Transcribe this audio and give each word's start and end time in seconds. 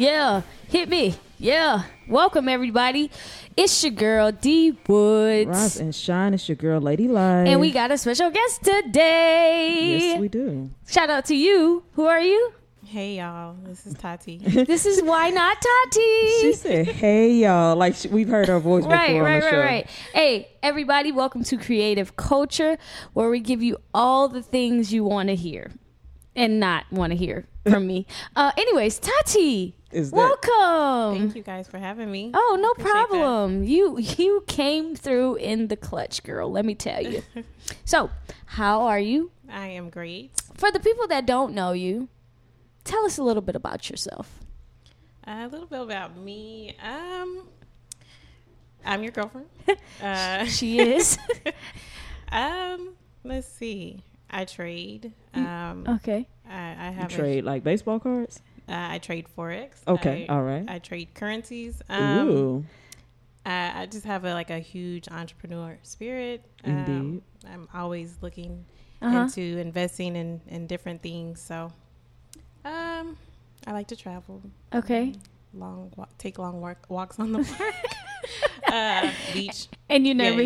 Yeah. 0.00 0.08
Yeah, 0.08 0.08
yeah. 0.08 0.42
Hit 0.68 0.88
me. 0.88 1.14
Yeah. 1.38 1.82
Welcome 2.08 2.48
everybody. 2.48 3.10
It's 3.54 3.84
your 3.84 3.92
girl 3.92 4.32
D 4.32 4.78
Woods. 4.88 5.46
Rise 5.46 5.76
and 5.78 5.94
shine. 5.94 6.32
It's 6.32 6.48
your 6.48 6.56
girl, 6.56 6.80
Lady 6.80 7.06
Live. 7.06 7.46
And 7.46 7.60
we 7.60 7.70
got 7.70 7.90
a 7.90 7.98
special 7.98 8.30
guest 8.30 8.62
today. 8.62 9.98
Yes, 9.98 10.20
we 10.20 10.28
do. 10.28 10.70
Shout 10.88 11.10
out 11.10 11.26
to 11.26 11.36
you. 11.36 11.84
Who 11.92 12.06
are 12.06 12.20
you? 12.20 12.54
Hey 12.82 13.18
y'all, 13.18 13.56
this 13.62 13.86
is 13.86 13.92
Tati. 13.92 14.38
This 14.66 14.86
is 14.86 15.02
Why 15.02 15.28
Not 15.28 15.58
Tati. 15.60 16.40
She 16.40 16.54
said, 16.54 16.86
"Hey 16.86 17.34
y'all!" 17.34 17.76
Like 17.76 17.94
she, 17.94 18.08
we've 18.08 18.28
heard 18.28 18.48
her 18.48 18.58
voice 18.58 18.84
right, 18.84 19.08
before 19.08 19.22
right, 19.22 19.34
on 19.34 19.40
the 19.40 19.46
right, 19.46 19.52
show. 19.52 19.60
right. 19.60 19.86
Hey, 20.14 20.48
everybody, 20.62 21.12
welcome 21.12 21.44
to 21.44 21.58
Creative 21.58 22.16
Culture, 22.16 22.78
where 23.12 23.28
we 23.28 23.38
give 23.38 23.62
you 23.62 23.76
all 23.92 24.28
the 24.28 24.42
things 24.42 24.94
you 24.94 25.04
want 25.04 25.28
to 25.28 25.36
hear 25.36 25.70
and 26.34 26.58
not 26.58 26.90
want 26.90 27.12
to 27.12 27.16
hear 27.16 27.46
from 27.68 27.86
me. 27.86 28.06
Uh, 28.34 28.50
anyways, 28.56 28.98
Tati, 28.98 29.76
Is 29.92 30.10
that- 30.12 30.16
welcome. 30.16 31.18
Thank 31.20 31.36
you 31.36 31.42
guys 31.42 31.66
for 31.68 31.78
having 31.78 32.10
me. 32.10 32.30
Oh, 32.32 32.58
no 32.60 32.70
Appreciate 32.70 32.92
that. 32.92 33.08
problem. 33.08 33.64
You 33.64 33.98
you 33.98 34.44
came 34.46 34.94
through 34.94 35.36
in 35.36 35.66
the 35.68 35.76
clutch, 35.76 36.22
girl. 36.22 36.50
Let 36.50 36.64
me 36.64 36.74
tell 36.74 37.02
you. 37.02 37.22
so, 37.84 38.10
how 38.46 38.82
are 38.82 39.00
you? 39.00 39.30
I 39.48 39.66
am 39.68 39.90
great. 39.90 40.30
For 40.54 40.70
the 40.70 40.78
people 40.80 41.08
that 41.08 41.26
don't 41.26 41.54
know 41.54 41.72
you, 41.72 42.08
tell 42.84 43.04
us 43.04 43.18
a 43.18 43.22
little 43.24 43.42
bit 43.42 43.56
about 43.56 43.90
yourself. 43.90 44.38
a 45.26 45.48
little 45.48 45.66
bit 45.66 45.80
about 45.80 46.16
me. 46.16 46.76
Um, 46.82 47.48
I'm 48.84 49.02
your 49.02 49.12
girlfriend. 49.12 49.46
uh, 50.02 50.44
She 50.44 50.78
is 50.78 51.18
um, 52.32 52.90
let's 53.24 53.48
see. 53.48 54.02
I 54.30 54.44
trade. 54.44 55.12
Um, 55.34 55.84
okay. 55.96 56.28
I, 56.48 56.76
I 56.78 56.88
You 56.90 56.94
have 56.96 57.12
a- 57.12 57.16
trade 57.16 57.44
like 57.44 57.64
baseball 57.64 57.98
cards. 57.98 58.40
Uh, 58.70 58.88
I 58.92 58.98
trade 58.98 59.26
forex. 59.36 59.70
Okay, 59.86 60.26
I, 60.28 60.32
all 60.32 60.42
right. 60.42 60.64
I 60.68 60.78
trade 60.78 61.08
currencies. 61.14 61.82
Um, 61.88 62.28
Ooh, 62.28 62.64
I, 63.44 63.82
I 63.82 63.86
just 63.86 64.04
have 64.06 64.24
a, 64.24 64.32
like 64.32 64.50
a 64.50 64.58
huge 64.60 65.08
entrepreneur 65.08 65.78
spirit. 65.82 66.44
Indeed. 66.64 67.00
Um, 67.00 67.22
I'm 67.52 67.68
always 67.74 68.16
looking 68.22 68.64
Uh-huh. 69.02 69.18
into 69.22 69.40
investing 69.58 70.14
in, 70.16 70.40
in 70.48 70.66
different 70.66 71.02
things. 71.02 71.40
So, 71.40 71.72
um, 72.64 73.16
I 73.66 73.72
like 73.72 73.88
to 73.88 73.96
travel. 73.96 74.42
Okay. 74.74 75.14
Long 75.52 75.90
walk, 75.96 76.16
take 76.18 76.38
long 76.38 76.60
walk, 76.60 76.86
walks 76.88 77.18
on 77.18 77.32
the 77.32 77.42
park, 77.58 77.74
uh, 78.72 79.10
beach. 79.32 79.68
And 79.88 80.06
you're 80.06 80.14
Yeah, 80.16 80.24
yeah. 80.24 80.36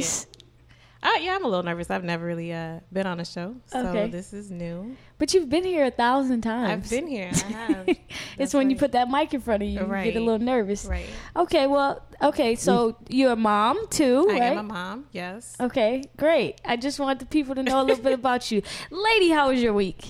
Nervous, 1.04 1.18
Uh, 1.20 1.22
yeah, 1.22 1.34
I'm 1.36 1.44
a 1.44 1.48
little 1.48 1.62
nervous. 1.62 1.90
I've 1.90 2.04
never 2.04 2.24
really 2.26 2.52
uh, 2.52 2.80
been 2.92 3.06
on 3.06 3.20
a 3.20 3.24
show, 3.24 3.54
so 3.66 3.78
Okay. 3.88 4.08
this 4.08 4.32
is 4.32 4.50
new. 4.50 4.96
but 5.18 5.32
you've 5.34 5.48
been 5.48 5.64
here 5.64 5.84
a 5.84 5.90
thousand 5.90 6.40
times. 6.42 6.70
I've 6.70 6.90
been 6.90 7.06
here. 7.06 7.30
I 7.32 7.36
have. 7.52 7.88
it's 7.88 8.00
That's 8.38 8.54
when 8.54 8.70
you 8.70 8.76
put 8.76 8.92
that 8.92 9.08
mic 9.10 9.32
in 9.34 9.40
front 9.40 9.62
of 9.62 9.68
you, 9.68 9.80
you 9.80 9.86
get 10.04 10.16
a 10.16 10.20
little 10.20 10.38
nervous. 10.38 10.84
right. 10.86 11.06
Okay, 11.36 11.66
well, 11.66 12.02
okay, 12.22 12.54
so 12.54 12.96
you're 13.08 13.32
a 13.32 13.36
mom 13.36 13.86
too, 13.88 14.26
I 14.30 14.32
right? 14.32 14.42
am 14.52 14.58
a 14.58 14.62
mom. 14.62 15.06
Yes. 15.12 15.56
Okay, 15.60 16.02
great. 16.16 16.60
I 16.64 16.76
just 16.76 16.98
want 16.98 17.20
the 17.20 17.26
people 17.26 17.54
to 17.54 17.62
know 17.62 17.80
a 17.80 17.84
little 17.84 18.02
bit 18.02 18.12
about 18.14 18.50
you. 18.50 18.62
Lady, 18.90 19.30
how 19.30 19.50
was 19.50 19.62
your 19.62 19.74
week? 19.74 20.02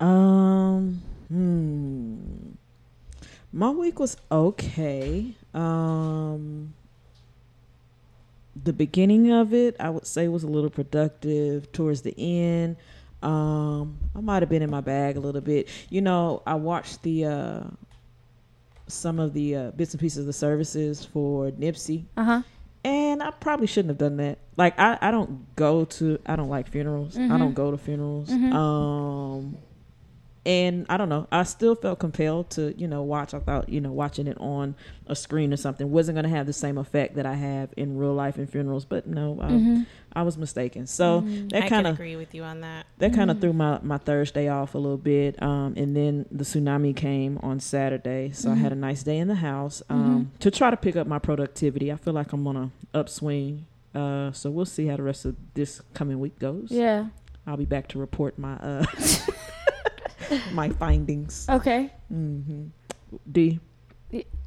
um, 0.00 1.02
hmm. 1.28 2.16
My 3.52 3.68
week 3.70 3.98
was 3.98 4.16
okay. 4.30 5.34
Um, 5.52 6.72
the 8.64 8.72
beginning 8.72 9.30
of 9.32 9.52
it, 9.54 9.76
I 9.80 9.90
would 9.90 10.06
say, 10.06 10.28
was 10.28 10.42
a 10.42 10.46
little 10.48 10.70
productive. 10.70 11.70
Towards 11.72 12.02
the 12.02 12.14
end, 12.18 12.76
um, 13.22 13.98
I 14.14 14.20
might 14.20 14.42
have 14.42 14.48
been 14.48 14.62
in 14.62 14.70
my 14.70 14.80
bag 14.80 15.16
a 15.16 15.20
little 15.20 15.40
bit. 15.40 15.68
You 15.88 16.00
know, 16.02 16.42
I 16.46 16.54
watched 16.54 17.02
the 17.02 17.24
uh, 17.26 17.60
some 18.86 19.18
of 19.18 19.32
the 19.34 19.56
uh, 19.56 19.70
bits 19.72 19.92
and 19.94 20.00
pieces 20.00 20.18
of 20.20 20.26
the 20.26 20.32
services 20.32 21.04
for 21.04 21.50
Nipsey. 21.50 22.04
Uh 22.16 22.24
huh. 22.24 22.42
And 22.82 23.22
I 23.22 23.30
probably 23.30 23.66
shouldn't 23.66 23.90
have 23.90 23.98
done 23.98 24.16
that. 24.16 24.38
Like 24.56 24.78
I, 24.78 24.96
I 25.00 25.10
don't 25.10 25.54
go 25.54 25.84
to 25.84 26.18
I 26.24 26.34
don't 26.36 26.48
like 26.48 26.68
funerals. 26.68 27.16
I 27.16 27.20
Mhm. 27.20 27.38
don't 27.38 27.54
go 27.54 27.70
to 27.70 27.76
funerals. 27.78 28.30
Mhm. 28.30 28.52
Um 28.54 29.56
and 30.46 30.86
I 30.88 30.96
don't 30.96 31.08
know. 31.10 31.26
I 31.30 31.42
still 31.42 31.74
felt 31.74 31.98
compelled 31.98 32.50
to, 32.50 32.74
you 32.78 32.88
know, 32.88 33.02
watch. 33.02 33.34
I 33.34 33.40
thought, 33.40 33.68
you 33.68 33.80
know, 33.80 33.92
watching 33.92 34.26
it 34.26 34.38
on 34.40 34.74
a 35.06 35.14
screen 35.14 35.52
or 35.52 35.56
something 35.58 35.90
wasn't 35.90 36.16
going 36.16 36.24
to 36.24 36.30
have 36.36 36.46
the 36.46 36.52
same 36.54 36.78
effect 36.78 37.16
that 37.16 37.26
I 37.26 37.34
have 37.34 37.70
in 37.76 37.98
real 37.98 38.14
life 38.14 38.38
in 38.38 38.46
funerals. 38.46 38.84
But 38.86 39.06
no, 39.06 39.38
I, 39.40 39.50
Mm-hmm. 39.50 39.82
I 40.14 40.22
was 40.22 40.36
mistaken. 40.38 40.86
So 40.86 41.20
Mhm. 41.20 41.50
that 41.50 41.68
kind 41.68 41.86
of 41.86 41.94
agree 41.94 42.16
with 42.16 42.34
you 42.34 42.42
on 42.42 42.62
that. 42.62 42.86
that 42.98 43.12
kind 43.12 43.30
of 43.30 43.36
Mhm. 43.36 43.40
threw 43.42 43.52
my, 43.52 43.78
my 43.82 43.98
Thursday 43.98 44.48
off 44.48 44.74
a 44.74 44.78
little 44.78 44.96
bit. 44.96 45.40
Um, 45.42 45.74
and 45.76 45.94
then 45.94 46.24
the 46.32 46.44
tsunami 46.44 46.96
came 46.96 47.38
on 47.42 47.60
Saturday. 47.60 48.30
So 48.32 48.50
I 48.50 48.54
had 48.54 48.72
a 48.72 48.76
nice 48.76 49.02
day 49.02 49.18
in 49.18 49.28
the 49.28 49.34
house 49.36 49.82
um, 49.90 50.30
to 50.40 50.50
try 50.50 50.70
to 50.70 50.76
pick 50.76 50.96
up 50.96 51.06
my 51.06 51.18
productivity. 51.18 51.92
I 51.92 51.96
feel 51.96 52.14
like 52.14 52.32
I'm 52.32 52.46
on 52.46 52.56
a 52.56 52.70
upswing. 52.98 53.66
Uh, 53.94 54.32
so 54.32 54.50
we'll 54.50 54.64
see 54.64 54.86
how 54.86 54.96
the 54.96 55.02
rest 55.02 55.24
of 55.26 55.36
this 55.54 55.80
coming 55.94 56.18
week 56.18 56.38
goes. 56.38 56.68
Yeah. 56.70 57.06
I'll 57.46 57.56
be 57.56 57.64
back 57.64 57.88
to 57.88 57.98
report 57.98 58.38
my 58.38 58.54
uh, 58.54 58.84
my 60.52 60.68
findings. 60.70 61.46
Okay. 61.48 61.90
Mm-hmm. 62.12 62.66
D. 63.30 63.60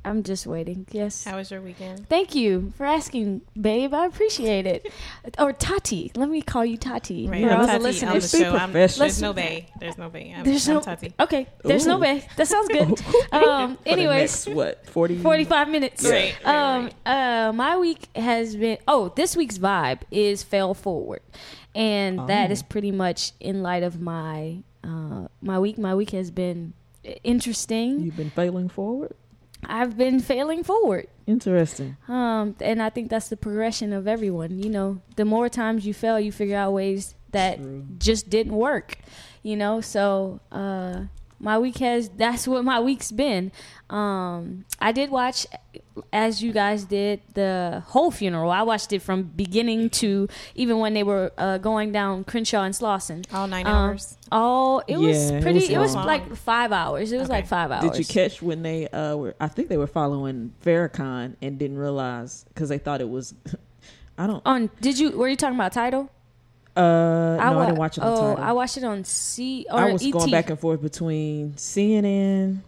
I'm 0.05 0.21
just 0.23 0.45
waiting. 0.45 0.85
Yes. 0.91 1.23
How 1.23 1.37
was 1.37 1.49
your 1.49 1.61
weekend? 1.61 2.09
Thank 2.09 2.35
you 2.35 2.73
for 2.75 2.85
asking, 2.85 3.39
babe. 3.59 3.93
I 3.93 4.05
appreciate 4.07 4.67
it. 4.67 4.91
Or 5.39 5.53
Tati. 5.53 6.11
Let 6.17 6.27
me 6.27 6.41
call 6.41 6.65
you 6.65 6.75
Tati. 6.75 7.25
Right, 7.29 7.41
For 7.41 7.49
I'm 7.49 7.61
all 7.61 7.65
Tati 7.67 7.75
on 7.77 7.81
the 7.81 7.87
listeners. 7.87 8.31
Be 8.33 8.39
show. 8.39 8.49
I'm, 8.53 8.71
professional. 8.71 8.99
there's 9.07 9.21
no 9.21 9.31
bay. 9.31 9.67
There's 9.79 9.97
no 9.97 10.09
bay. 10.09 10.33
I'm, 10.35 10.43
There's 10.43 10.67
I'm 10.67 10.73
no- 10.73 10.81
Tati. 10.81 11.13
Okay. 11.21 11.47
There's 11.63 11.87
no 11.87 11.95
Ooh. 11.95 12.01
way. 12.01 12.27
That 12.35 12.47
sounds 12.49 12.67
good. 12.67 13.01
Um, 13.31 13.77
For 13.77 13.83
the 13.85 13.89
anyways, 13.91 14.45
next, 14.45 14.47
what 14.49 14.85
forty 14.87 15.17
45 15.17 15.69
minutes. 15.69 16.03
Right, 16.03 16.35
right, 16.45 16.53
Um, 16.75 16.89
uh, 17.05 17.53
my 17.55 17.77
week 17.77 18.09
has 18.17 18.57
been. 18.57 18.79
Oh, 18.89 19.13
this 19.15 19.37
week's 19.37 19.57
vibe 19.57 20.01
is 20.11 20.43
fail 20.43 20.73
forward, 20.73 21.21
and 21.73 22.27
that 22.27 22.49
Oh. 22.49 22.51
is 22.51 22.61
pretty 22.61 22.91
much 22.91 23.31
in 23.39 23.63
light 23.63 23.83
of 23.83 24.01
my 24.01 24.63
uh, 24.83 25.27
my 25.41 25.59
week. 25.59 25.77
My 25.77 25.95
week 25.95 26.11
has 26.11 26.31
been 26.31 26.73
interesting. 27.23 28.01
You've 28.01 28.17
been 28.17 28.29
failing 28.29 28.69
forward. 28.69 29.15
I've 29.65 29.97
been 29.97 30.19
failing 30.19 30.63
forward. 30.63 31.07
Interesting. 31.25 31.95
Um, 32.07 32.55
and 32.59 32.81
I 32.81 32.89
think 32.89 33.09
that's 33.09 33.29
the 33.29 33.37
progression 33.37 33.93
of 33.93 34.07
everyone. 34.07 34.59
You 34.59 34.69
know, 34.69 35.01
the 35.15 35.25
more 35.25 35.49
times 35.49 35.85
you 35.85 35.93
fail, 35.93 36.19
you 36.19 36.31
figure 36.31 36.57
out 36.57 36.73
ways 36.73 37.15
that 37.31 37.57
True. 37.57 37.85
just 37.97 38.29
didn't 38.29 38.53
work. 38.53 38.97
You 39.41 39.55
know, 39.55 39.81
so 39.81 40.39
uh, 40.51 41.03
my 41.43 41.59
week 41.59 41.77
has. 41.77 42.09
That's 42.09 42.47
what 42.47 42.63
my 42.63 42.79
week's 42.79 43.11
been. 43.11 43.51
Um, 43.89 44.65
I 44.79 44.91
did 44.91 45.11
watch, 45.11 45.45
as 46.11 46.41
you 46.41 46.51
guys 46.51 46.85
did, 46.85 47.21
the 47.35 47.83
whole 47.87 48.09
funeral. 48.09 48.49
I 48.49 48.63
watched 48.63 48.91
it 48.93 49.01
from 49.03 49.23
beginning 49.23 49.89
to 50.01 50.27
even 50.55 50.79
when 50.79 50.93
they 50.95 51.03
were 51.03 51.31
uh, 51.37 51.57
going 51.59 51.91
down 51.91 52.23
Crenshaw 52.23 52.63
and 52.63 52.73
Slauson. 52.73 53.25
All 53.33 53.45
nine 53.47 53.67
Um, 53.67 53.73
hours. 53.75 54.17
Oh, 54.31 54.81
it 54.87 54.97
was 54.97 55.29
Yeah, 55.31 55.37
it 55.37 55.41
pretty. 55.43 55.59
was 55.59 55.69
It 55.69 55.77
was, 55.77 55.95
like 55.95 56.35
five 56.35 56.71
hours. 56.71 57.11
It 57.11 57.17
was 57.17 57.25
Okay. 57.29 57.33
like 57.39 57.47
five 57.47 57.69
hours. 57.71 57.91
Did 57.91 57.99
you 57.99 58.05
catch 58.05 58.41
when 58.41 58.63
they 58.63 58.87
uh 58.87 59.15
were? 59.17 59.35
I 59.39 59.47
think 59.47 59.67
they 59.69 59.77
were 59.77 59.85
following 59.87 60.53
Farrakhan 60.65 61.35
and 61.41 61.59
didn't 61.59 61.77
realize 61.77 62.45
because 62.49 62.69
they 62.69 62.79
thought 62.79 63.01
it 63.01 63.09
was. 63.09 63.35
I 64.17 64.27
don't. 64.27 64.41
On 64.45 64.69
did 64.81 64.97
you 64.97 65.11
were 65.11 65.27
you 65.27 65.35
talking 65.35 65.55
about 65.55 65.73
Tidal? 65.73 66.09
Uh, 66.75 66.81
no, 67.37 67.59
I, 67.59 67.65
didn't 67.67 67.77
watch 67.77 67.97
it 67.97 68.03
on 68.03 68.13
oh, 68.13 68.21
Tidal. 68.35 68.43
I 68.43 68.51
watched 68.53 68.77
it 68.77 68.83
on 68.83 69.03
C 69.03 69.65
or 69.69 69.79
I 69.79 69.91
was 69.93 70.03
ET. 70.05 70.11
going 70.11 70.31
back 70.31 70.49
and 70.49 70.59
forth 70.59 70.81
between 70.81 71.53
CNN, 71.53 72.59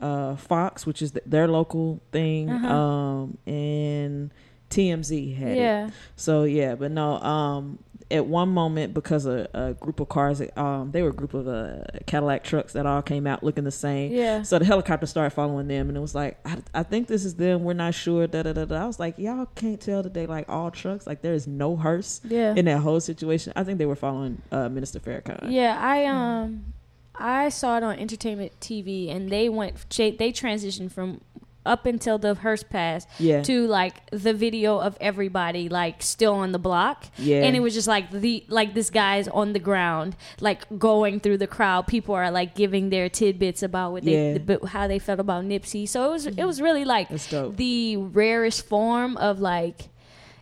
uh, 0.00 0.36
Fox, 0.36 0.86
which 0.86 1.02
is 1.02 1.12
th- 1.12 1.24
their 1.26 1.46
local 1.48 2.00
thing, 2.10 2.48
Uh-huh. 2.50 2.66
um, 2.74 3.38
and 3.46 4.30
TMZ 4.70 5.36
had 5.36 5.48
it. 5.48 5.56
yeah, 5.58 5.90
So 6.16 6.44
yeah, 6.44 6.74
but 6.74 6.90
no. 6.90 7.16
Um, 7.20 7.78
at 8.14 8.26
one 8.26 8.48
moment, 8.48 8.94
because 8.94 9.26
a, 9.26 9.48
a 9.52 9.74
group 9.74 10.00
of 10.00 10.08
cars, 10.08 10.40
um, 10.56 10.90
they 10.92 11.02
were 11.02 11.10
a 11.10 11.12
group 11.12 11.34
of 11.34 11.46
uh, 11.48 11.82
Cadillac 12.06 12.44
trucks 12.44 12.72
that 12.74 12.86
all 12.86 13.02
came 13.02 13.26
out 13.26 13.42
looking 13.42 13.64
the 13.64 13.70
same. 13.70 14.12
yeah. 14.12 14.42
So 14.42 14.58
the 14.58 14.64
helicopter 14.64 15.06
started 15.06 15.30
following 15.30 15.68
them, 15.68 15.88
and 15.88 15.96
it 15.96 16.00
was 16.00 16.14
like, 16.14 16.38
I, 16.46 16.58
I 16.72 16.82
think 16.84 17.08
this 17.08 17.24
is 17.24 17.34
them. 17.34 17.64
We're 17.64 17.72
not 17.74 17.94
sure. 17.94 18.26
Da 18.26 18.42
da 18.42 18.52
da 18.52 18.64
da. 18.64 18.82
I 18.82 18.86
was 18.86 18.98
like, 18.98 19.18
y'all 19.18 19.46
can't 19.54 19.80
tell 19.80 20.02
that 20.02 20.14
they 20.14 20.26
like 20.26 20.48
all 20.48 20.70
trucks. 20.70 21.06
Like 21.06 21.22
there 21.22 21.34
is 21.34 21.46
no 21.46 21.76
hearse 21.76 22.20
Yeah. 22.24 22.54
in 22.56 22.64
that 22.66 22.78
whole 22.78 23.00
situation. 23.00 23.52
I 23.56 23.64
think 23.64 23.78
they 23.78 23.86
were 23.86 23.96
following 23.96 24.40
uh, 24.52 24.68
Minister 24.68 25.00
Farrakhan. 25.00 25.50
Yeah, 25.50 25.76
I 25.80 26.04
um 26.06 26.72
I 27.16 27.48
saw 27.48 27.76
it 27.76 27.82
on 27.84 27.96
entertainment 27.98 28.58
TV 28.60 29.08
and 29.14 29.30
they 29.30 29.48
went 29.48 29.76
they 29.96 30.32
transitioned 30.32 30.90
from 30.90 31.20
up 31.66 31.86
until 31.86 32.18
the 32.18 32.34
hearse 32.34 32.62
pass 32.62 33.06
Yeah. 33.18 33.42
to 33.42 33.66
like 33.66 34.08
the 34.10 34.34
video 34.34 34.78
of 34.78 34.96
everybody 35.00 35.68
like 35.68 36.02
still 36.02 36.34
on 36.34 36.52
the 36.52 36.58
block. 36.58 37.06
Yeah. 37.16 37.42
And 37.44 37.56
it 37.56 37.60
was 37.60 37.74
just 37.74 37.88
like 37.88 38.10
the 38.10 38.44
like 38.48 38.74
this 38.74 38.90
guy's 38.90 39.28
on 39.28 39.52
the 39.52 39.58
ground, 39.58 40.16
like 40.40 40.66
going 40.78 41.20
through 41.20 41.38
the 41.38 41.46
crowd. 41.46 41.86
People 41.86 42.14
are 42.14 42.30
like 42.30 42.54
giving 42.54 42.90
their 42.90 43.08
tidbits 43.08 43.62
about 43.62 43.92
what 43.92 44.04
they 44.04 44.32
Yeah. 44.32 44.38
the, 44.38 44.66
how 44.66 44.86
they 44.86 44.98
felt 44.98 45.20
about 45.20 45.44
Nipsey. 45.44 45.88
So 45.88 46.08
it 46.08 46.10
was 46.10 46.26
it 46.26 46.44
was 46.44 46.56
mm-hmm. 46.56 46.64
really 46.64 46.84
like 46.84 47.08
the 47.08 47.96
rarest 47.96 48.66
form 48.66 49.16
of 49.16 49.40
like 49.40 49.88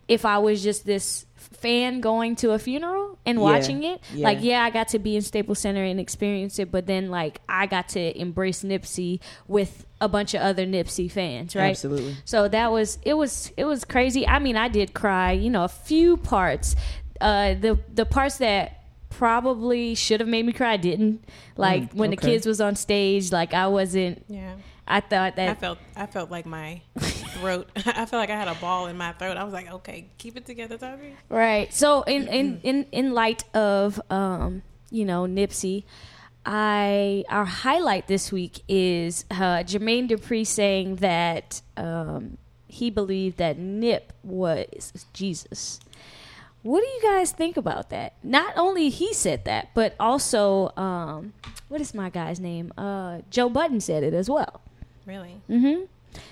if 0.07 0.25
I 0.25 0.37
was 0.39 0.61
just 0.61 0.85
this 0.85 1.25
fan 1.35 2.01
going 2.01 2.35
to 2.37 2.51
a 2.51 2.59
funeral 2.59 3.17
and 3.25 3.37
Yeah. 3.37 3.43
watching 3.43 3.83
it. 3.83 4.01
Yeah. 4.13 4.25
Like, 4.25 4.39
yeah, 4.41 4.63
I 4.63 4.69
got 4.69 4.89
to 4.89 4.99
be 4.99 5.15
in 5.15 5.21
Staples 5.21 5.59
Center 5.59 5.83
and 5.83 5.99
experience 5.99 6.59
it, 6.59 6.71
but 6.71 6.87
then 6.87 7.09
like 7.09 7.39
I 7.47 7.67
got 7.67 7.89
to 7.89 8.19
embrace 8.19 8.63
Nipsey 8.63 9.19
with 9.47 9.85
a 10.03 10.07
bunch 10.09 10.33
of 10.33 10.41
other 10.41 10.65
Nipsey 10.65 11.09
fans, 11.09 11.55
right? 11.55 11.69
Absolutely. 11.71 12.15
So 12.25 12.47
that 12.49 12.71
was 12.71 12.99
it 13.03 13.13
was 13.15 13.51
it 13.55 13.65
was 13.65 13.85
crazy. 13.85 14.27
I 14.27 14.39
mean, 14.39 14.57
I 14.57 14.67
did 14.67 14.93
cry, 14.93 15.31
you 15.31 15.49
know, 15.49 15.63
a 15.63 15.69
few 15.69 16.17
parts. 16.17 16.75
Uh 17.21 17.53
the 17.53 17.79
the 17.93 18.05
parts 18.05 18.37
that 18.39 18.83
probably 19.09 19.95
should 19.95 20.19
have 20.19 20.27
made 20.29 20.45
me 20.45 20.53
cry 20.53 20.75
didn't. 20.77 21.23
Like 21.55 21.83
Mm, 21.83 21.95
when 21.95 22.09
the 22.09 22.17
kids 22.17 22.45
was 22.45 22.59
on 22.59 22.75
stage, 22.75 23.31
like 23.31 23.53
I 23.53 23.67
wasn't 23.67 24.25
Yeah. 24.27 24.55
I 24.85 24.99
thought 24.99 25.37
that 25.37 25.49
I 25.49 25.53
felt 25.55 25.79
I 25.95 26.05
felt 26.07 26.29
like 26.29 26.45
my 26.45 26.81
throat. 27.39 27.69
I 27.77 28.05
felt 28.05 28.19
like 28.23 28.29
I 28.29 28.35
had 28.35 28.49
a 28.49 28.55
ball 28.55 28.87
in 28.87 28.97
my 28.97 29.13
throat. 29.13 29.37
I 29.37 29.45
was 29.45 29.53
like, 29.53 29.71
okay, 29.71 30.07
keep 30.17 30.35
it 30.35 30.45
together, 30.45 30.77
Tati. 30.77 31.15
Right. 31.29 31.73
So 31.73 32.03
in 32.03 32.27
in 32.27 32.59
in 32.63 32.77
in 32.91 33.13
light 33.13 33.45
of 33.55 34.01
um, 34.09 34.61
you 34.91 35.05
know, 35.05 35.23
Nipsey, 35.23 35.85
I 36.45 37.23
our 37.29 37.45
highlight 37.45 38.07
this 38.07 38.31
week 38.31 38.63
is 38.67 39.25
uh, 39.31 39.63
Jermaine 39.63 40.09
Dupri 40.09 40.45
saying 40.45 40.97
that 40.97 41.61
um, 41.77 42.37
he 42.67 42.89
believed 42.89 43.37
that 43.37 43.57
Nip 43.57 44.13
was 44.23 45.05
Jesus. 45.13 45.79
What 46.63 46.81
do 46.81 46.87
you 46.87 47.01
guys 47.01 47.31
think 47.31 47.57
about 47.57 47.89
that? 47.89 48.13
Not 48.23 48.53
only 48.55 48.89
he 48.89 49.13
said 49.13 49.45
that, 49.45 49.69
but 49.73 49.95
also 49.99 50.71
um, 50.77 51.33
what 51.67 51.81
is 51.81 51.93
my 51.93 52.09
guy's 52.09 52.39
name? 52.39 52.71
Uh, 52.77 53.19
Joe 53.29 53.49
Budden 53.49 53.79
said 53.81 54.03
it 54.03 54.13
as 54.13 54.29
well. 54.29 54.61
Really? 55.05 55.41
hmm 55.47 55.83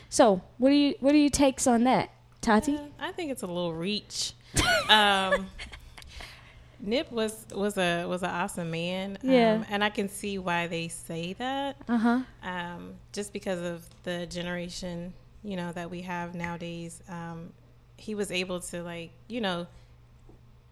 So 0.10 0.42
what 0.58 0.70
do 0.70 0.76
you 0.76 0.96
what 1.00 1.14
are 1.14 1.18
your 1.18 1.30
takes 1.30 1.68
on 1.68 1.84
that, 1.86 2.10
Tati? 2.42 2.76
Uh, 2.78 2.82
I 3.00 3.12
think 3.12 3.32
it's 3.32 3.44
a 3.44 3.48
little 3.48 3.74
reach. 3.74 4.34
um, 4.90 5.48
Nip 6.82 7.12
was 7.12 7.46
was 7.54 7.78
a 7.78 8.06
was 8.06 8.24
an 8.24 8.30
awesome 8.30 8.72
man. 8.72 9.18
Yeah. 9.22 9.54
Um, 9.54 9.66
and 9.70 9.84
I 9.84 9.90
can 9.90 10.10
see 10.10 10.38
why 10.38 10.68
they 10.68 10.88
say 10.88 11.34
that. 11.34 11.78
Uh 11.88 11.98
huh. 11.98 12.20
Um, 12.44 12.96
just 13.14 13.34
because 13.34 13.62
of 13.62 13.88
the 14.04 14.26
generation, 14.26 15.14
you 15.44 15.56
know, 15.56 15.72
that 15.74 15.90
we 15.92 16.02
have 16.02 16.34
nowadays. 16.36 17.02
Um, 17.08 17.54
he 17.98 18.16
was 18.16 18.32
able 18.32 18.60
to 18.62 18.82
like, 18.82 19.12
you 19.28 19.42
know, 19.42 19.68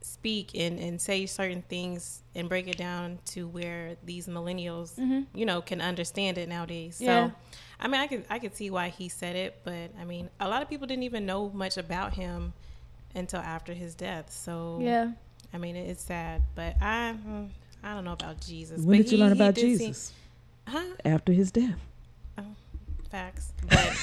speak 0.01 0.56
and, 0.56 0.79
and 0.79 1.00
say 1.00 1.25
certain 1.25 1.61
things 1.63 2.23
and 2.33 2.50
break 2.50 2.67
it 2.67 2.77
down 2.77 3.19
to 3.25 3.47
where 3.47 3.95
these 4.03 4.27
millennials, 4.27 4.97
you 5.35 5.45
know, 5.45 5.61
can 5.61 5.81
understand 5.81 6.38
it 6.38 6.50
nowadays. 6.50 6.95
So 6.97 7.31
I 7.79 7.88
mean 7.88 8.01
I 8.01 8.07
could 8.07 8.25
I 8.29 8.39
could 8.39 8.56
see 8.56 8.69
why 8.71 8.89
he 8.89 9.09
said 9.09 9.35
it, 9.35 9.59
but 9.63 9.91
I 10.00 10.06
mean 10.06 10.29
a 10.39 10.47
lot 10.50 10.61
of 10.61 10.69
people 10.69 10.88
didn't 10.88 11.03
even 11.03 11.25
know 11.25 11.50
much 11.50 11.77
about 11.77 12.13
him 12.13 12.53
until 13.13 13.41
after 13.41 13.73
his 13.73 13.94
death. 13.95 14.31
So 14.31 14.79
Yeah. 14.81 15.11
I 15.53 15.57
mean 15.57 15.75
it's 15.75 16.03
sad. 16.03 16.41
But 16.55 16.75
I 16.81 17.15
mm, 17.27 17.49
I 17.83 17.93
don't 17.93 18.05
know 18.05 18.13
about 18.13 18.39
Jesus. 18.41 18.79
When 18.81 18.97
but 18.99 19.03
did 19.03 19.11
you 19.11 19.17
he- 19.17 19.23
learn 19.23 19.31
about 19.33 19.55
did 19.55 19.77
seem- 19.77 19.87
Jesus? 19.89 20.13
huh? 20.67 20.83
After 21.05 21.31
his 21.33 21.51
death. 21.51 21.79
Facts. 23.11 23.53
But 23.67 23.95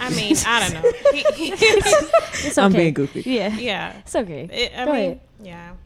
I 0.00 0.10
mean, 0.10 0.36
I 0.46 0.60
don't 0.60 0.74
know. 0.82 0.92
He, 1.12 1.22
he, 1.34 1.48
It's 1.54 2.58
okay. 2.58 2.62
I'm 2.62 2.72
being 2.72 2.94
goofy. 2.94 3.22
Yeah. 3.26 3.56
yeah. 3.56 3.92
It's 3.98 4.14
okay. 4.14 4.48
It, 4.52 4.72
I 4.76 4.84
Go 4.84 4.92
mean, 4.92 5.02
ahead. 5.02 5.20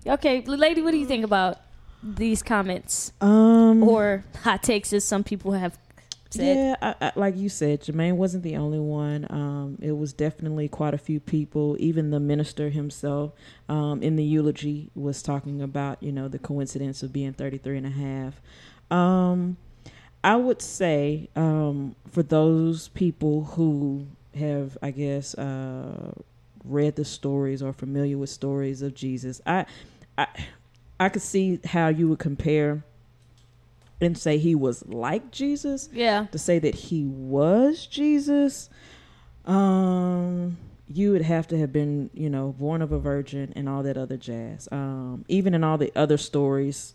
yeah. 0.05 0.15
Okay, 0.15 0.43
lady, 0.43 0.83
what 0.83 0.91
do 0.91 0.99
you 0.99 1.07
think 1.07 1.25
about 1.25 1.59
these 2.03 2.43
comments 2.43 3.13
Um, 3.23 3.83
or 3.83 4.23
hot 4.43 4.63
takes, 4.63 4.93
as 4.93 5.05
some 5.05 5.25
people 5.25 5.53
have 5.53 5.79
said? 6.31 6.57
Yeah, 6.57 6.77
I, 6.83 7.07
I, 7.07 7.13
like 7.17 7.37
you 7.37 7.49
said, 7.49 7.83
Jermaine 7.83 8.17
wasn't 8.17 8.43
the 8.43 8.57
only 8.57 8.79
one. 8.79 9.27
Um, 9.31 9.79
it 9.81 9.93
was 9.93 10.13
definitely 10.13 10.69
quite 10.69 10.95
a 10.95 10.99
few 10.99 11.21
people. 11.21 11.77
Even 11.79 12.11
the 12.11 12.21
minister 12.21 12.71
himself 12.71 13.33
um, 13.69 14.03
in 14.03 14.17
the 14.17 14.25
eulogy 14.25 14.91
was 14.95 15.23
talking 15.23 15.63
about, 15.63 16.03
you 16.03 16.13
know, 16.13 16.29
the 16.29 16.39
coincidence 16.39 17.03
of 17.03 17.13
being 17.13 17.33
33 17.33 17.79
and 17.79 17.87
a 17.87 17.91
half. 17.91 18.41
Um, 18.91 19.57
I 20.23 20.37
would 20.37 20.61
say 20.61 21.29
um, 21.37 21.95
for 22.11 22.23
those 22.23 22.89
people 22.89 23.45
who 23.45 24.07
have, 24.35 24.77
I 24.83 24.91
guess, 24.91 25.35
uh, 25.35 26.13
read 26.65 26.97
the 26.97 27.05
stories 27.05 27.63
or 27.63 27.73
familiar 27.73 28.19
with 28.19 28.31
stories 28.31 28.83
of 28.83 28.95
Jesus, 28.95 29.41
I, 29.47 29.67
I, 30.19 30.27
I 30.99 31.09
could 31.09 31.23
see 31.23 31.61
how 31.65 31.89
you 31.89 32.09
would 32.09 32.19
compare 32.19 32.83
and 34.01 34.17
say 34.19 34.39
he 34.39 34.55
was 34.55 34.87
like 34.87 35.31
Jesus 35.31 35.89
Yeah. 35.93 36.27
to 36.33 36.39
say 36.39 36.59
that 36.59 36.75
he 36.75 37.05
was 37.05 37.87
Jesus, 37.87 38.69
um, 39.45 40.57
you 40.89 41.13
would 41.13 41.23
have 41.23 41.47
to 41.49 41.59
have 41.59 41.73
been, 41.73 42.11
you 42.15 42.31
know, 42.31 42.55
born 42.59 42.83
of 42.83 42.93
a 42.93 42.99
virgin 42.99 43.53
and 43.57 43.69
all 43.69 43.83
that 43.83 43.97
other 43.97 44.17
jazz. 44.17 44.69
Um, 44.71 45.25
even 45.29 45.55
in 45.55 45.65
all 45.65 45.79
the 45.79 45.93
other 45.97 46.17
stories, 46.17 46.95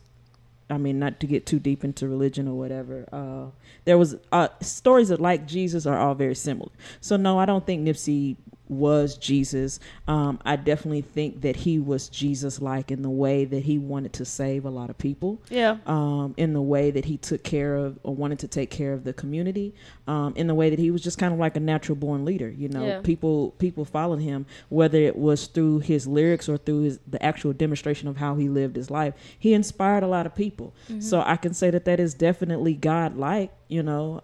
I 0.70 0.78
mean, 0.78 1.00
not 1.00 1.20
to 1.20 1.28
get 1.28 1.46
too 1.46 1.60
deep 1.60 1.84
into 1.84 2.08
religion 2.08 2.48
or 2.48 2.58
whatever. 2.58 3.06
Uh, 3.12 3.52
there 3.84 3.98
was 3.98 4.16
uh, 4.32 4.48
stories 4.62 5.10
that 5.10 5.20
like 5.20 5.46
Jesus 5.46 5.86
are 5.86 5.98
all 5.98 6.16
very 6.16 6.36
similar. 6.36 6.72
So 7.02 7.18
no, 7.18 7.38
I 7.40 7.46
don't 7.46 7.66
think 7.66 7.86
Nipsey 7.86 8.38
was 8.72 9.18
Jesus. 9.18 9.80
Um, 10.08 10.40
I 10.46 10.56
definitely 10.56 11.02
think 11.02 11.42
that 11.42 11.58
he 11.58 11.78
was 11.78 12.08
Jesus 12.10 12.62
like 12.62 12.90
in 12.90 13.02
the 13.02 13.10
way 13.10 13.44
that 13.46 13.64
he 13.64 13.78
wanted 13.78 14.14
to 14.14 14.26
save 14.26 14.64
a 14.66 14.70
lot 14.70 14.90
of 14.90 14.98
people 14.98 15.42
Yeah. 15.50 15.78
um, 15.86 16.34
in 16.38 16.54
the 16.54 16.62
way 16.62 16.90
that 16.90 17.06
he 17.06 17.18
took 17.18 17.44
care 17.44 17.76
of 17.76 18.00
or 18.04 18.16
wanted 18.16 18.40
to 18.40 18.48
take 18.48 18.70
care 18.70 18.94
of 18.94 19.04
the 19.04 19.12
community, 19.14 19.74
um, 20.08 20.34
in 20.38 20.48
the 20.48 20.56
way 20.56 20.70
that 20.70 20.80
he 20.80 20.90
was 20.90 21.02
just 21.04 21.18
kind 21.18 21.34
of 21.34 21.40
like 21.40 21.58
a 21.58 21.60
natural 21.60 21.98
born 21.98 22.24
leader. 22.24 22.50
You 22.50 22.70
know, 22.70 22.86
Yeah. 22.86 23.02
people 23.02 23.52
people 23.60 23.84
followed 23.84 24.22
him 24.22 24.46
whether 24.70 24.98
it 24.98 25.18
was 25.18 25.48
through 25.48 25.80
his 25.80 26.08
lyrics 26.08 26.48
or 26.48 26.56
through 26.58 26.84
his 26.84 27.00
the 27.06 27.22
actual 27.24 27.52
demonstration 27.54 28.08
of 28.08 28.18
how 28.18 28.36
he 28.36 28.48
lived 28.48 28.78
his 28.78 28.90
life. 28.90 29.14
He 29.38 29.54
inspired 29.54 30.04
a 30.04 30.08
lot 30.08 30.26
of 30.26 30.34
people. 30.34 30.74
So 31.00 31.22
I 31.26 31.36
can 31.36 31.54
say 31.54 31.70
that 31.72 31.84
that 31.86 32.00
is 32.00 32.14
definitely 32.14 32.74
God 32.76 33.18
like. 33.18 33.52
You 33.68 33.84
know. 33.84 34.20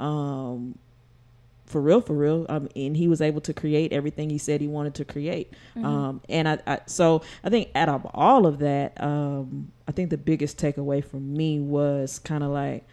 For 1.68 1.82
real, 1.82 2.00
for 2.00 2.14
real. 2.14 2.46
Um, 2.48 2.70
and 2.78 2.96
he 2.96 3.10
was 3.10 3.22
able 3.22 3.42
to 3.42 3.54
create 3.54 3.92
everything 3.92 4.30
he 4.30 4.38
said 4.38 4.62
he 4.62 4.68
wanted 4.68 4.96
to 4.96 5.06
create. 5.06 5.54
Um, 5.76 6.22
and 6.30 6.48
I, 6.48 6.60
I, 6.66 6.80
so 6.86 7.22
I 7.44 7.50
think 7.50 7.70
out 7.76 7.90
of 7.90 8.08
all 8.14 8.48
of 8.48 8.60
that, 8.60 9.02
um, 9.04 9.72
I 9.86 9.92
think 9.92 10.10
the 10.10 10.18
biggest 10.18 10.58
takeaway 10.58 11.04
for 11.04 11.18
me 11.18 11.60
was 11.60 12.20
kind 12.20 12.42
of 12.42 12.52
like, 12.52 12.88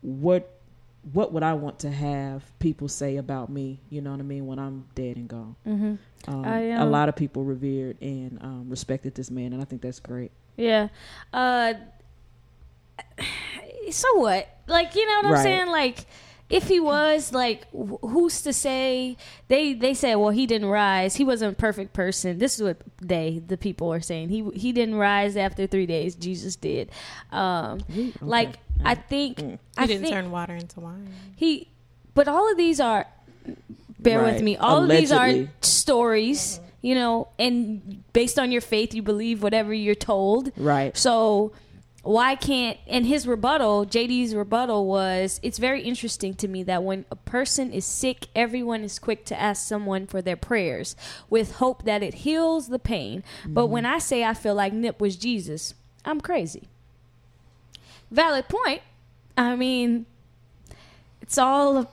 what, 0.00 0.58
what 1.12 1.34
would 1.34 1.42
I 1.42 1.52
want 1.52 1.80
to 1.80 1.90
have 1.90 2.42
people 2.60 2.88
say 2.88 3.18
about 3.18 3.50
me? 3.50 3.80
You 3.90 4.00
know 4.00 4.12
what 4.12 4.20
I 4.20 4.24
mean? 4.24 4.46
When 4.46 4.58
I'm 4.58 4.86
dead 4.94 5.16
and 5.16 5.28
gone. 5.28 5.56
Mm-hmm. 5.66 5.94
Um, 6.32 6.44
I, 6.46 6.60
a 6.60 6.80
um, 6.80 6.90
lot 6.90 7.10
of 7.10 7.16
people 7.16 7.44
revered 7.44 8.00
and 8.00 8.38
um, 8.40 8.70
respected 8.70 9.14
this 9.14 9.30
man, 9.30 9.52
and 9.52 9.60
I 9.60 9.66
think 9.66 9.82
that's 9.82 10.00
great. 10.00 10.32
Yeah. 10.56 10.88
Uh, 11.30 11.74
so 13.90 14.16
what? 14.16 14.48
Like, 14.66 14.94
you 14.94 15.06
know 15.06 15.28
what 15.28 15.38
I'm 15.38 15.42
saying? 15.42 15.66
Like, 15.66 16.06
if 16.50 16.68
he 16.68 16.78
was 16.78 17.32
like, 17.32 17.66
who's 17.72 18.42
to 18.42 18.52
say? 18.52 19.16
They 19.48 19.72
they 19.74 19.94
said, 19.94 20.16
well, 20.16 20.30
he 20.30 20.46
didn't 20.46 20.68
rise. 20.68 21.16
He 21.16 21.24
wasn't 21.24 21.52
a 21.54 21.56
perfect 21.56 21.92
person. 21.94 22.38
This 22.38 22.56
is 22.56 22.62
what 22.62 22.76
they, 23.00 23.42
the 23.46 23.56
people, 23.56 23.92
are 23.92 24.00
saying. 24.00 24.28
He 24.28 24.48
he 24.54 24.72
didn't 24.72 24.96
rise 24.96 25.36
after 25.36 25.66
three 25.66 25.86
days. 25.86 26.14
Jesus 26.14 26.56
did. 26.56 26.90
Um, 27.32 27.80
Okay. 27.90 28.12
Like, 28.20 28.54
I 28.84 28.94
think 28.94 29.38
Mm. 29.38 29.50
He 29.52 29.58
I 29.78 29.86
didn't 29.86 30.02
think 30.02 30.14
turn 30.14 30.30
water 30.30 30.54
into 30.54 30.80
wine. 30.80 31.08
he, 31.34 31.70
but 32.14 32.28
all 32.28 32.50
of 32.50 32.56
these 32.56 32.78
are. 32.80 33.06
Bear 33.98 34.22
with 34.22 34.42
me. 34.42 34.56
All 34.58 34.82
of 34.82 34.90
these 34.90 35.10
are 35.12 35.32
stories, 35.62 36.60
you 36.82 36.94
know, 36.94 37.28
and 37.38 38.02
based 38.12 38.38
on 38.38 38.52
your 38.52 38.60
faith, 38.60 38.92
you 38.92 39.02
believe 39.02 39.42
whatever 39.42 39.72
you're 39.72 39.94
told. 39.94 40.52
Right. 40.58 40.94
So 40.96 41.52
why 42.04 42.34
can't 42.36 42.78
and 42.86 43.06
his 43.06 43.26
rebuttal, 43.26 43.86
JD's 43.86 44.34
rebuttal 44.34 44.86
was 44.86 45.40
it's 45.42 45.58
very 45.58 45.82
interesting 45.82 46.34
to 46.34 46.48
me 46.48 46.62
that 46.64 46.82
when 46.82 47.06
a 47.10 47.16
person 47.16 47.72
is 47.72 47.84
sick, 47.84 48.28
everyone 48.36 48.84
is 48.84 48.98
quick 48.98 49.24
to 49.26 49.40
ask 49.40 49.66
someone 49.66 50.06
for 50.06 50.20
their 50.20 50.36
prayers 50.36 50.94
with 51.30 51.56
hope 51.56 51.84
that 51.84 52.02
it 52.02 52.14
heals 52.14 52.68
the 52.68 52.78
pain. 52.78 53.24
But 53.46 53.66
when 53.66 53.84
mm-hmm. 53.84 53.94
I 53.94 53.98
say 53.98 54.22
I 54.22 54.34
feel 54.34 54.54
like 54.54 54.72
Nip 54.72 55.00
was 55.00 55.16
Jesus, 55.16 55.74
I'm 56.04 56.20
crazy. 56.20 56.68
Valid 58.10 58.48
point. 58.48 58.82
I 59.36 59.56
mean, 59.56 60.06
it's 61.22 61.38
all 61.38 61.90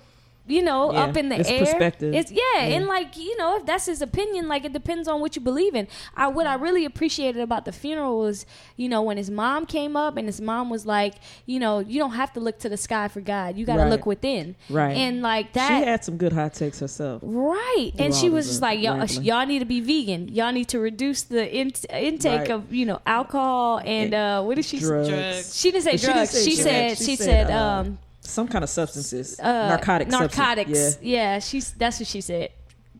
you 0.51 0.61
know 0.61 0.91
Yeah, 0.91 1.03
up 1.05 1.17
in 1.17 1.29
the 1.29 1.39
it's 1.39 1.49
air. 1.49 1.59
perspective. 1.59 2.13
It's 2.13 2.31
yeah, 2.31 2.41
Yeah. 2.57 2.75
and 2.75 2.85
like 2.87 3.17
you 3.17 3.35
know, 3.37 3.57
if 3.57 3.65
that's 3.65 3.85
his 3.85 4.01
opinion, 4.01 4.47
like 4.47 4.65
it 4.65 4.73
depends 4.73 5.07
on 5.07 5.21
what 5.21 5.35
you 5.35 5.41
believe 5.41 5.73
in. 5.75 5.87
I 6.15 6.27
what 6.27 6.45
I 6.47 6.55
really 6.55 6.85
appreciated 6.85 7.41
about 7.41 7.65
the 7.65 7.71
funeral 7.71 8.19
was, 8.19 8.45
you 8.75 8.89
know, 8.89 9.01
when 9.01 9.17
his 9.17 9.29
mom 9.31 9.65
came 9.65 9.95
up 9.95 10.17
and 10.17 10.27
his 10.27 10.41
mom 10.41 10.69
was 10.69 10.85
like, 10.85 11.15
you 11.45 11.59
know, 11.59 11.79
you 11.79 11.97
don't 11.99 12.11
have 12.21 12.33
to 12.33 12.39
look 12.39 12.59
to 12.59 12.69
the 12.69 12.77
sky 12.77 13.07
for 13.07 13.21
God. 13.21 13.57
You 13.57 13.65
got 13.65 13.77
to 13.77 13.81
Right. 13.83 13.89
look 13.89 14.05
within. 14.05 14.55
Right. 14.69 14.95
And 14.97 15.21
like 15.21 15.53
that, 15.53 15.67
she 15.79 15.85
had 15.85 16.03
some 16.03 16.17
good 16.17 16.33
hot 16.33 16.53
takes 16.53 16.79
herself. 16.79 17.21
Right, 17.23 17.91
and 17.97 18.13
she 18.13 18.29
was 18.29 18.47
just 18.47 18.61
like, 18.61 18.79
y'all, 18.81 18.97
rambling. 18.97 19.23
y'all 19.23 19.45
need 19.45 19.59
to 19.59 19.65
be 19.65 19.79
vegan. 19.79 20.27
Y'all 20.29 20.51
need 20.51 20.67
to 20.69 20.79
reduce 20.79 21.21
the 21.23 21.43
in- 21.55 21.71
intake 21.91 22.41
Right. 22.41 22.51
of, 22.51 22.73
you 22.73 22.85
know, 22.85 22.99
alcohol 23.05 23.81
and 23.85 24.13
uh, 24.13 24.41
what 24.43 24.55
did 24.55 24.65
she 24.65 24.79
Drugs. 24.79 25.07
say? 25.07 25.13
Drugs. 25.15 25.59
She 25.59 25.71
didn't 25.71 25.83
say 25.83 25.91
She 25.97 25.97
didn't 26.07 26.13
drugs. 26.15 26.29
say 26.31 26.43
she, 26.49 26.55
drugs. 26.55 26.63
said 26.63 26.97
She 26.97 27.03
she 27.05 27.15
said, 27.15 27.47
said 27.47 27.51
uh, 27.51 27.63
um, 27.81 27.97
Some 28.21 28.47
kind 28.47 28.63
of 28.63 28.69
substances, 28.69 29.39
uh, 29.39 29.67
narcotic 29.67 30.11
substance. 30.11 30.37
narcotics. 30.37 30.97
Yeah. 31.01 31.33
Yeah. 31.33 31.39
she's 31.39 31.71
that's 31.71 31.99
what 31.99 32.07
she 32.07 32.21
said. 32.21 32.49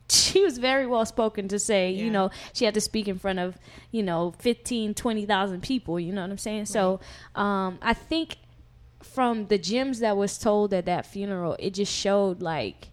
she 0.09 0.43
was 0.43 0.57
very 0.57 0.85
well 0.85 1.05
spoken 1.05 1.47
to 1.47 1.57
say, 1.57 1.91
you 1.91 2.09
know, 2.11 2.31
she 2.53 2.65
had 2.65 2.73
to 2.73 2.81
speak 2.81 3.07
in 3.07 3.17
front 3.17 3.39
of, 3.39 3.57
you 3.91 4.03
know, 4.03 4.33
15, 4.39 4.93
20,000 4.93 5.61
people, 5.63 5.99
you 5.99 6.11
know 6.11 6.21
what 6.21 6.31
I'm 6.31 6.37
saying? 6.37 6.65
So, 6.65 6.99
um, 7.35 7.79
I 7.81 7.93
think 7.93 8.37
from 9.01 9.47
the 9.47 9.57
gems 9.57 9.99
that 9.99 10.17
was 10.17 10.37
told 10.37 10.73
at 10.73 10.85
that 10.85 11.05
funeral, 11.05 11.55
it 11.59 11.73
just 11.75 11.93
showed 11.93 12.41
like 12.41 12.89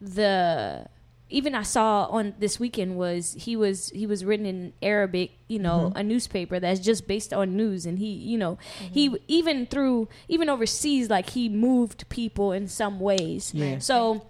the 0.00 0.86
even 1.30 1.54
I 1.54 1.62
saw 1.62 2.06
on 2.06 2.34
this 2.38 2.60
weekend 2.60 2.96
was 2.96 3.34
he 3.38 3.56
was 3.56 3.90
he 3.90 4.06
was 4.06 4.24
written 4.24 4.46
in 4.46 4.72
Arabic, 4.82 5.32
you 5.48 5.58
know, 5.58 5.92
a 5.94 6.02
newspaper 6.02 6.60
that's 6.60 6.80
just 6.80 7.06
based 7.06 7.32
on 7.32 7.56
news, 7.56 7.86
and 7.86 7.98
he, 7.98 8.10
you 8.12 8.36
know, 8.36 8.58
he 8.92 9.16
even 9.28 9.66
through 9.66 10.08
even 10.28 10.48
overseas, 10.48 11.08
like 11.08 11.30
he 11.30 11.48
moved 11.48 12.08
people 12.08 12.52
in 12.52 12.68
some 12.68 13.00
ways. 13.00 13.52
Yeah. 13.54 13.78
So 13.78 14.26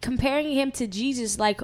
comparing 0.00 0.52
him 0.52 0.70
to 0.72 0.86
Jesus, 0.86 1.38
like 1.38 1.60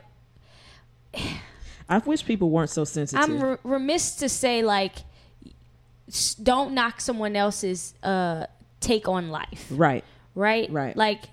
I 1.88 1.98
wish 1.98 2.24
people 2.24 2.50
weren't 2.50 2.70
so 2.70 2.84
sensitive. 2.84 3.24
I'm 3.24 3.40
re- 3.40 3.56
remiss 3.62 4.16
to 4.16 4.28
say, 4.28 4.62
like, 4.62 4.96
don't 6.42 6.72
knock 6.74 7.00
someone 7.00 7.36
else's 7.36 7.94
uh, 8.02 8.46
take 8.80 9.08
on 9.08 9.28
life. 9.28 9.66
right. 9.70 10.04
right? 10.34 10.70
Right. 10.70 10.96
Like, 10.96 11.24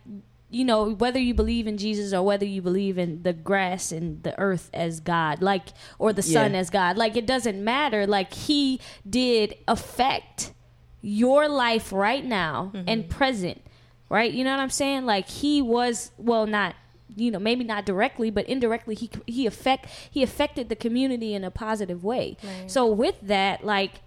you 0.53 0.63
know, 0.63 0.91
whether 0.91 1.19
you 1.19 1.33
believe 1.33 1.65
in 1.65 1.77
Jesus 1.77 2.13
or 2.13 2.22
whether 2.22 2.45
you 2.45 2.62
believe 2.62 3.00
in 3.00 3.24
the 3.24 3.33
grass 3.33 3.91
and 3.91 4.22
the 4.22 4.39
earth 4.39 4.69
as 4.72 5.00
God, 5.00 5.41
like, 5.41 5.69
or 5.98 6.13
the 6.13 6.22
sun 6.22 6.53
Yeah. 6.53 6.60
as 6.60 6.69
God, 6.69 6.95
like, 6.95 7.17
it 7.17 7.25
doesn't 7.25 7.62
matter. 7.63 8.05
Like, 8.05 8.31
He 8.33 8.79
did 9.10 9.55
affect 9.67 10.53
your 11.01 11.50
life 11.50 11.91
right 11.91 12.24
now 12.24 12.72
mm-hmm. 12.74 12.88
and 12.88 13.10
present, 13.10 13.62
right? 14.10 14.31
You 14.31 14.43
know 14.43 14.51
what 14.51 14.60
I'm 14.60 14.69
saying? 14.69 15.05
Like, 15.05 15.27
He 15.27 15.62
was, 15.62 16.12
well, 16.17 16.45
not. 16.45 16.75
You 17.15 17.29
know, 17.29 17.38
maybe 17.38 17.63
not 17.63 17.86
directly, 17.86 18.31
but 18.31 18.48
indirectly, 18.48 18.95
he 18.95 19.07
he 19.27 19.45
affect 19.45 19.88
he 20.10 20.24
affected 20.24 20.67
the 20.69 20.75
community 20.75 21.36
in 21.36 21.43
a 21.43 21.51
positive 21.51 22.03
way. 22.03 22.38
Right. 22.41 22.72
So 22.72 22.88
with 22.88 23.22
that, 23.22 23.63
like, 23.63 24.01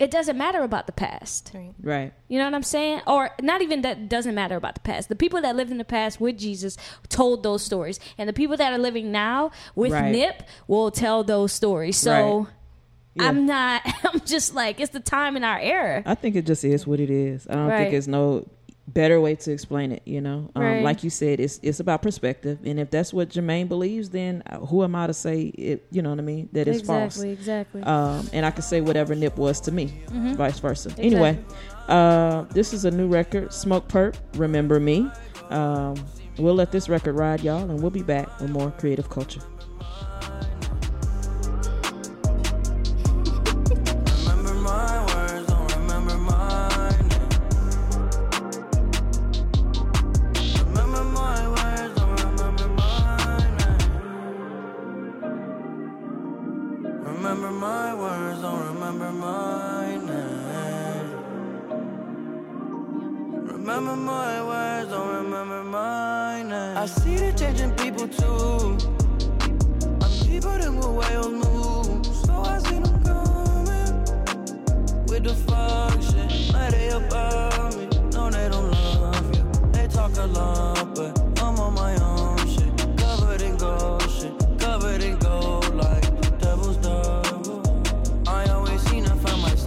it 0.00 0.10
doesn't 0.10 0.36
matter 0.38 0.62
about 0.62 0.86
the 0.86 0.92
past. 0.92 1.52
Right. 1.54 1.74
Right. 1.80 2.12
You 2.28 2.38
know 2.38 2.44
what 2.46 2.54
I'm 2.54 2.62
saying? 2.62 3.02
Or 3.06 3.30
not 3.40 3.62
even 3.62 3.82
that 3.82 4.08
doesn't 4.08 4.34
matter 4.34 4.56
about 4.56 4.74
the 4.74 4.80
past. 4.80 5.08
The 5.08 5.14
people 5.16 5.40
that 5.42 5.54
lived 5.54 5.70
in 5.70 5.78
the 5.78 5.84
past 5.84 6.20
with 6.20 6.38
Jesus 6.38 6.76
told 7.08 7.42
those 7.42 7.62
stories. 7.62 8.00
And 8.18 8.28
the 8.28 8.32
people 8.32 8.56
that 8.56 8.72
are 8.72 8.78
living 8.78 9.12
now 9.12 9.50
with 9.74 9.92
Right. 9.92 10.10
Nip 10.10 10.42
will 10.66 10.90
tell 10.90 11.22
those 11.24 11.52
stories. 11.52 11.96
So 11.98 12.38
Right. 12.38 12.46
Yeah. 13.14 13.24
I'm 13.28 13.44
not 13.46 13.82
I'm 14.04 14.20
just 14.20 14.54
like 14.54 14.80
it's 14.80 14.92
the 14.92 15.00
time 15.00 15.36
in 15.36 15.44
our 15.44 15.60
era. 15.60 16.02
I 16.06 16.14
think 16.14 16.34
it 16.36 16.46
just 16.46 16.64
is 16.64 16.86
what 16.86 16.98
it 16.98 17.10
is. 17.10 17.46
I 17.46 17.52
don't 17.54 17.68
Right. 17.68 17.78
think 17.84 17.94
it's 17.94 18.06
no 18.08 18.48
better 18.94 19.20
way 19.20 19.34
to 19.36 19.52
explain 19.52 19.92
it. 19.92 20.02
You 20.04 20.20
know, 20.20 20.50
um, 20.54 20.62
Right. 20.62 20.82
like 20.82 21.02
you 21.04 21.10
said, 21.10 21.40
it's 21.40 21.58
it's 21.62 21.80
about 21.80 22.02
perspective, 22.02 22.58
and 22.64 22.78
if 22.80 22.90
that's 22.90 23.12
what 23.12 23.28
Jermaine 23.30 23.68
believes, 23.68 24.10
then 24.10 24.42
uh, 24.50 24.58
who 24.58 24.82
am 24.84 24.94
I 24.94 25.06
to 25.06 25.14
say 25.14 25.42
it? 25.42 25.86
You 25.90 26.02
know 26.02 26.10
what 26.10 26.18
I 26.18 26.22
mean? 26.22 26.48
That 26.52 26.68
is 26.68 26.82
false. 26.82 27.16
exactly, 27.22 27.30
exactly. 27.30 27.82
Um, 27.82 28.28
and 28.32 28.44
I 28.46 28.50
can 28.50 28.62
say 28.62 28.80
whatever 28.80 29.14
Nip 29.14 29.36
was 29.36 29.60
to 29.62 29.72
me, 29.72 29.92
Mhm. 30.10 30.36
vice 30.36 30.58
versa. 30.58 30.90
Anyway, 30.98 31.38
uh, 31.88 32.42
this 32.52 32.72
is 32.72 32.84
a 32.84 32.90
new 32.90 33.08
record, 33.08 33.52
Smoke 33.52 33.88
Perp. 33.88 34.14
Remember 34.36 34.78
me. 34.80 35.08
Um, 35.50 35.94
we'll 36.38 36.54
let 36.54 36.72
this 36.72 36.88
record 36.88 37.14
ride, 37.14 37.42
y'all, 37.42 37.62
and 37.70 37.80
we'll 37.80 37.90
be 37.90 38.02
back 38.02 38.40
with 38.40 38.50
more 38.50 38.70
creative 38.78 39.10
culture. 39.10 39.40
My 57.62 57.94
words, 57.94 58.40
don't 58.42 58.74
remember 58.74 59.12
mine. 59.12 60.10
Eh. 60.10 61.02
Remember 63.52 63.94
my 63.94 64.42
words, 64.48 64.90
don't 64.90 65.14
remember 65.22 65.62
mine. 65.62 66.50
Eh. 66.50 66.82
I 66.82 66.86
see 66.86 67.16
the 67.22 67.30
changing 67.38 67.70
people 67.82 68.08
too. 68.08 68.76
My 70.00 70.08
people 70.26 70.58
them 70.58 70.80
go 70.80 70.90
wild 70.90 71.32
move, 71.32 72.04
so 72.24 72.32
I 72.52 72.58
see 72.66 72.80
them 72.80 72.98
coming 73.08 73.94
with 75.06 75.22
the 75.28 75.34
fuck 75.46 76.02
shit. 76.02 76.52
Like 76.52 76.72
they 76.72 76.88
about 76.88 77.76
me, 77.76 77.86
no 78.10 78.28
they 78.28 78.48
don't 78.48 78.70
love 78.72 79.36
you. 79.36 79.44
They 79.70 79.86
talk 79.86 80.16
a 80.16 80.26
lot, 80.26 80.71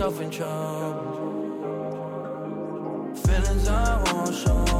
myself 0.05 0.21
in 0.21 0.29
trouble. 0.29 1.55
Feelings 3.15 3.67
I 3.67 4.03
won't 4.13 4.35
show 4.35 4.74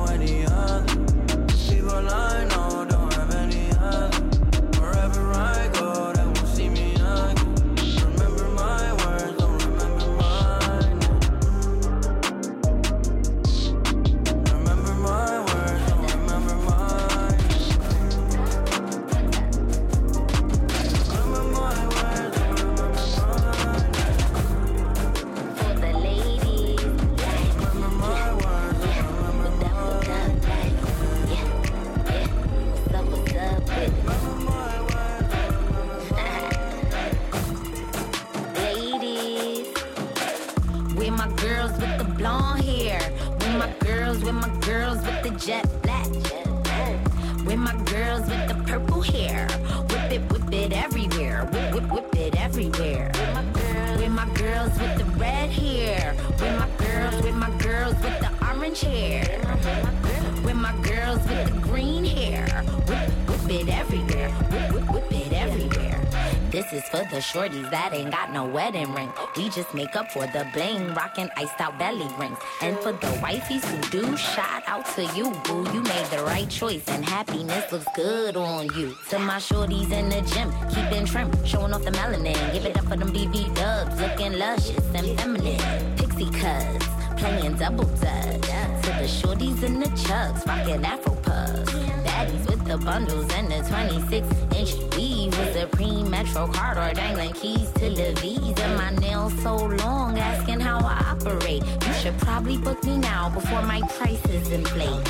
shorties 67.36 67.70
that 67.70 67.94
ain't 67.94 68.12
got 68.12 68.32
no 68.32 68.46
wedding 68.46 68.94
ring. 68.94 69.12
We 69.36 69.50
just 69.50 69.74
make 69.74 69.94
up 69.98 70.10
for 70.10 70.25
the 70.27 70.48
bling, 70.54 70.94
rockin' 70.94 71.30
iced 71.36 71.60
out 71.60 71.77
belly 71.77 72.08
rings. 72.18 72.38
And 72.62 72.77
for 72.77 72.94
the 72.94 73.08
wifeys 73.24 73.65
who 73.65 73.77
do, 73.89 74.15
shout 74.15 74.63
out 74.68 74.86
to 74.96 75.04
you, 75.18 75.32
boo. 75.44 75.68
You 75.74 75.82
made 75.82 76.06
the 76.06 76.24
right 76.24 76.50
choice, 76.50 76.88
and 76.88 77.04
happiness 77.04 77.70
looks 77.74 77.88
good 77.94 78.38
on 78.38 78.68
you. 78.77 78.96
To 79.10 79.20
my 79.20 79.36
shorties 79.36 79.92
in 79.92 80.08
the 80.08 80.22
gym, 80.32 80.50
keeping 80.74 81.06
trim, 81.06 81.30
showing 81.46 81.74
off 81.74 81.84
the 81.84 81.92
melanin. 81.92 82.54
Give 82.54 82.65
it 82.65 82.77
up 82.77 82.86
for 82.86 82.96
them 82.96 83.12
BB 83.12 83.54
dubs, 83.54 84.00
looking 84.00 84.39
luscious 84.39 84.86
and 84.94 85.20
feminine. 85.20 85.98
Pixie 85.98 86.32
cuts, 86.39 86.86
playing 87.18 87.56
double 87.58 87.89
dutch. 88.00 88.46
To 88.86 88.92
the 89.01 89.10
shorties 89.20 89.62
in 89.62 89.82
the 89.82 89.89
chucks, 90.08 90.48
rockin' 90.48 90.86
Afro 90.86 91.15
puffs. 91.15 91.74
Baddies 92.06 92.50
with 92.50 92.63
the 92.65 92.77
bundles 92.77 93.27
and 93.34 93.51
the 93.51 93.60
26 93.68 94.25
inch 94.56 94.96
weave 94.96 95.38
with 95.38 95.72
pre 95.72 96.05
metro 96.25 96.48
card 96.48 96.77
or 96.77 96.94
dangling 96.94 97.34
keys 97.34 97.72
to 97.74 97.89
the 97.89 98.13
V's. 98.20 98.60
And 98.60 98.77
my 98.77 98.89
nails 99.01 99.34
so 99.44 99.55
long, 99.55 100.17
asking 100.17 100.60
how 100.60 100.79
I 100.79 100.98
operate. 101.12 101.63
You 101.86 101.94
should 101.94 102.17
probably 102.20 102.58
book 102.58 102.84
me 102.84 102.98
now 102.98 103.29
before 103.29 103.62
my 103.62 103.82
price 103.89 104.24
is 104.25 104.51
inflate. 104.51 105.05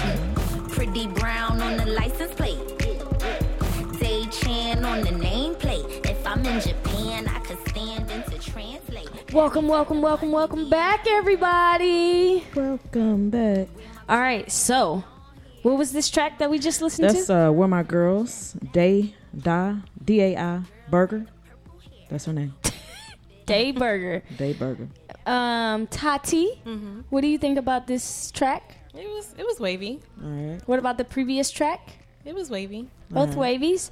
Pretty 0.70 1.08
brown 1.08 1.62
on 1.62 1.78
the 1.78 1.86
license 1.86 2.34
plate. 2.34 2.60
Day 4.00 4.26
Chan 4.26 4.84
on 4.84 5.02
the 5.02 5.12
nameplate. 5.12 6.06
If 6.06 6.28
I'm 6.28 6.46
in 6.46 6.60
Japan, 6.60 7.28
I 7.28 7.40
could 7.40 7.66
stand 7.70 8.12
in 8.12 8.24
to 8.24 8.38
translate. 8.40 9.34
welcome, 9.34 9.68
welcome, 9.68 10.02
welcome, 10.02 10.32
welcome 10.32 10.70
back, 10.70 11.08
everybody. 11.08 12.44
Welcome 12.56 13.30
back. 13.30 13.70
All 14.10 14.20
right, 14.20 14.52
so 14.52 15.04
what 15.64 15.78
was 15.78 15.94
this 15.94 16.10
track 16.10 16.40
that 16.40 16.50
we 16.50 16.60
just 16.60 16.82
listened 16.82 17.10
That's 17.10 17.28
to? 17.28 17.48
uh, 17.48 17.52
where 17.52 17.68
my 17.70 17.84
girls 17.84 18.54
Day 18.74 19.16
Da 19.36 19.76
D 20.04 20.22
A 20.22 20.38
I 20.38 20.62
Burger. 20.90 21.26
That's 22.10 22.26
her 22.26 22.34
name. 22.34 22.54
Day 23.46 23.72
Burger. 23.72 24.24
Day 24.38 24.54
Burger. 24.54 24.88
Um, 25.26 25.88
Tati, 25.88 26.62
Mm-hmm. 26.66 27.02
what 27.10 27.22
do 27.22 27.28
you 27.28 27.38
think 27.38 27.58
about 27.58 27.88
this 27.88 28.32
track? 28.32 28.78
It 28.94 29.08
was 29.10 29.34
it 29.38 29.44
was 29.46 29.60
wavy. 29.60 30.00
All 30.24 30.30
right. 30.30 30.62
What 30.68 30.80
about 30.80 30.98
the 30.98 31.04
previous 31.04 31.52
track? 31.52 31.82
It 32.24 32.34
was 32.34 32.50
wavy. 32.50 32.88
Both 33.10 33.36
Alright. 33.36 33.60
wavies. 33.60 33.92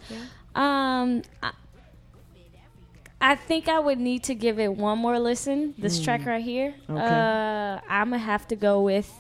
Um, 0.56 1.22
I, 1.42 1.52
I 3.22 3.36
think 3.36 3.68
I 3.68 3.80
would 3.80 4.00
need 4.00 4.24
to 4.24 4.36
give 4.36 4.60
it 4.60 4.76
one 4.76 4.98
more 5.00 5.20
listen. 5.20 5.74
This 5.78 6.02
track 6.02 6.26
right 6.26 6.44
here. 6.44 6.74
Okay. 6.90 7.00
Uh, 7.00 7.80
I'm 7.90 8.10
gonna 8.10 8.18
have 8.20 8.48
to 8.50 8.56
go 8.56 8.82
with 8.82 9.12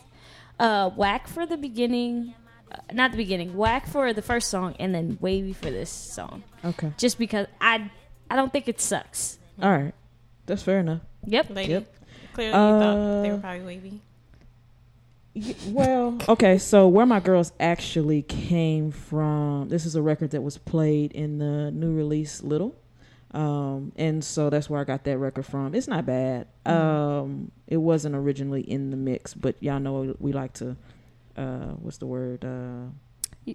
uh, 0.59 0.89
whack 0.91 1.27
for 1.27 1.45
the 1.45 1.57
beginning. 1.57 2.33
Uh, 2.73 2.77
not 2.93 3.11
the 3.11 3.17
beginning. 3.17 3.55
Whack 3.55 3.87
for 3.87 4.13
the 4.13 4.21
first 4.21 4.49
song, 4.49 4.75
and 4.79 4.93
then 4.95 5.17
wavy 5.21 5.53
for 5.53 5.69
this 5.69 5.89
song. 5.89 6.43
Okay. 6.65 6.91
Just 6.97 7.17
because 7.19 7.47
I, 7.61 7.91
I 8.29 8.35
don't 8.35 8.51
think 8.51 8.67
it 8.67 8.81
sucks. 8.81 9.37
All 9.61 9.71
right. 9.71 9.93
That's 10.45 10.63
fair 10.63 10.79
enough. 10.79 11.01
Yep. 11.25 11.49
Lady, 11.51 11.71
Yep. 11.73 11.93
clearly 12.33 12.49
you 12.51 12.53
thought 12.53 13.21
they 13.23 13.29
Uh, 13.29 13.33
were 13.35 13.39
probably 13.41 13.65
wavy. 13.65 14.01
Y- 15.35 15.55
Well, 15.69 16.17
okay, 16.29 16.57
so 16.59 16.87
where 16.87 17.05
my 17.07 17.19
girls 17.19 17.53
actually 17.59 18.21
came 18.21 18.91
from, 18.91 19.69
this 19.69 19.85
is 19.85 19.95
a 19.95 20.01
record 20.01 20.31
that 20.31 20.41
was 20.41 20.57
played 20.59 21.11
in 21.13 21.39
the 21.39 21.71
new 21.71 21.93
release 21.95 22.43
Little. 22.43 22.75
Um, 23.31 23.93
and 23.95 24.23
so 24.23 24.51
that's 24.51 24.69
where 24.69 24.79
I 24.79 24.83
got 24.83 25.05
that 25.05 25.17
record 25.17 25.47
from. 25.47 25.73
It's 25.73 25.87
not 25.87 26.05
bad. 26.05 26.45
Um, 26.67 27.51
it 27.65 27.77
wasn't 27.77 28.13
originally 28.15 28.61
in 28.61 28.91
the 28.91 28.97
mix, 28.97 29.33
but 29.33 29.55
y'all 29.59 29.79
know 29.79 30.15
we 30.19 30.33
like 30.33 30.53
to, 30.53 30.75
uh, 31.37 31.73
what's 31.81 31.97
the 31.97 32.05
word? 32.07 32.43
Uh, 32.45 32.89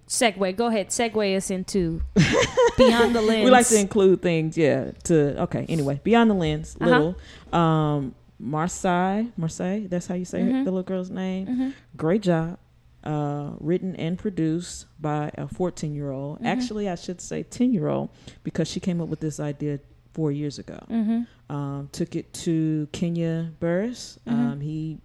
Segue. 0.06 0.56
Go 0.56 0.66
ahead. 0.66 0.88
Segue 0.88 1.37
us 1.37 1.50
into 1.50 2.02
beyond 2.76 3.14
the 3.14 3.23
lens. 3.23 3.44
we 3.44 3.50
like 3.50 3.66
to 3.68 3.78
include 3.80 4.20
things, 4.20 4.56
yeah. 4.56 4.90
To 5.04 5.42
okay, 5.44 5.64
anyway, 5.68 6.00
beyond 6.04 6.30
the 6.30 6.35
lens, 6.35 6.76
Uh-huh. 6.80 6.90
little. 6.90 7.58
Um, 7.58 8.14
Marsai, 8.42 9.32
Marsai. 9.38 9.88
That's 9.88 10.06
how 10.06 10.14
you 10.14 10.25
say 10.25 10.40
Mhm. 10.42 10.64
the 10.64 10.70
little 10.70 10.82
girl's 10.82 11.11
name. 11.11 11.47
Mhm. 11.47 11.73
Great 11.97 12.23
job. 12.23 12.58
Uh, 13.02 13.52
written 13.61 13.97
and 13.97 14.18
produced 14.18 14.85
by 15.00 15.30
a 15.38 15.49
14 15.49 15.94
year 15.94 16.11
old. 16.11 16.37
Mm-hmm. 16.38 16.47
Actually, 16.47 16.88
I 16.88 16.94
should 16.94 17.20
say 17.20 17.42
10 17.42 17.73
year 17.73 17.88
old 17.88 18.11
because 18.44 18.68
she 18.68 18.80
came 18.80 19.00
up 19.00 19.08
with 19.08 19.20
this 19.20 19.40
idea 19.40 19.80
four 20.12 20.30
years 20.30 20.58
ago. 20.58 20.78
Mhm. 20.90 21.26
Um, 21.49 21.88
took 21.92 22.14
it 22.14 22.32
to 22.44 22.88
Kenya 22.92 23.52
Barris. 23.61 24.18
Mhm. 24.26 24.32
Um, 24.32 24.61
he 24.61 24.99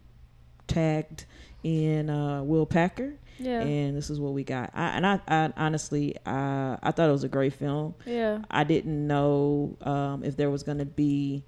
tagged 0.68 1.26
in 1.64 2.10
uh, 2.10 2.44
Will 2.44 2.66
Packer, 2.66 3.14
Yeah. 3.40 3.62
and 3.62 3.96
this 3.98 4.10
is 4.10 4.20
what 4.20 4.34
we 4.34 4.44
got. 4.44 4.72
I, 4.74 4.88
and 4.98 5.06
I, 5.08 5.20
I 5.28 5.54
honestly, 5.58 6.16
I, 6.26 6.78
I 6.84 6.92
thought 6.92 7.10
it 7.10 7.14
was 7.14 7.24
a 7.24 7.30
great 7.30 7.54
film. 7.54 7.96
yeah. 8.06 8.40
I 8.52 8.64
didn't 8.64 9.08
know 9.08 9.78
um, 9.82 10.24
if 10.24 10.36
there 10.38 10.50
was 10.50 10.64
going 10.64 10.80
to 10.80 10.86
be 10.86 11.44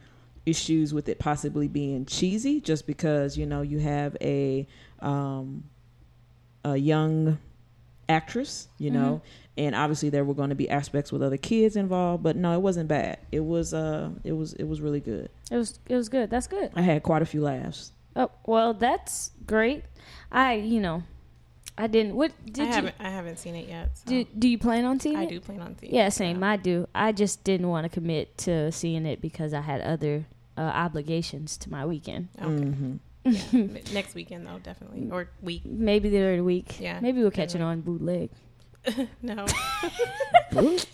issues 0.46 0.94
with 0.94 1.10
it 1.10 1.20
possibly 1.20 1.68
being 1.68 2.06
cheesy, 2.06 2.62
just 2.62 2.86
because 2.88 3.38
you 3.38 3.46
know 3.46 3.62
you 3.62 3.80
have 3.80 4.16
a 4.22 4.68
um, 5.00 5.64
a 6.64 6.78
young 6.78 7.38
actress, 8.08 8.68
you 8.78 8.92
know, 8.92 9.22
and 9.58 9.74
obviously 9.76 10.10
there 10.10 10.24
were 10.24 10.34
going 10.36 10.50
to 10.50 10.56
be 10.56 10.70
aspects 10.70 11.12
with 11.12 11.24
other 11.24 11.38
kids 11.38 11.76
involved. 11.76 12.24
But 12.24 12.36
no, 12.36 12.54
it 12.54 12.62
wasn't 12.62 12.88
bad. 12.88 13.18
It 13.32 13.40
was 13.44 13.74
uh, 13.74 14.12
it 14.24 14.34
was 14.34 14.54
it 14.54 14.64
was 14.66 14.82
really 14.82 15.00
good. 15.00 15.30
It 15.52 15.58
was. 15.58 15.80
It 15.88 15.96
was 15.96 16.10
good. 16.10 16.30
That's 16.30 16.48
good. 16.48 16.72
I 16.76 16.82
had 16.82 17.04
quite 17.04 17.22
a 17.22 17.26
few 17.26 17.42
laughs. 17.42 17.92
Oh 18.16 18.30
well, 18.46 18.74
that's 18.74 19.32
great. 19.46 19.84
I, 20.32 20.54
you 20.56 20.80
know, 20.80 21.04
I 21.78 21.88
didn't. 21.88 22.16
What 22.16 22.32
I 22.32 22.50
did 22.50 22.58
you? 22.68 22.74
haven't 22.74 22.96
I 23.00 23.10
haven't 23.10 23.38
seen 23.40 23.56
it 23.56 23.68
yet. 23.68 23.98
So 23.98 24.04
Do, 24.10 24.26
do 24.38 24.48
you 24.48 24.58
plan 24.58 24.86
on 24.86 25.00
seeing 25.00 25.18
I 25.18 25.24
it? 25.24 25.30
do 25.30 25.40
plan 25.40 25.62
on 25.62 25.78
seeing 25.78 25.94
Yeah, 25.94 26.08
it. 26.08 26.12
same. 26.12 26.44
I 26.44 26.58
do. 26.58 26.88
I 26.96 27.12
just 27.12 27.44
didn't 27.44 27.68
want 27.70 27.86
to 27.86 27.90
commit 27.90 28.38
to 28.40 28.72
seeing 28.72 29.06
it 29.06 29.22
because 29.22 29.54
I 29.54 29.62
had 29.62 29.82
other 29.82 30.26
uh, 30.58 30.62
obligations 30.62 31.58
to 31.58 31.70
my 31.70 31.86
weekend. 31.86 32.30
Okay. 32.42 32.48
Mhm. 32.48 33.00
Yeah. 33.26 33.82
Next 33.92 34.14
weekend 34.14 34.46
though, 34.46 34.60
definitely. 34.60 35.10
Or 35.12 35.30
week. 35.42 35.66
Maybe 35.66 36.10
the 36.10 36.20
other 36.20 36.44
week. 36.44 36.80
Yeah. 36.80 37.00
Maybe 37.00 37.22
we'll 37.22 37.32
catch 37.32 37.56
it 37.56 37.62
on 37.62 37.82
bootleg. 37.82 38.30
No. 39.22 39.46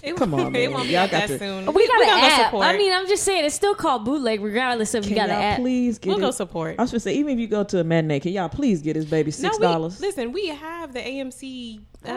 It 0.04 0.16
Come 0.16 0.32
won't- 0.32 0.46
on, 0.48 0.56
It 0.56 0.60
man. 0.70 0.72
won't 0.74 0.88
be 0.88 0.94
Y'all 0.94 1.08
got 1.08 1.12
that 1.12 1.28
to- 1.28 1.38
soon. 1.40 1.66
We, 1.72 1.88
got 1.88 2.00
gonna 2.00 2.12
an 2.14 2.24
app. 2.32 2.46
support. 2.46 2.66
I 2.66 2.78
mean, 2.78 2.92
I'm 2.92 3.08
just 3.08 3.24
saying 3.24 3.46
it's 3.46 3.54
still 3.56 3.76
called 3.76 4.04
bootleg, 4.06 4.42
regardless 4.42 4.96
of 4.96 5.04
Can 5.04 5.12
you 5.12 5.16
got 5.18 5.30
y'all 5.30 5.38
an 5.38 5.44
app. 5.44 5.60
please 5.60 6.00
get 6.00 6.10
we'll 6.10 6.18
it? 6.18 6.22
go 6.22 6.32
support. 6.32 6.76
I 6.80 6.82
was 6.82 6.92
gonna 6.92 7.00
say, 7.00 7.14
even 7.14 7.34
if 7.36 7.40
you 7.40 7.48
go 7.48 7.64
to 7.66 7.80
a 7.80 7.84
matinee, 7.84 8.20
can 8.20 8.32
y'all 8.32 8.50
please 8.50 8.82
get 8.82 8.96
his 8.96 9.06
baby 9.06 9.30
six 9.30 9.58
dollars? 9.60 10.00
we, 10.00 10.08
listen, 10.08 10.32
we 10.32 10.48
have 10.48 10.94
the 10.94 11.00
AMC. 11.00 11.80
Uh, 12.04 12.10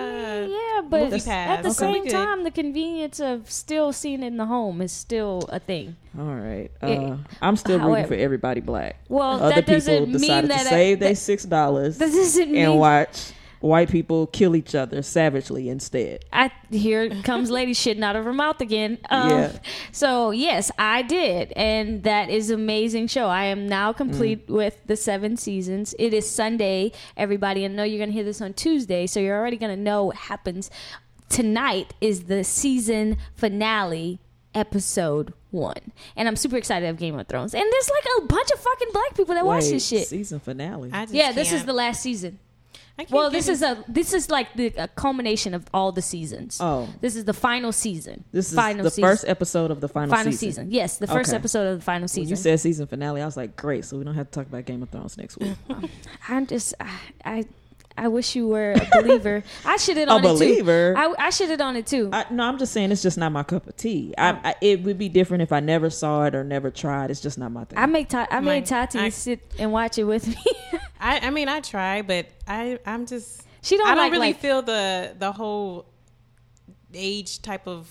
yeah, 0.49 0.81
but 0.89 1.11
movie 1.11 1.31
at 1.31 1.63
the 1.63 1.71
so 1.71 1.91
we 1.93 2.01
same 2.01 2.07
time, 2.09 2.45
the 2.45 2.51
convenience 2.51 3.21
of 3.21 3.51
still 3.51 3.93
seeing 3.93 4.23
it 4.23 4.29
in 4.29 4.39
the 4.39 4.47
home 4.47 4.81
is 4.81 4.93
still 4.93 5.43
a 5.51 5.59
thing. 5.61 5.97
All 6.19 6.25
right. 6.25 6.71
It- 6.83 6.99
Uh, 6.99 7.17
I'm 7.43 7.57
still 7.57 7.77
rooting 7.79 7.91
however- 7.95 8.09
for 8.09 8.15
everybody 8.15 8.63
black. 8.63 8.97
Well, 9.11 9.43
Other 9.43 9.57
that 9.57 9.67
people 9.67 9.75
doesn't 9.75 10.05
mean 10.13 10.21
decided 10.21 10.51
that 10.51 10.63
to 10.63 10.69
I- 10.69 10.71
save 10.71 11.01
their 11.01 11.15
six 11.15 11.45
dollars 11.45 11.99
That 11.99 12.11
doesn't 12.11 12.51
mean 12.51 12.65
and 12.65 12.79
watch 12.79 13.33
white 13.64 13.90
people 13.90 14.27
kill 14.27 14.55
each 14.55 14.74
other 14.74 15.00
savagely 15.03 15.68
instead. 15.68 16.24
I 16.33 16.50
here 16.70 17.09
comes 17.22 17.50
lady 17.50 17.72
shitting 17.72 18.03
out 18.05 18.14
of 18.14 18.24
her 18.24 18.33
mouth 18.33 18.61
again. 18.61 18.98
Um, 19.11 19.31
Yeah. 19.31 19.53
So 19.90 20.31
yes, 20.31 20.70
I 20.79 21.03
did, 21.03 21.53
and 21.57 22.03
that 22.03 22.29
is 22.31 22.50
amazing 22.50 23.07
show. 23.07 23.27
I 23.27 23.44
am 23.44 23.66
now 23.66 23.92
complete 23.92 24.46
Mm. 24.46 24.55
with 24.55 24.77
the 24.87 24.96
seven 24.96 25.37
seasons. 25.37 25.94
It 25.98 26.12
is 26.12 26.29
Sunday, 26.29 26.92
everybody, 27.16 27.64
and 27.64 27.72
I 27.74 27.77
know 27.79 27.83
you're 27.85 27.98
gonna 27.98 28.12
hear 28.12 28.24
this 28.24 28.40
on 28.42 28.53
Tuesday, 28.53 29.07
so 29.07 29.18
you're 29.20 29.38
already 29.38 29.57
gonna 29.57 29.77
know 29.77 30.05
what 30.05 30.16
happens. 30.16 30.70
Tonight 31.29 31.94
is 32.00 32.24
the 32.24 32.44
season 32.44 33.16
finale. 33.35 34.20
Episode 34.57 35.33
one, 35.50 35.90
and 36.14 36.29
I'm 36.29 36.37
super 36.37 36.57
excited 36.57 36.88
of 36.88 36.96
Game 36.96 37.18
of 37.18 37.27
Thrones. 37.27 37.55
And 37.57 37.64
there's 37.72 37.90
like 37.90 38.05
a 38.22 38.27
bunch 38.27 38.50
of 38.53 38.61
fucking 38.61 38.88
black 38.92 39.16
people 39.16 39.35
that 39.35 39.44
watch 39.44 39.64
this 39.64 39.85
shit. 39.85 40.07
Season 40.07 40.38
finale. 40.38 40.90
I 40.92 41.07
just 41.07 41.14
Yeah, 41.14 41.33
this 41.33 41.50
is 41.53 41.64
the 41.64 41.72
last 41.72 42.00
season. 42.03 42.38
I 42.97 43.03
can't 43.03 43.11
Well, 43.13 43.29
this 43.31 43.49
in- 43.49 43.55
is 43.55 43.63
a 43.63 43.85
this 43.89 44.13
is 44.15 44.31
like 44.31 44.55
the 44.55 44.67
a 44.79 44.87
culmination 44.87 45.53
of 45.53 45.67
all 45.75 45.91
the 45.91 46.01
seasons. 46.03 46.59
oh, 46.61 46.89
This 47.01 47.17
is 47.17 47.25
the 47.25 47.33
final 47.33 47.73
season. 47.73 48.23
this 48.31 48.51
is 48.51 48.55
final 48.55 48.85
the 48.85 48.91
season. 48.91 49.11
first 49.11 49.25
episode 49.27 49.73
of 49.73 49.81
the 49.81 49.89
final, 49.89 50.15
final 50.15 50.31
season. 50.33 50.49
season. 50.49 50.71
Yes, 50.71 50.99
the 50.99 51.09
first 51.09 51.31
Okay. 51.31 51.37
episode 51.37 51.67
of 51.73 51.79
the 51.79 51.85
final 51.85 52.03
When 52.03 52.09
season. 52.09 52.31
you 52.31 52.37
said 52.37 52.61
season 52.61 52.87
finale, 52.87 53.21
I 53.21 53.25
was 53.27 53.37
like, 53.37 53.57
great. 53.57 53.85
So 53.85 53.99
we 53.99 54.05
don't 54.05 54.15
have 54.15 54.31
to 54.31 54.39
talk 54.41 54.47
about 54.47 54.65
Game 54.65 54.83
of 54.83 54.91
Thrones 54.91 55.19
next 55.19 55.39
week. 55.39 55.55
I'm 56.29 56.47
just 56.47 56.75
I, 56.81 56.91
I 57.25 57.45
I 57.97 58.09
wish 58.09 58.35
you 58.35 58.49
were 58.49 58.73
a 58.73 58.89
believer. 59.03 59.45
I 59.65 59.77
should 59.77 59.97
have 59.99 60.09
A 60.09 60.13
on 60.13 60.21
it 60.25 60.29
too. 60.29 60.35
believer? 60.35 60.95
I, 60.97 61.15
I 61.17 61.31
should 61.31 61.49
have 61.51 61.61
on 61.61 61.77
it 61.77 61.87
too. 61.87 62.11
I, 62.13 62.27
no, 62.31 62.43
I'm 62.43 62.59
just 62.59 62.73
saying 62.73 62.91
it's 62.91 63.03
just 63.03 63.17
not 63.17 63.31
my 63.31 63.45
cup 63.45 63.67
of 63.69 63.77
tea. 63.77 64.13
I, 64.19 64.33
oh. 64.33 64.41
I, 64.43 64.55
it 64.61 64.83
would 64.83 64.99
be 64.99 65.09
different 65.09 65.43
if 65.43 65.53
I 65.53 65.61
never 65.61 65.91
saw 65.91 66.25
it 66.25 66.35
or 66.35 66.43
never 66.43 66.71
tried. 66.73 67.11
It's 67.13 67.21
just 67.21 67.39
not 67.39 67.53
my 67.53 67.65
thing. 67.65 67.79
I 67.79 67.87
make 67.87 68.09
Ta- 68.09 68.27
I 68.31 68.41
made 68.41 68.67
Tati 68.67 68.99
I- 68.99 69.09
sit 69.11 69.41
and 69.59 69.71
watch 69.71 69.97
it 69.99 70.05
with 70.05 70.27
me. 70.27 70.37
I, 71.01 71.21
I 71.21 71.31
mean, 71.31 71.49
I 71.49 71.61
try, 71.61 72.03
but 72.03 72.27
I, 72.49 72.79
I'm 72.85 73.07
just. 73.07 73.43
she 73.63 73.77
don't 73.77 73.87
I 73.87 73.91
don't 73.91 73.99
like 73.99 74.13
really 74.13 74.27
like 74.29 74.41
feel 74.41 74.63
the 74.63 75.15
the 75.19 75.31
whole 75.31 75.87
age 76.95 77.43
type 77.43 77.67
of 77.69 77.89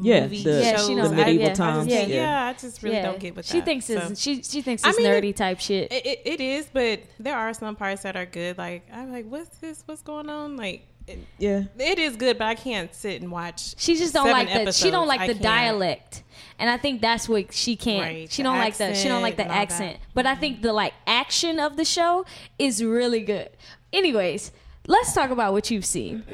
Yeah, 0.00 0.22
movie 0.22 0.42
the- 0.42 0.62
Yeah, 0.62 0.76
shows. 0.76 0.86
she 0.86 0.92
I- 0.92 0.96
don't- 0.96 1.12
I 1.12 1.16
medieval 1.16 1.46
just- 1.48 1.58
times, 1.58 1.86
Yeah, 1.88 2.00
yeah. 2.00 2.06
yeah, 2.14 2.46
I 2.46 2.52
just 2.54 2.82
really 2.82 2.96
yeah. 2.96 3.02
don't 3.02 3.18
get 3.18 3.36
with 3.36 3.46
she 3.46 3.58
that. 3.58 3.64
thinks 3.64 3.86
so. 3.86 3.94
it's 4.10 4.20
she 4.20 4.42
she 4.42 4.62
thinks 4.62 4.84
I 4.84 4.90
it's 4.90 4.98
mean, 4.98 5.06
nerdy 5.06 5.30
it- 5.30 5.36
type 5.36 5.60
shit. 5.60 5.92
It, 5.92 6.06
it, 6.06 6.20
it 6.24 6.40
is, 6.40 6.68
but 6.72 7.00
there 7.18 7.36
are 7.36 7.52
some 7.52 7.76
parts 7.76 8.02
that 8.02 8.16
are 8.16 8.26
good. 8.26 8.58
Like 8.58 8.86
I'm 8.92 9.12
like, 9.12 9.26
what's 9.26 9.56
this? 9.58 9.82
What's 9.86 10.02
going 10.02 10.28
on? 10.30 10.56
Like 10.56 10.86
it, 11.06 11.18
yeah. 11.38 11.64
it 11.78 11.98
is 11.98 12.14
good, 12.16 12.38
but 12.38 12.46
I 12.46 12.54
can't 12.54 12.94
sit 12.94 13.20
and 13.22 13.30
watch. 13.32 13.74
She 13.80 13.96
just 13.96 14.14
don't 14.14 14.30
like 14.30 14.48
the 14.64 14.72
she 14.72 14.90
don't 14.90 15.08
like 15.08 15.20
I 15.20 15.26
the 15.26 15.32
can't. 15.34 15.42
dialect. 15.42 16.22
And 16.58 16.70
I 16.70 16.76
think 16.76 17.00
that's 17.00 17.28
what 17.28 17.52
she 17.52 17.74
can't. 17.74 18.02
Right, 18.02 18.30
she 18.32 18.42
don't 18.44 18.56
like 18.58 18.76
the 18.76 18.94
she 18.94 19.08
don't 19.08 19.20
like 19.22 19.36
the 19.36 19.42
accent 19.42 19.50
and 19.50 19.60
all 19.82 19.88
that. 19.88 19.96
accent. 19.96 20.14
But 20.14 20.26
I 20.26 20.34
think 20.36 20.62
the 20.62 20.72
like 20.72 20.94
action 21.06 21.58
of 21.58 21.76
the 21.76 21.84
show 21.84 22.24
is 22.58 22.84
really 22.84 23.20
good. 23.20 23.50
Anyways, 23.92 24.52
let's 24.86 25.12
talk 25.12 25.30
about 25.30 25.52
what 25.52 25.70
you've 25.72 25.84
seen. 25.84 26.24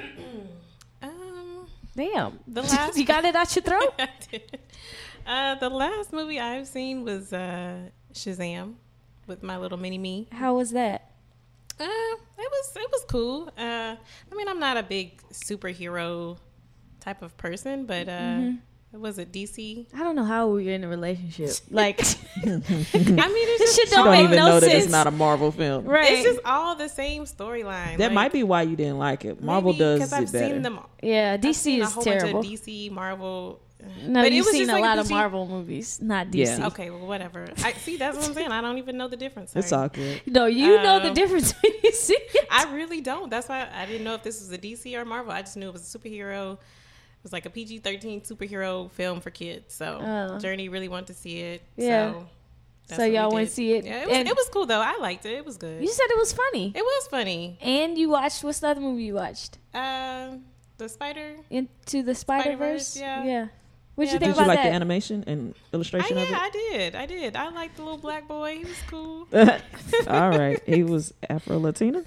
Damn. 1.98 2.38
The 2.56 2.62
last- 2.72 2.96
you 2.98 3.04
got 3.04 3.24
it 3.24 3.34
out 3.34 3.54
your 3.56 3.62
throat? 3.64 3.92
I 3.98 4.08
did. 4.30 4.58
Uh, 5.26 5.54
the 5.56 5.68
last 5.68 6.12
movie 6.12 6.38
I've 6.40 6.66
seen 6.66 7.04
was 7.04 7.32
uh, 7.32 7.90
Shazam 8.14 8.74
with 9.26 9.42
my 9.42 9.56
little 9.58 9.76
mini 9.78 9.98
me. 9.98 10.28
How 10.32 10.54
was 10.54 10.70
that? 10.70 11.00
Uh, 11.80 11.84
it 11.84 12.50
was 12.56 12.66
it 12.76 12.90
was 12.90 13.04
cool. 13.08 13.48
Uh, 13.58 13.94
I 14.30 14.34
mean, 14.34 14.48
I'm 14.48 14.58
not 14.60 14.76
a 14.76 14.82
big 14.82 15.20
superhero 15.32 16.38
type 17.00 17.20
of 17.22 17.36
person, 17.36 17.84
but 17.86 18.08
uh, 18.08 18.12
Mm-hmm. 18.12 18.56
Was 18.92 19.18
it 19.18 19.32
DC? 19.32 19.86
I 19.94 19.98
don't 19.98 20.16
know 20.16 20.24
how 20.24 20.48
we're 20.48 20.74
in 20.74 20.82
a 20.84 20.88
relationship. 20.88 21.50
Like 21.70 22.00
I 22.00 22.46
mean, 22.46 22.62
it's 22.66 23.58
this 23.58 23.76
just, 23.76 23.76
shit 23.76 23.90
don't, 23.90 24.04
don't 24.06 24.14
make 24.14 24.24
even 24.24 24.36
no 24.36 24.46
know 24.46 24.60
sense. 24.60 24.72
that 24.72 24.78
it's 24.82 24.90
not 24.90 25.06
a 25.06 25.10
Marvel 25.10 25.50
film. 25.52 25.84
right. 25.84 26.10
it's 26.12 26.22
just 26.24 26.40
all 26.44 26.74
the 26.76 26.88
same 26.88 27.24
storyline. 27.24 27.98
That 27.98 28.12
might 28.12 28.32
be 28.32 28.42
why 28.42 28.62
you 28.62 28.76
didn't 28.76 28.98
like 28.98 29.24
it. 29.24 29.42
Marvel 29.42 29.72
does 29.72 29.98
because 30.00 30.12
I've 30.12 30.32
better. 30.32 30.54
seen 30.54 30.62
them. 30.62 30.80
yeah, 31.02 31.34
I've 31.34 31.40
DC 31.40 31.54
seen 31.54 31.80
a 31.80 31.84
is 31.84 31.92
whole 31.92 32.02
terrible. 32.02 32.42
Bunch 32.42 32.54
of 32.54 32.60
DC, 32.60 32.90
Marvel. 32.90 33.60
No, 34.04 34.22
But 34.22 34.26
it 34.26 34.32
you've 34.32 34.44
was 34.46 34.52
seen 34.54 34.62
just 34.66 34.70
a 34.70 34.80
like 34.80 34.82
lot 34.82 34.98
of 34.98 35.08
Marvel 35.08 35.46
movies, 35.46 36.00
not 36.02 36.28
DC. 36.28 36.58
Yeah. 36.58 36.66
Okay, 36.66 36.90
well, 36.90 37.06
whatever. 37.06 37.46
I 37.62 37.72
see. 37.74 37.96
That's 37.96 38.16
what 38.16 38.26
I'm 38.26 38.34
saying. 38.34 38.50
I 38.50 38.60
don't 38.60 38.78
even 38.78 38.96
know 38.96 39.06
the 39.06 39.16
difference. 39.16 39.54
It's 39.54 39.68
Sorry. 39.68 39.82
all 39.82 39.88
good. 39.88 40.22
No, 40.26 40.46
you 40.46 40.78
know 40.82 40.98
the 40.98 41.08
Um, 41.08 41.14
difference 41.14 41.52
when 41.62 41.72
you 41.84 41.92
see 41.92 42.14
it. 42.34 42.48
I 42.50 42.74
really 42.74 43.00
don't. 43.00 43.30
That's 43.30 43.48
why 43.48 43.68
I 43.72 43.86
didn't 43.86 44.02
know 44.02 44.14
if 44.14 44.24
this 44.24 44.40
was 44.40 44.50
a 44.50 44.58
DC 44.58 44.96
or 44.96 45.04
Marvel. 45.04 45.30
I 45.30 45.42
just 45.42 45.56
knew 45.56 45.68
it 45.68 45.72
was 45.72 45.94
a 45.94 45.98
superhero. 45.98 46.58
It 47.28 47.32
was 47.32 47.32
like 47.34 47.46
a 47.46 47.50
PG 47.50 47.80
thirteen 47.80 48.22
superhero 48.22 48.90
film 48.92 49.20
for 49.20 49.28
kids. 49.30 49.74
So 49.74 49.98
Oh. 50.02 50.38
Journey 50.38 50.70
really 50.70 50.88
wanted 50.88 51.08
to 51.08 51.14
see 51.14 51.40
it. 51.40 51.62
Yeah. 51.76 52.14
So, 52.88 52.96
So 52.96 53.04
y'all 53.04 53.30
went 53.30 53.48
did. 53.50 53.54
see 53.54 53.72
it. 53.74 53.84
Yeah, 53.84 54.00
it 54.04 54.08
was, 54.08 54.16
And- 54.16 54.28
it 54.28 54.34
was 54.34 54.48
cool 54.48 54.64
though. 54.64 54.80
I 54.80 54.96
liked 54.98 55.26
it. 55.26 55.32
It 55.34 55.44
was 55.44 55.58
good. 55.58 55.82
You 55.82 55.88
said 55.92 56.06
it 56.08 56.16
was 56.16 56.32
funny. 56.32 56.72
it 56.74 56.82
was 56.82 57.06
funny. 57.08 57.58
And 57.60 57.98
you 57.98 58.08
watched 58.08 58.42
what's 58.44 58.60
the 58.60 58.68
other 58.68 58.80
movie 58.80 59.02
you 59.02 59.14
watched? 59.14 59.58
Um, 59.74 60.44
the 60.78 60.88
spider. 60.88 61.36
Into 61.50 62.02
the 62.02 62.14
Spider 62.14 62.44
Spider-Verse, 62.44 62.96
yeah. 62.98 63.24
yeah. 63.24 63.46
What'd 63.96 64.10
Yeah, 64.10 64.14
you 64.14 64.18
think 64.20 64.34
Did 64.36 64.40
you 64.40 64.46
like 64.46 64.58
that? 64.58 64.64
the 64.70 64.74
animation 64.74 65.24
and 65.26 65.54
I, 65.54 65.74
illustration 65.76 66.16
yeah, 66.16 66.22
of 66.24 66.32
I 66.32 66.50
did. 66.50 66.94
I 66.94 67.04
did. 67.06 67.36
I 67.36 67.48
liked 67.50 67.76
the 67.76 67.82
little 67.82 67.98
black 67.98 68.26
boy. 68.26 68.56
He 68.56 68.64
was 68.64 68.80
cool. 68.88 69.28
All 70.08 70.30
right. 70.30 70.62
He 70.64 70.82
was 70.82 71.12
Afro 71.28 71.58
Latina. 71.58 72.04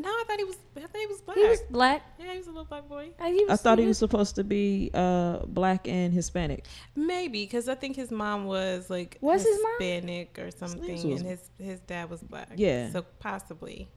No, 0.00 0.08
I 0.08 0.24
thought 0.26 0.38
he 0.38 0.44
was. 0.44 0.56
I 0.76 0.80
thought 0.80 1.00
he 1.00 1.06
was 1.06 1.20
black. 1.20 1.36
he 1.36 1.44
was 1.44 1.60
black. 1.70 2.02
yeah, 2.18 2.32
he 2.32 2.38
was 2.38 2.46
a 2.46 2.50
little 2.50 2.64
black 2.64 2.88
boy. 2.88 3.10
Uh, 3.18 3.26
he 3.26 3.44
I 3.48 3.56
thought 3.56 3.78
he 3.78 3.86
was 3.86 3.98
supposed 3.98 4.34
to 4.36 4.44
be 4.44 4.90
uh, 4.94 5.38
black 5.46 5.86
and 5.86 6.12
Hispanic. 6.12 6.64
Maybe 6.96 7.44
because 7.44 7.68
I 7.68 7.74
think 7.74 7.96
his 7.96 8.10
mom 8.10 8.46
was 8.46 8.88
like 8.90 9.18
Was 9.20 9.42
his 9.44 9.58
mom? 9.62 9.72
Hispanic 9.78 10.38
or 10.38 10.50
something, 10.50 10.94
was- 11.10 11.20
and 11.20 11.30
his 11.30 11.50
his 11.58 11.80
dad 11.80 12.08
was 12.10 12.22
black. 12.22 12.50
Yeah. 12.56 12.90
so 12.90 13.02
possibly, 13.18 13.88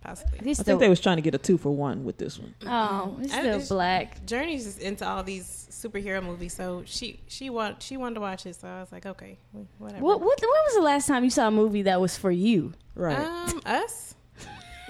possibly. 0.00 0.38
He's 0.44 0.60
I 0.60 0.62
still, 0.62 0.72
think 0.72 0.80
they 0.80 0.88
was 0.88 1.00
trying 1.00 1.16
to 1.16 1.22
get 1.22 1.34
a 1.34 1.38
two 1.38 1.56
for 1.58 1.70
one 1.70 2.04
with 2.04 2.18
this 2.18 2.38
one. 2.38 2.54
oh, 2.66 3.16
he's 3.20 3.32
I- 3.32 3.38
still 3.40 3.46
it's- 3.54 3.68
black. 3.68 4.24
Journey's 4.26 4.64
just 4.64 4.80
into 4.80 5.06
all 5.06 5.22
these 5.22 5.68
superhero 5.70 6.22
movies, 6.22 6.52
so 6.54 6.82
she 6.86 7.20
she 7.28 7.50
want 7.50 7.82
she 7.82 7.96
wanted 7.96 8.16
to 8.16 8.20
watch 8.20 8.46
it. 8.46 8.56
So 8.56 8.68
I 8.68 8.80
was 8.80 8.92
like, 8.92 9.06
okay, 9.06 9.38
whatever. 9.78 10.02
What, 10.02 10.20
what, 10.20 10.40
when 10.40 10.48
was 10.50 10.74
the 10.74 10.82
last 10.82 11.06
time 11.06 11.24
you 11.24 11.30
saw 11.30 11.48
a 11.48 11.50
movie 11.50 11.82
that 11.82 12.00
was 12.00 12.16
for 12.18 12.30
you? 12.30 12.72
Right. 12.94 13.18
Um, 13.18 13.60
us. 13.66 14.14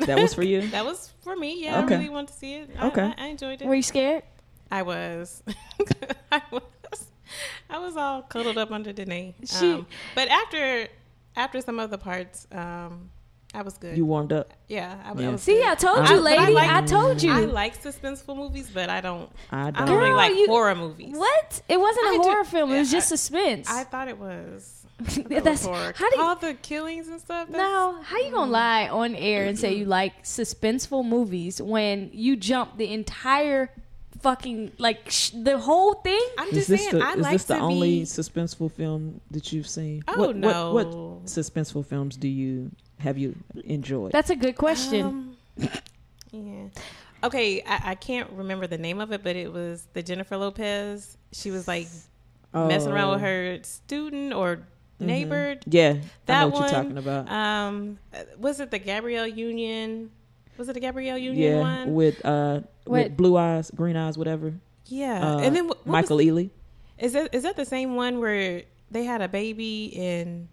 That 0.00 0.18
was 0.18 0.35
for 0.35 0.42
you. 0.42 0.61
That 0.70 0.85
was 0.85 1.12
for 1.22 1.37
me. 1.37 1.62
Yeah, 1.64 1.83
Okay. 1.85 1.94
I 1.94 1.98
really 1.98 2.11
wanted 2.11 2.28
to 2.28 2.35
see 2.35 2.54
it. 2.54 2.70
I, 2.78 2.87
Okay. 2.88 3.12
I, 3.16 3.24
I 3.24 3.26
enjoyed 3.28 3.62
it. 3.62 3.66
Were 3.68 3.74
you 3.74 3.83
scared? 3.83 4.22
I 4.70 4.83
was. 4.83 5.42
I 6.33 6.42
was. 6.50 6.62
I 7.70 7.78
was 7.78 7.96
all 7.96 8.22
cuddled 8.22 8.59
up 8.59 8.70
under 8.70 8.92
Danae. 8.92 9.35
She- 9.44 9.72
Um, 9.72 9.87
but 10.14 10.28
after 10.28 10.88
after 11.37 11.61
some 11.61 11.78
of 11.80 11.90
the 11.90 11.98
parts, 11.98 12.46
um, 12.52 13.11
I 13.52 13.62
was 13.62 13.78
good. 13.78 13.96
You 13.96 14.04
warmed 14.04 14.33
up. 14.33 14.52
yeah, 14.68 15.00
I, 15.04 15.18
Yeah. 15.20 15.28
I 15.28 15.33
was. 15.33 15.42
See, 15.42 15.54
good. 15.59 15.66
I 15.66 15.74
told 15.74 15.96
you, 16.09 16.16
but 16.22 16.33
I 16.33 16.38
lady. 16.38 16.52
like- 16.52 16.70
I 16.70 16.83
told 16.83 17.22
you. 17.22 17.33
I 17.33 17.40
like 17.44 17.80
suspenseful 17.83 18.37
movies, 18.37 18.70
but 18.72 18.88
I 18.90 19.00
don't. 19.00 19.30
I 19.50 19.68
I 19.68 19.70
don't. 19.70 19.87
don't 19.87 19.98
really 19.98 20.12
like 20.12 20.33
you- 20.35 20.46
horror 20.46 20.74
movies. 20.74 21.16
what? 21.16 21.62
It 21.68 21.78
wasn't 21.80 22.07
a 22.07 22.11
I 22.11 22.12
do- 22.16 22.22
horror 22.22 22.44
film. 22.44 22.72
It 22.72 22.78
was 22.78 22.92
yeah, 22.92 22.98
just 22.98 23.12
I- 23.12 23.16
suspense. 23.16 23.68
I 23.70 23.85
thought 23.85 24.09
it 24.09 24.18
was. 24.18 24.84
I 25.00 25.04
thought 25.04 25.33
it 25.33 25.44
That's- 25.44 25.66
was 25.66 25.94
how 25.96 26.11
do 26.11 26.16
you- 26.16 26.22
all 26.22 26.37
the 26.37 26.54
killings 26.54 27.09
and 27.09 27.20
stuff? 27.20 27.48
that's- 27.48 27.57
now, 27.57 28.00
how 28.02 28.18
you 28.18 28.30
gonna 28.30 28.50
lie 28.50 28.88
on 28.88 29.14
air 29.16 29.46
and 29.46 29.59
say 29.59 29.74
you 29.74 29.85
like 29.87 30.22
suspenseful 30.22 31.04
movies 31.04 31.61
when 31.61 32.11
you 32.12 32.37
jump 32.37 32.76
the 32.78 32.92
entire 32.92 33.70
fucking 34.20 34.72
like 34.78 35.11
sh- 35.11 35.30
the 35.30 35.59
whole 35.59 35.94
thing? 35.94 36.20
I'm 36.38 36.48
Is 36.48 36.68
just 36.68 36.68
saying. 36.68 36.98
the, 36.98 37.04
I 37.04 37.12
is 37.14 37.20
like 37.20 37.33
this 37.33 37.44
the 37.44 37.54
to 37.57 37.61
only 37.61 38.00
be. 38.00 38.04
suspenseful 38.04 38.70
film 38.72 39.20
that 39.33 39.52
you've 39.52 39.68
seen? 39.68 40.02
Oh, 40.09 40.18
what, 40.28 40.37
no. 40.37 40.72
What, 40.72 40.87
what 40.88 41.24
suspenseful 41.26 41.85
films 41.85 42.16
do 42.16 42.28
you 42.28 42.70
have 43.00 43.18
you 43.18 43.35
enjoyed? 43.64 44.12
That's 44.12 44.30
a 44.30 44.37
good 44.37 44.54
question. 44.57 45.04
Um, 45.04 45.37
yeah. 46.33 46.68
Okay, 47.22 47.62
I, 47.66 47.90
I 47.90 47.94
can't 47.96 48.30
remember 48.30 48.66
the 48.66 48.78
name 48.78 49.00
of 49.00 49.12
it, 49.12 49.22
but 49.24 49.35
it 49.37 49.52
was 49.52 49.87
the 49.92 50.02
Jennifer 50.02 50.37
Lopez. 50.37 51.16
She 51.33 51.50
was 51.50 51.66
like 51.66 51.88
messing 52.52 52.92
around 52.92 53.11
with 53.11 53.20
Oh. 53.20 53.24
her 53.24 53.59
student 53.62 54.33
or 54.35 54.61
Mhm. 55.00 55.07
neighbor. 55.07 55.57
Yeah, 55.66 55.94
I 55.96 56.00
That 56.26 56.40
know 56.40 56.46
what 56.48 56.54
one, 56.54 56.62
you're 56.62 56.70
talking 56.70 56.98
about. 56.98 57.30
Um, 57.30 57.98
was 58.38 58.61
it 58.61 58.70
the 58.70 58.78
Gabrielle 58.78 59.26
Union? 59.26 60.11
Was 60.57 60.68
it 60.68 60.74
the 60.74 60.80
Gabrielle 60.80 61.18
Union 61.18 61.57
yeah, 61.57 61.61
one? 61.61 61.94
with 61.94 62.24
uh, 62.24 62.61
Wait. 62.87 63.09
with 63.09 63.16
blue 63.16 63.37
eyes, 63.37 63.70
green 63.74 63.96
eyes, 63.96 64.16
whatever. 64.16 64.54
yeah, 64.87 65.35
Uh, 65.37 65.38
and 65.40 65.57
then 65.57 65.66
what, 65.66 65.78
what 65.87 65.92
Michael 65.92 66.18
was, 66.18 66.26
Ealy. 66.26 66.50
is 66.98 67.12
that 67.14 67.35
is 67.35 67.42
that 67.42 67.57
the 67.57 67.64
same 67.64 67.96
one 67.96 68.20
where 68.20 68.62
they 68.90 69.02
had 69.04 69.20
a 69.20 69.28
baby 69.28 69.96
and 69.98 70.46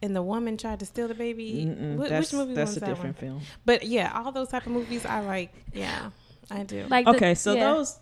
and 0.00 0.14
the 0.14 0.22
woman 0.22 0.56
tried 0.56 0.80
to 0.80 0.86
steal 0.86 1.08
the 1.08 1.14
baby? 1.14 1.66
Which 1.66 2.32
movie 2.32 2.54
that's 2.54 2.70
was 2.70 2.76
a 2.76 2.80
that 2.80 2.86
different 2.86 3.20
one? 3.20 3.28
film. 3.30 3.40
But 3.64 3.84
yeah, 3.86 4.12
all 4.14 4.30
those 4.32 4.48
type 4.48 4.66
of 4.66 4.72
movies 4.72 5.04
I 5.04 5.20
like. 5.20 5.52
Yeah, 5.72 6.10
I 6.50 6.62
do. 6.62 6.86
Like 6.88 7.04
the- 7.06 7.12
Okay, 7.16 7.34
so 7.34 7.54
yeah. 7.54 7.72
those 7.74 7.98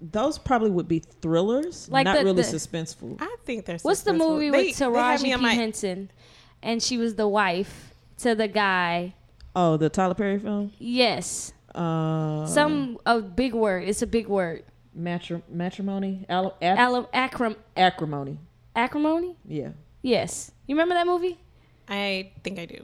those 0.00 0.38
probably 0.38 0.70
would 0.70 0.88
be 0.88 0.98
thrillers, 1.00 1.88
Like 1.90 2.04
not 2.04 2.18
the- 2.18 2.24
really 2.24 2.42
the- 2.42 2.48
suspenseful. 2.48 3.16
I 3.20 3.36
think 3.44 3.66
there's. 3.66 3.82
What's 3.84 4.02
the 4.02 4.12
movie 4.12 4.50
They- 4.50 4.66
with 4.68 4.78
they 4.78 4.84
had 4.84 5.22
me 5.22 5.30
Taraji 5.32 5.36
P 5.36 5.42
my- 5.42 5.54
Henson, 5.54 6.10
and 6.62 6.82
she 6.82 6.96
was 6.98 7.14
the 7.16 7.28
wife 7.28 7.92
to 8.18 8.34
the 8.34 8.48
guy? 8.48 9.14
Oh, 9.56 9.76
the 9.76 9.88
Tyler 9.88 10.14
Perry 10.14 10.38
film. 10.38 10.72
Yes, 10.78 11.52
Uh, 11.74 12.46
some 12.46 12.98
a 13.06 13.20
big 13.20 13.52
word. 13.54 13.88
It's 13.88 14.02
a 14.02 14.06
big 14.06 14.28
word. 14.28 14.64
matri- 14.94 15.42
matrimony, 15.48 16.24
Al- 16.28 16.56
ac- 16.62 16.78
Al- 16.78 17.06
acrim- 17.12 17.56
acrimony. 17.76 18.38
acrimony. 18.76 19.36
Yeah, 19.44 19.70
Yes, 20.02 20.52
you 20.66 20.74
remember 20.76 20.94
that 20.94 21.06
movie? 21.06 21.38
I 21.88 22.30
think 22.44 22.58
I 22.58 22.66
do. 22.66 22.74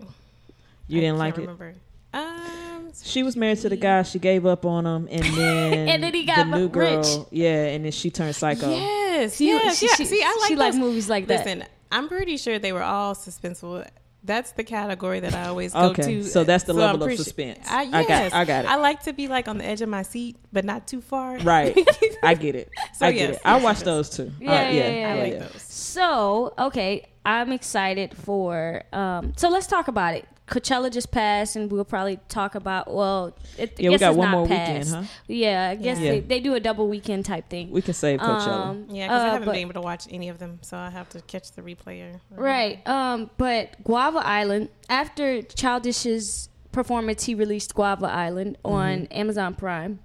you 0.89 0.99
I 0.99 1.01
didn't 1.01 1.03
can't 1.11 1.19
like 1.19 1.39
it. 1.39 1.41
remember. 1.43 1.75
Um, 2.13 2.91
She 3.03 3.23
was 3.23 3.37
married 3.37 3.59
to 3.61 3.69
the 3.69 3.77
guy. 3.77 4.03
She 4.03 4.19
gave 4.19 4.45
up 4.47 4.65
on 4.67 4.85
him, 4.87 5.09
and 5.11 5.23
then 5.37 5.89
And 5.89 6.03
then 6.03 6.13
he 6.15 6.23
the 6.23 6.27
got 6.27 6.49
new 6.49 6.69
girl. 6.69 7.29
Yeah, 7.31 7.67
and 7.67 7.85
then 7.85 7.93
she 7.93 8.11
turned 8.11 8.35
psycho. 8.35 8.71
yes, 8.71 9.37
She- 9.37 9.47
yes, 9.47 9.79
she- 9.79 9.87
yeah. 9.87 9.95
she- 9.95 10.05
See, 10.07 10.23
I 10.23 10.37
like 10.41 10.49
she 10.49 10.57
like 10.57 10.73
those- 10.73 10.81
movies 10.81 11.09
like 11.09 11.27
that. 11.29 11.47
Listen, 11.47 11.65
I'm 11.93 12.09
pretty 12.09 12.37
sure 12.37 12.59
they 12.59 12.73
were 12.73 12.83
all 12.83 13.15
suspenseful. 13.15 13.87
That's 14.23 14.53
the 14.53 14.65
category 14.65 15.21
that 15.21 15.35
I 15.35 15.49
always 15.49 15.73
go 15.73 15.91
Okay, 15.91 16.03
to. 16.03 16.25
so 16.25 16.45
that's 16.45 16.65
the 16.65 16.75
I'm 16.75 16.79
level 16.79 17.05
of 17.05 17.17
suspense. 17.17 17.67
I, 17.71 17.85
I 17.85 18.05
got- 18.05 18.33
I 18.35 18.45
got 18.45 18.65
it. 18.67 18.71
I 18.71 18.77
like 18.77 19.05
to 19.05 19.13
be 19.15 19.29
like 19.29 19.49
on 19.49 19.57
the 19.59 19.65
edge 19.65 19.81
of 19.81 19.89
my 19.89 20.03
seat, 20.03 20.37
but 20.53 20.65
not 20.65 20.87
too 20.87 21.01
far. 21.01 21.39
Right, 21.39 21.75
I 22.23 22.35
get 22.35 22.55
it. 22.55 22.69
So, 22.99 23.07
I 23.07 23.13
get 23.13 23.29
yes, 23.31 23.37
it. 23.37 23.43
I 23.47 23.61
watch 23.61 23.81
those 23.81 24.11
too. 24.11 24.31
Yeah, 24.41 24.51
Uh, 24.51 24.55
yeah, 24.55 24.71
yeah, 24.73 24.89
I 25.13 25.15
yeah. 25.15 25.23
like 25.23 25.39
those. 25.53 25.63
So, 25.63 26.53
okay, 26.59 27.07
I'm 27.25 27.51
excited 27.53 28.15
for. 28.17 28.83
Um, 28.93 29.33
so 29.37 29.49
let's 29.49 29.67
talk 29.67 29.89
about 29.89 30.15
it. 30.15 30.27
Coachella 30.51 30.91
just 30.93 31.11
passed, 31.13 31.55
and 31.57 31.71
we'll 31.71 31.85
probably 31.85 32.19
talk 32.29 32.55
about. 32.57 32.93
Well, 32.93 33.37
it, 33.57 33.75
I 33.79 33.83
Yeah, 33.83 33.91
we 33.91 33.99
got 33.99 34.11
it's 34.11 34.17
one 34.19 34.31
not 34.31 34.37
more 34.39 34.47
passed. 34.49 34.89
weekend, 34.91 35.07
huh? 35.07 35.13
Yeah, 35.29 35.69
I 35.71 35.75
guess 35.77 35.99
Yeah. 36.01 36.11
They, 36.11 36.21
they 36.21 36.41
do 36.41 36.55
a 36.55 36.61
double 36.61 36.89
weekend 36.89 37.25
type 37.25 37.49
thing. 37.49 37.71
We 37.71 37.81
can 37.83 37.95
save 37.95 38.19
Coachella. 38.21 38.49
Um, 38.67 38.87
Yeah, 38.91 39.07
because 39.07 39.23
uh, 39.23 39.25
I 39.25 39.29
haven't 39.29 39.47
but- 39.47 39.53
been 39.53 39.61
able 39.61 39.75
to 39.75 39.81
watch 39.81 40.07
any 40.11 40.29
of 40.29 40.39
them, 40.39 40.59
so 40.63 40.77
I 40.77 40.91
have 40.91 41.09
to 41.11 41.21
catch 41.23 41.53
the 41.53 41.63
replay. 41.63 42.19
Right. 42.31 42.87
Um, 42.87 43.31
but 43.39 43.83
Guava 43.85 44.19
Island, 44.27 44.69
after 44.89 45.41
Childish's 45.43 46.49
performance, 46.73 47.25
he 47.25 47.35
released 47.35 47.75
Guava 47.75 48.07
Island 48.07 48.59
on 48.65 49.07
Amazon 49.13 49.55
Prime. 49.55 50.01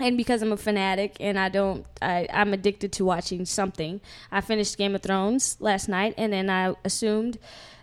And 0.00 0.16
because 0.16 0.42
I'm 0.42 0.52
a 0.52 0.56
fanatic 0.56 1.16
and 1.18 1.38
I 1.38 1.48
don't, 1.48 1.84
I, 2.00 2.28
I'm 2.32 2.52
addicted 2.52 2.92
to 2.92 3.04
watching 3.04 3.44
something. 3.44 4.00
I 4.30 4.40
finished 4.40 4.76
Game 4.78 4.94
of 4.94 5.02
Thrones 5.02 5.56
last 5.60 5.88
night, 5.88 6.14
and 6.16 6.32
then 6.32 6.50
I 6.50 6.74
assumed 6.84 7.38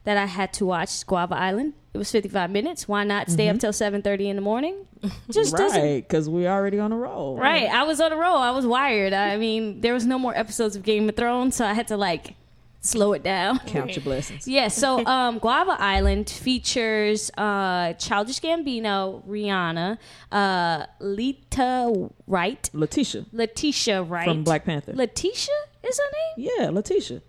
that 0.06 0.16
I 0.18 0.26
had 0.26 0.54
to 0.54 0.66
watch 0.66 1.06
Guava 1.06 1.36
Island. 1.36 1.74
It 1.96 1.98
was 1.98 2.12
55 2.12 2.52
minutes. 2.52 2.90
Why 2.90 3.06
not 3.06 3.30
stay 3.30 3.48
up 3.48 3.58
till 3.58 3.72
7:30 3.72 4.28
in 4.28 4.36
the 4.36 4.42
morning? 4.42 4.76
Just 5.32 5.54
right, 5.54 6.06
because 6.06 6.28
we're 6.28 6.52
already 6.52 6.78
on 6.78 6.92
a 6.92 6.98
roll. 6.98 7.38
Right. 7.38 7.70
I 7.70 7.84
was 7.84 8.02
on 8.02 8.12
a 8.12 8.18
roll. 8.18 8.36
I 8.36 8.52
was 8.52 8.66
wired. 8.68 9.14
I 9.14 9.38
mean, 9.38 9.80
there 9.80 9.94
was 9.94 10.06
no 10.06 10.20
more 10.20 10.38
episodes 10.38 10.76
of 10.76 10.84
Game 10.84 11.08
of 11.08 11.16
Thrones, 11.16 11.56
so 11.56 11.66
I 11.66 11.74
had 11.74 11.88
to 11.88 11.96
like 11.96 12.36
slow 12.82 13.14
it 13.14 13.24
down. 13.24 13.60
Count 13.60 13.96
your 13.96 14.04
blessings. 14.04 14.46
Yeah, 14.56 14.68
so 14.68 15.06
um, 15.06 15.40
Guava 15.40 15.78
Island 15.80 16.30
features 16.30 17.32
uh, 17.38 17.94
Childish 17.94 18.42
Gambino, 18.42 19.26
Rihanna, 19.26 19.98
uh, 20.34 20.86
Lita 21.00 22.10
Wright, 22.28 22.70
Letitia 22.74 23.26
Letitia 23.32 24.04
Wright. 24.04 24.28
from 24.28 24.44
Black 24.44 24.66
Panther. 24.66 24.92
Letitia 24.94 25.56
is 25.82 25.98
her 25.98 26.12
name? 26.44 26.50
yeah, 26.60 26.70
Letitia. 26.72 27.22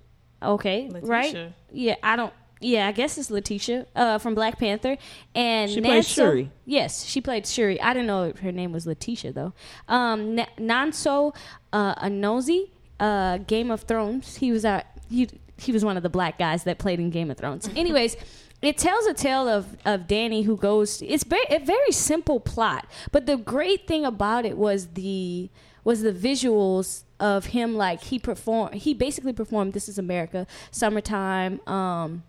Okay, 0.43 0.91
right? 1.03 1.53
Yeah, 1.71 1.95
I 2.03 2.17
don't. 2.17 2.33
Yeah, 2.61 2.87
I 2.89 2.93
guess 2.93 3.19
it's 3.19 3.31
Letitia 3.31 3.87
uh, 3.95 4.19
from 4.19 4.35
Black 4.35 4.59
Panther. 4.59 4.97
And 5.35 5.71
She 5.71 5.81
played 5.81 6.05
Nonso- 6.05 6.15
Shuri. 6.15 6.51
Yes, 6.65 7.05
she 7.05 7.21
played 7.21 7.47
Shuri. 7.47 7.81
I 7.81 7.93
didn't 7.93 8.07
know 8.07 8.33
her 8.43 8.53
name 8.53 8.73
was 8.73 8.87
Letitia 8.87 9.33
though. 9.33 9.53
Um, 9.89 10.35
Na- 10.37 10.47
Nonso 10.59 11.35
uh, 11.73 11.95
Anozie, 11.97 12.71
uh, 12.99 13.39
Game 13.39 13.71
of 13.71 13.83
Thrones. 13.83 14.37
He 14.37 14.53
was 14.53 14.65
our 14.65 14.83
he 15.11 15.29
he 15.59 15.73
was 15.73 15.85
one 15.85 15.97
of 15.97 16.03
the 16.03 16.09
black 16.09 16.39
guys 16.39 16.65
that 16.65 16.79
played 16.79 16.99
in 16.99 17.11
Game 17.11 17.31
of 17.31 17.37
Thrones. 17.37 17.69
Anyways. 17.77 18.17
It 18.63 18.79
tells 18.79 19.05
a 19.05 19.13
tale 19.13 19.49
of, 19.49 19.77
of 19.85 20.07
Danny 20.09 20.41
who 20.43 20.57
goes. 20.57 21.03
It's 21.03 21.25
very, 21.25 21.45
a 21.51 21.59
very 21.59 21.93
simple 21.93 22.41
plot, 22.41 22.87
but 23.13 23.27
the 23.27 23.37
great 23.37 23.87
thing 23.87 24.07
about 24.07 24.47
it 24.47 24.57
was 24.57 24.87
the 24.95 25.51
was 25.85 26.01
the 26.01 26.11
visuals 26.11 27.05
of 27.21 27.45
him. 27.47 27.77
Like 27.77 28.03
he 28.05 28.19
performed, 28.19 28.77
he 28.77 28.95
basically 28.95 29.35
performed 29.35 29.75
"This 29.75 29.91
Is 29.91 29.99
America," 29.99 30.47
"Summertime," 30.71 31.61
um, 31.69 32.23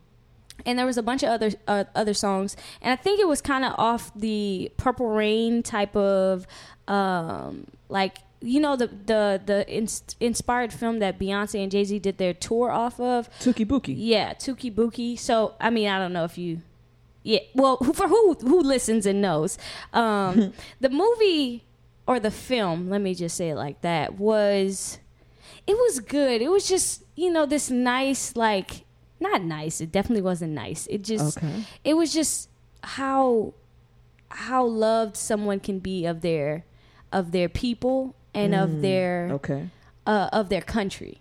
and 0.65 0.77
there 0.77 0.85
was 0.85 0.97
a 0.97 1.03
bunch 1.03 1.23
of 1.23 1.29
other 1.29 1.51
uh, 1.67 1.83
other 1.95 2.13
songs. 2.13 2.55
And 2.81 2.91
i 2.91 2.95
think 2.95 3.19
it 3.19 3.27
was 3.27 3.41
kind 3.41 3.63
of 3.65 3.73
off 3.77 4.11
the 4.15 4.71
purple 4.77 5.07
rain 5.09 5.63
type 5.63 5.95
of 5.95 6.45
um 6.87 7.67
like 7.89 8.17
you 8.41 8.59
know 8.59 8.75
the 8.75 8.87
the 8.87 9.41
the 9.45 9.67
ins- 9.69 10.15
inspired 10.19 10.71
film 10.71 10.99
that 10.99 11.17
beyonce 11.19 11.61
and 11.61 11.71
jay-z 11.71 11.97
did 11.99 12.17
their 12.17 12.33
tour 12.33 12.69
off 12.71 12.99
of? 12.99 13.29
Touki 13.39 13.65
Bouki. 13.65 13.93
yeah 13.97 14.33
touki 14.33 14.73
bouki. 14.73 15.17
So 15.17 15.55
i 15.59 15.69
mean 15.69 15.87
i 15.89 15.97
don't 15.99 16.13
know 16.13 16.23
if 16.23 16.37
you 16.37 16.61
yeah 17.23 17.39
well 17.55 17.77
who- 17.77 17.93
for 17.93 18.07
who 18.07 18.33
who 18.41 18.61
listens 18.61 19.05
and 19.05 19.21
knows? 19.21 19.57
Um 19.93 20.53
the 20.79 20.89
movie 20.89 21.63
or 22.05 22.19
the 22.19 22.31
film 22.31 22.89
let 22.89 23.01
me 23.01 23.13
just 23.15 23.35
say 23.35 23.49
it 23.49 23.55
like 23.55 23.81
that 23.81 24.15
was 24.19 24.99
it 25.65 25.73
was 25.75 25.99
good. 25.99 26.41
It 26.41 26.49
was 26.49 26.67
just 26.67 27.03
you 27.15 27.29
know 27.31 27.45
this 27.45 27.69
nice 27.69 28.35
like 28.35 28.85
not 29.19 29.41
nice 29.41 29.81
it 29.81 29.91
definitely 29.91 30.21
wasn't 30.21 30.51
nice 30.51 30.87
it 30.87 31.03
just 31.03 31.37
Okay. 31.37 31.63
it 31.83 31.93
was 31.95 32.13
just 32.13 32.49
how 32.83 33.53
how 34.29 34.65
loved 34.65 35.15
someone 35.15 35.59
can 35.59 35.79
be 35.79 36.05
of 36.05 36.21
their 36.21 36.65
of 37.11 37.31
their 37.31 37.49
people 37.49 38.15
and 38.33 38.53
of 38.53 38.81
their 38.81 39.29
Okay. 39.33 39.69
uh, 40.05 40.29
of 40.33 40.49
their 40.49 40.61
country 40.61 41.17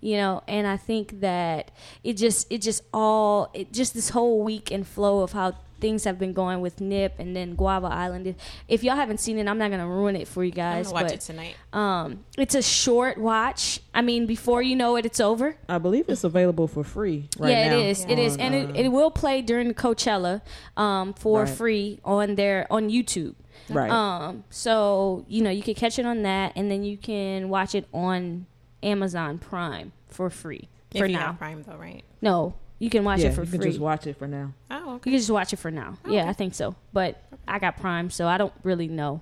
you 0.00 0.16
know 0.16 0.42
and 0.46 0.66
i 0.66 0.76
think 0.76 1.20
that 1.20 1.70
it 2.02 2.14
just 2.18 2.46
it 2.52 2.60
just 2.60 2.82
all 2.92 3.48
it 3.54 3.72
just 3.72 3.94
this 3.94 4.10
whole 4.10 4.42
week 4.42 4.70
and 4.70 4.86
flow 4.86 5.20
of 5.22 5.32
how 5.32 5.54
things 5.84 6.04
have 6.04 6.18
been 6.18 6.32
going 6.32 6.62
with 6.62 6.80
nip 6.80 7.12
and 7.18 7.36
then 7.36 7.54
guava 7.54 7.88
island 7.88 8.34
if 8.68 8.82
y'all 8.82 8.96
haven't 8.96 9.18
seen 9.18 9.38
it 9.38 9.46
i'm 9.46 9.58
not 9.58 9.70
gonna 9.70 9.86
ruin 9.86 10.16
it 10.16 10.26
for 10.26 10.42
you 10.42 10.50
I'm 10.52 10.56
guys 10.56 10.90
watch 10.92 11.02
but 11.04 11.12
it 11.12 11.20
tonight. 11.20 11.54
um 11.74 12.24
it's 12.38 12.54
a 12.54 12.62
short 12.62 13.18
watch 13.18 13.80
i 13.92 14.00
mean 14.00 14.24
before 14.24 14.62
you 14.62 14.76
know 14.76 14.96
it 14.96 15.04
it's 15.04 15.20
over 15.20 15.56
I 15.68 15.76
believe 15.78 16.06
it's 16.08 16.24
available 16.24 16.66
for 16.68 16.82
free 16.84 17.28
right 17.38 17.50
yeah, 17.50 17.68
now. 17.68 17.76
it 17.78 17.86
is. 17.90 18.04
It 18.08 18.18
is, 18.18 18.36
and 18.38 18.54
it, 18.54 18.76
it 18.84 18.88
will 18.88 19.10
play 19.10 19.42
during 19.42 19.68
the 19.68 19.74
Coachella 19.74 20.40
um, 20.76 21.12
for 21.14 21.40
Right. 21.44 21.48
free 21.60 22.00
on 22.04 22.34
their 22.36 22.66
on 22.70 22.88
YouTube. 22.90 23.34
Right. 23.68 23.90
Um, 23.90 24.44
so 24.50 25.24
you 25.28 25.42
know 25.42 25.50
you 25.50 25.62
can 25.62 25.74
catch 25.74 25.98
it 25.98 26.06
on 26.06 26.22
that, 26.22 26.52
and 26.56 26.70
then 26.70 26.82
you 26.84 26.96
can 26.96 27.48
watch 27.50 27.74
it 27.74 27.86
on 27.92 28.46
Amazon 28.82 29.38
Prime 29.38 29.92
for 30.08 30.30
free 30.30 30.68
for 30.92 31.04
if 31.04 31.10
you 31.10 31.16
now. 31.16 31.26
got 31.32 31.38
Prime 31.38 31.62
though, 31.66 31.76
right? 31.76 32.04
No, 32.22 32.54
you 32.78 32.90
can 32.90 33.04
watch 33.04 33.20
yeah, 33.20 33.28
it 33.28 33.34
for 33.34 33.44
free. 33.46 33.52
you 33.54 33.58
can 33.62 33.70
just 33.70 33.80
watch 33.80 34.06
it 34.06 34.16
for 34.16 34.26
now. 34.26 34.52
Oh, 34.70 34.94
okay. 34.96 35.10
you 35.10 35.12
can 35.14 35.18
just 35.18 35.30
watch 35.30 35.52
it 35.52 35.58
for 35.58 35.70
now. 35.70 35.96
Yeah, 36.08 36.28
I 36.28 36.32
think 36.32 36.54
so. 36.54 36.74
But 36.92 37.22
I 37.46 37.58
got 37.58 37.76
Prime, 37.78 38.10
so 38.10 38.26
I 38.26 38.36
don't 38.38 38.52
really 38.62 38.88
know. 38.88 39.20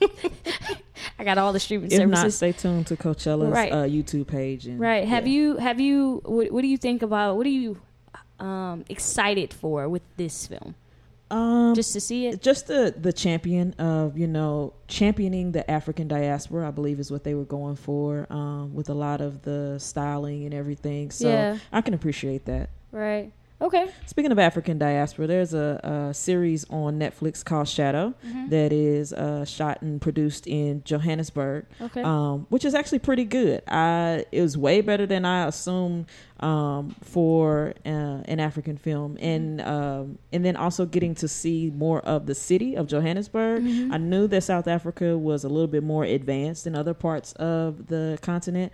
I 1.18 1.24
got 1.24 1.38
all 1.38 1.52
the 1.52 1.60
streaming 1.60 1.90
If 1.90 2.06
not, 2.08 2.18
services. 2.18 2.36
stay 2.36 2.52
tuned 2.52 2.86
to 2.88 2.96
Coachella's 2.96 3.50
Right. 3.52 3.72
uh, 3.72 3.84
YouTube 3.84 4.26
page. 4.28 4.66
And, 4.66 4.78
Right. 4.78 5.06
Have 5.06 5.26
yeah. 5.26 5.32
you 5.32 5.56
have 5.56 5.80
you 5.80 6.20
what, 6.24 6.52
what 6.52 6.62
do 6.62 6.68
you 6.68 6.76
think 6.76 7.02
about 7.02 7.36
what 7.36 7.46
are 7.46 7.50
you 7.50 7.80
um 8.38 8.84
excited 8.88 9.52
for 9.52 9.88
with 9.88 10.02
this 10.16 10.46
film? 10.46 10.74
Um, 11.30 11.74
Just 11.74 11.92
to 11.92 12.00
see 12.00 12.26
it? 12.26 12.40
just 12.40 12.66
the 12.68 12.94
the 12.98 13.12
champion 13.12 13.74
of 13.74 14.16
you 14.16 14.26
know 14.26 14.72
championing 14.86 15.52
the 15.52 15.68
African 15.70 16.08
diaspora, 16.08 16.66
I 16.68 16.70
believe 16.70 16.98
is 17.00 17.10
what 17.10 17.22
they 17.24 17.34
were 17.34 17.44
going 17.44 17.76
for 17.76 18.26
um, 18.30 18.74
with 18.74 18.88
a 18.88 18.94
lot 18.94 19.20
of 19.20 19.42
the 19.42 19.78
styling 19.78 20.44
and 20.44 20.54
everything. 20.54 21.10
So 21.10 21.28
Yeah. 21.28 21.58
I 21.72 21.80
can 21.82 21.92
appreciate 21.94 22.46
that. 22.46 22.70
Right. 22.92 23.32
Okay. 23.60 23.90
Speaking 24.06 24.30
of 24.30 24.38
African 24.38 24.78
diaspora, 24.78 25.26
there's 25.26 25.52
a, 25.52 25.80
a 26.10 26.14
series 26.14 26.64
on 26.70 26.98
Netflix 27.00 27.44
called 27.44 27.66
Shadow 27.68 28.14
Mm-hmm. 28.24 28.48
that 28.50 28.72
is 28.72 29.12
uh, 29.12 29.44
shot 29.44 29.82
and 29.82 30.00
produced 30.00 30.46
in 30.46 30.82
Johannesburg, 30.84 31.66
Okay. 31.80 32.02
um, 32.02 32.46
which 32.50 32.64
is 32.64 32.74
actually 32.74 33.00
pretty 33.00 33.24
good. 33.24 33.62
I 33.66 34.24
it 34.30 34.42
was 34.42 34.56
way 34.56 34.80
better 34.80 35.06
than 35.06 35.24
I 35.24 35.46
assumed 35.48 36.06
um, 36.38 36.94
for 37.02 37.74
uh, 37.84 37.88
an 37.88 38.38
African 38.38 38.76
film, 38.76 39.14
Mm-hmm. 39.16 39.24
and 39.24 39.60
um, 39.62 40.18
and 40.32 40.44
then 40.44 40.54
also 40.54 40.86
getting 40.86 41.16
to 41.16 41.26
see 41.26 41.72
more 41.74 42.00
of 42.02 42.26
the 42.26 42.34
city 42.36 42.76
of 42.76 42.86
Johannesburg. 42.86 43.64
Mm-hmm. 43.64 43.92
I 43.92 43.98
knew 43.98 44.28
that 44.28 44.42
South 44.44 44.68
Africa 44.68 45.18
was 45.18 45.42
a 45.42 45.48
little 45.48 45.66
bit 45.66 45.82
more 45.82 46.04
advanced 46.04 46.62
than 46.64 46.76
other 46.76 46.94
parts 46.94 47.32
of 47.32 47.88
the 47.88 48.18
continent. 48.22 48.72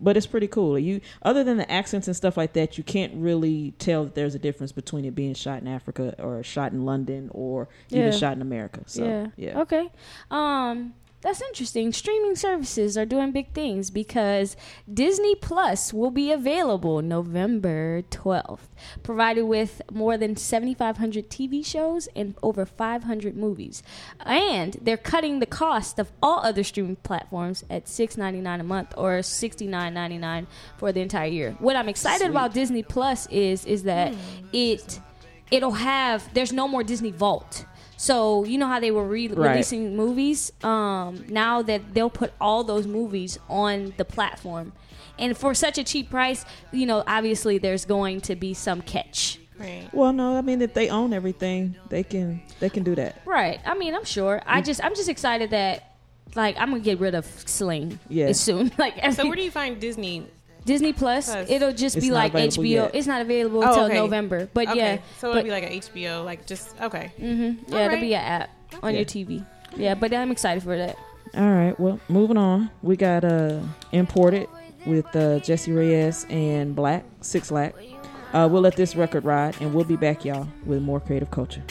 But 0.00 0.16
it's 0.16 0.26
pretty 0.26 0.46
cool. 0.48 0.78
You 0.78 1.00
other 1.22 1.42
than 1.42 1.56
the 1.56 1.70
accents 1.70 2.06
and 2.06 2.14
stuff 2.16 2.36
like 2.36 2.52
that, 2.52 2.76
you 2.76 2.84
can't 2.84 3.14
really 3.14 3.72
tell 3.78 4.04
that 4.04 4.14
there's 4.14 4.34
a 4.34 4.38
difference 4.38 4.72
between 4.72 5.04
it 5.04 5.14
being 5.14 5.34
shot 5.34 5.62
in 5.62 5.68
Africa 5.68 6.14
or 6.18 6.42
shot 6.42 6.72
in 6.72 6.84
London 6.84 7.30
or 7.32 7.68
Yeah. 7.88 8.00
even 8.08 8.12
shot 8.18 8.34
in 8.34 8.42
America. 8.42 8.80
So 8.86 9.04
yeah. 9.04 9.26
yeah. 9.36 9.60
Okay. 9.62 9.90
Um 10.30 10.94
that's 11.26 11.42
interesting. 11.42 11.92
Streaming 11.92 12.36
services 12.36 12.96
are 12.96 13.04
doing 13.04 13.32
big 13.32 13.52
things 13.52 13.90
because 13.90 14.56
Disney 14.92 15.34
Plus 15.34 15.92
will 15.92 16.12
be 16.12 16.30
available 16.30 17.02
November 17.02 18.02
12th, 18.02 18.68
provided 19.02 19.42
with 19.42 19.82
more 19.90 20.16
than 20.16 20.36
7,500 20.36 21.28
TV 21.28 21.66
shows 21.66 22.08
and 22.14 22.36
over 22.44 22.64
500 22.64 23.36
movies. 23.36 23.82
And 24.20 24.76
they're 24.80 24.96
cutting 24.96 25.40
the 25.40 25.46
cost 25.46 25.98
of 25.98 26.12
all 26.22 26.38
other 26.44 26.62
streaming 26.62 26.94
platforms 26.94 27.64
at 27.68 27.86
$6.99 27.86 28.60
a 28.60 28.62
month 28.62 28.94
or 28.96 29.18
$69.99 29.18 30.46
for 30.76 30.92
the 30.92 31.00
entire 31.00 31.26
year. 31.26 31.56
What 31.58 31.74
I'm 31.74 31.88
excited 31.88 32.30
about 32.30 32.54
Disney 32.54 32.84
Plus 32.84 33.26
is 33.32 33.64
is 33.64 33.82
that 33.82 34.14
hmm. 34.14 34.46
it 34.52 35.00
it'll 35.50 35.72
have 35.72 36.32
there's 36.34 36.52
no 36.52 36.68
more 36.68 36.84
Disney 36.84 37.10
Vault. 37.10 37.66
So 37.96 38.44
you 38.44 38.58
know 38.58 38.66
how 38.66 38.80
they 38.80 38.90
were 38.90 39.04
re- 39.06 39.28
Right. 39.28 39.50
releasing 39.50 39.96
movies. 39.96 40.52
Um, 40.62 41.24
now 41.28 41.62
that 41.62 41.94
they'll 41.94 42.10
put 42.10 42.32
all 42.40 42.62
those 42.64 42.86
movies 42.86 43.38
on 43.48 43.94
the 43.96 44.04
platform, 44.04 44.72
and 45.18 45.36
for 45.36 45.54
such 45.54 45.78
a 45.78 45.84
cheap 45.84 46.10
price, 46.10 46.44
you 46.72 46.84
know, 46.86 47.02
obviously 47.06 47.58
there's 47.58 47.84
going 47.86 48.20
to 48.22 48.36
be 48.36 48.52
some 48.54 48.82
catch. 48.82 49.38
Right. 49.58 49.88
Well, 49.92 50.12
no, 50.12 50.36
I 50.36 50.42
mean 50.42 50.60
if 50.60 50.74
they 50.74 50.90
own 50.90 51.14
everything, 51.14 51.76
they 51.88 52.02
can 52.02 52.42
they 52.60 52.68
can 52.68 52.82
do 52.84 52.94
that. 52.96 53.22
Right. 53.24 53.58
I 53.64 53.74
mean, 53.74 53.94
I'm 53.94 54.04
sure. 54.04 54.42
I 54.46 54.60
just 54.60 54.84
I'm 54.84 54.94
just 54.94 55.08
excited 55.08 55.50
that 55.50 55.94
like 56.34 56.56
I'm 56.58 56.68
gonna 56.70 56.80
get 56.82 57.00
rid 57.00 57.14
of 57.14 57.24
Sling 57.46 57.98
Yeah. 58.10 58.26
as 58.26 58.38
soon. 58.38 58.70
Like 58.78 58.94
So 59.14 59.26
where 59.26 59.36
do 59.36 59.42
you 59.42 59.50
find 59.50 59.80
Disney? 59.80 60.26
Disney 60.66 60.92
Plus, 60.92 61.26
Plus. 61.32 61.48
it'll 61.50 61.72
just 61.72 61.96
It's 61.96 62.04
be 62.04 62.10
not 62.10 62.16
like 62.16 62.34
available 62.34 62.62
HBO. 62.64 62.68
yet. 62.68 62.94
It's 62.94 63.06
not 63.06 63.20
available 63.22 63.64
Oh, 63.64 63.68
until 63.68 63.84
okay. 63.84 63.94
November. 63.94 64.48
But 64.52 64.68
okay. 64.68 64.76
yeah, 64.78 64.98
So 65.18 65.28
it'll 65.30 65.38
but- 65.40 65.44
be 65.44 65.50
like 65.50 65.64
an 65.64 65.72
HBO, 65.72 66.24
like 66.24 66.44
just 66.46 66.78
okay. 66.80 67.12
Mm-hmm. 67.18 67.72
Yeah, 67.72 67.78
All 67.78 67.84
it'll 67.84 67.92
right. 67.94 68.00
be 68.00 68.14
an 68.14 68.22
app 68.24 68.50
on 68.82 68.92
Yeah. 68.92 68.98
your 68.98 69.06
TV. 69.06 69.46
Yeah, 69.76 69.94
but 69.94 70.12
I'm 70.12 70.30
excited 70.30 70.62
for 70.62 70.76
that. 70.76 70.96
All 71.36 71.50
right, 71.50 71.78
well, 71.80 71.98
moving 72.08 72.36
on. 72.36 72.70
We 72.82 72.96
got 72.96 73.24
uh 73.24 73.60
imported 73.92 74.48
with 74.86 75.06
uh, 75.16 75.38
Jessie 75.40 75.72
Reyez 75.72 76.24
and 76.30 76.74
Black 76.76 77.04
Six 77.20 77.50
Lack. 77.50 77.74
Uh, 78.32 78.48
we'll 78.50 78.62
let 78.62 78.76
this 78.76 78.94
record 78.96 79.24
ride, 79.24 79.56
and 79.60 79.72
we'll 79.74 79.84
be 79.84 79.96
back, 79.96 80.24
y'all, 80.24 80.46
with 80.64 80.82
more 80.82 81.00
creative 81.00 81.30
culture. 81.30 81.62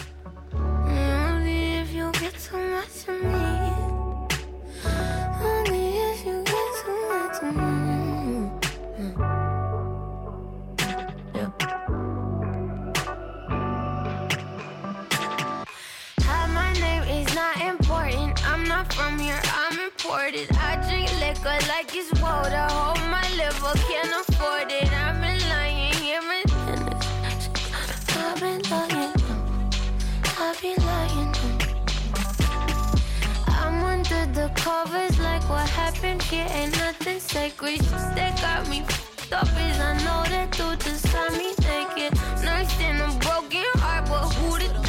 Liquor 21.45 21.67
like 21.67 21.95
it's 21.95 22.21
water. 22.21 22.67
Hold 22.69 22.99
my 23.09 23.27
liver, 23.37 23.73
can't 23.87 24.13
afford 24.21 24.71
it. 24.71 24.91
I've 24.91 25.21
been 25.21 25.39
lying 25.49 25.93
and 26.13 26.25
I've 28.17 28.39
been 28.39 28.61
lying. 28.69 29.13
I've 30.37 30.61
been 30.61 30.85
lying. 30.85 31.33
I'm 33.47 33.83
under 33.83 34.25
the 34.33 34.49
covers 34.55 35.19
like 35.19 35.47
what 35.49 35.69
happened 35.69 36.23
here 36.23 36.47
ain't 36.49 36.77
nothing 36.77 37.19
sacred. 37.19 37.77
Shit 37.77 38.15
that 38.15 38.39
got 38.41 38.69
me 38.69 38.81
f***ed 38.81 39.33
up 39.33 39.47
is 39.47 39.79
I 39.79 39.93
know 40.05 40.23
that 40.29 40.51
dude 40.51 40.79
just 40.81 41.11
got 41.11 41.31
me 41.33 41.53
naked. 41.69 42.13
Nursed 42.43 42.81
in 42.81 42.95
a 43.01 43.09
broken 43.19 43.65
heart, 43.81 44.05
but 44.09 44.33
who'd 44.33 44.61
have 44.63 44.84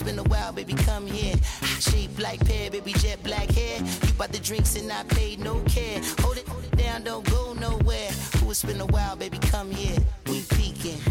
it's 0.00 0.10
been 0.10 0.18
a 0.18 0.28
while, 0.28 0.52
baby, 0.52 0.72
come 0.72 1.06
here. 1.06 1.34
Shape 1.78 2.18
like 2.18 2.42
pear, 2.46 2.70
baby, 2.70 2.92
jet 2.94 3.22
black 3.22 3.50
hair. 3.50 3.78
You 3.80 4.12
bought 4.14 4.32
the 4.32 4.38
drinks 4.38 4.76
and 4.76 4.90
I 4.90 5.02
paid 5.04 5.40
no 5.40 5.60
care. 5.64 6.00
Hold 6.20 6.38
it, 6.38 6.48
hold 6.48 6.64
it 6.64 6.76
down, 6.76 7.02
don't 7.04 7.28
go 7.30 7.52
nowhere. 7.52 8.10
Ooh, 8.42 8.50
it's 8.50 8.64
been 8.64 8.80
a 8.80 8.86
while, 8.86 9.16
baby, 9.16 9.38
come 9.38 9.70
here. 9.70 9.98
We 10.26 10.40
peeking. 10.42 11.09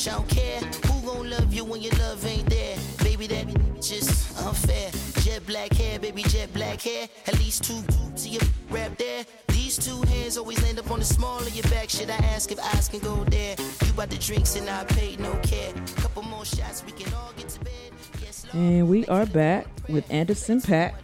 If 0.00 0.08
I 0.08 0.16
don't 0.16 0.28
care. 0.28 0.60
Who 0.60 1.06
gon' 1.06 1.28
love 1.28 1.52
you 1.52 1.62
when 1.62 1.82
your 1.82 1.92
love 1.96 2.24
ain't 2.24 2.48
there? 2.48 2.78
Baby, 3.04 3.26
that 3.26 3.46
just 3.82 4.34
unfair. 4.46 4.90
Jet 5.22 5.46
black 5.46 5.74
hair, 5.74 5.98
baby, 5.98 6.22
jet 6.22 6.50
black 6.54 6.80
hair. 6.80 7.06
At 7.26 7.38
least 7.38 7.64
two 7.64 7.82
to 8.16 8.28
your 8.28 8.40
rap 8.70 8.96
there. 8.96 9.26
These 9.48 9.76
two 9.76 10.00
hands 10.08 10.38
always 10.38 10.62
land 10.62 10.78
up 10.78 10.90
on 10.90 11.00
the 11.00 11.04
small 11.04 11.38
of 11.38 11.54
your 11.54 11.64
back. 11.64 11.90
Should 11.90 12.08
I 12.08 12.16
ask 12.16 12.50
if 12.50 12.58
eyes 12.74 12.88
can 12.88 13.00
go 13.00 13.24
there? 13.24 13.56
You 13.84 13.92
bought 13.92 14.08
the 14.08 14.16
drinks 14.16 14.56
and 14.56 14.70
I 14.70 14.84
paid 14.84 15.20
no 15.20 15.34
care. 15.42 15.74
Couple 15.96 16.22
more 16.22 16.46
shots, 16.46 16.82
we 16.84 16.92
can 16.92 17.12
all 17.12 17.32
get 17.36 17.50
to 17.50 17.60
bed. 17.60 17.92
Yes, 18.22 18.46
Lord. 18.46 18.56
And 18.56 18.88
we 18.88 19.04
are 19.06 19.26
back 19.26 19.66
with 19.88 20.10
Anderson 20.10 20.62
.Paak 20.62 20.94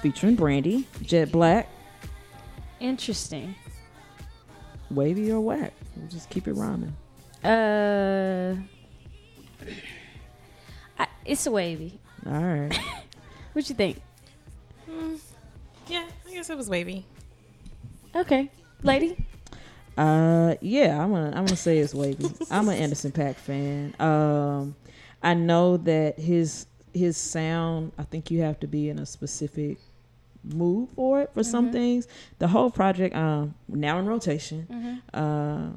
featuring 0.00 0.36
Brandy, 0.36 0.86
Jet 1.02 1.30
Black. 1.30 1.68
Interesting. 2.80 3.54
wavy 4.90 5.30
or 5.30 5.40
whack. 5.40 5.74
We'll 5.96 6.08
just 6.08 6.30
keep 6.30 6.48
it 6.48 6.54
rhyming. 6.54 6.96
Uh, 7.44 8.54
I, 10.98 11.06
it's 11.24 11.46
a 11.46 11.50
wavy. 11.50 11.98
All 12.26 12.32
right. 12.42 12.78
What 13.54 13.68
you 13.68 13.74
think? 13.74 14.00
Yeah, 15.88 16.04
I 16.28 16.30
guess 16.32 16.48
it 16.48 16.56
was 16.56 16.68
wavy. 16.68 17.04
Okay, 18.14 18.50
lady. 18.84 19.16
Uh, 19.96 20.54
yeah, 20.60 21.02
I'm 21.02 21.10
gonna 21.10 21.28
I'm 21.28 21.44
gonna 21.46 21.56
say 21.56 21.78
it's 21.78 21.92
wavy. 21.92 22.26
I'm 22.52 22.68
an 22.68 22.76
Anderson 22.76 23.10
.Paak 23.10 23.34
fan. 23.34 23.94
Um, 23.98 24.76
I 25.24 25.34
know 25.34 25.76
that 25.78 26.20
his 26.20 26.66
his 26.94 27.16
sound. 27.16 27.90
I 27.98 28.04
think 28.04 28.30
you 28.30 28.42
have 28.42 28.60
to 28.60 28.68
be 28.68 28.90
in 28.90 29.00
a 29.00 29.06
specific 29.06 29.78
mood 30.44 30.90
for 30.94 31.22
it 31.22 31.30
for 31.34 31.42
some 31.42 31.72
things. 31.72 32.06
The 32.38 32.46
whole 32.46 32.70
project, 32.70 33.16
um, 33.16 33.54
now 33.66 33.98
in 33.98 34.06
rotation. 34.06 35.02
Uh, 35.12 35.70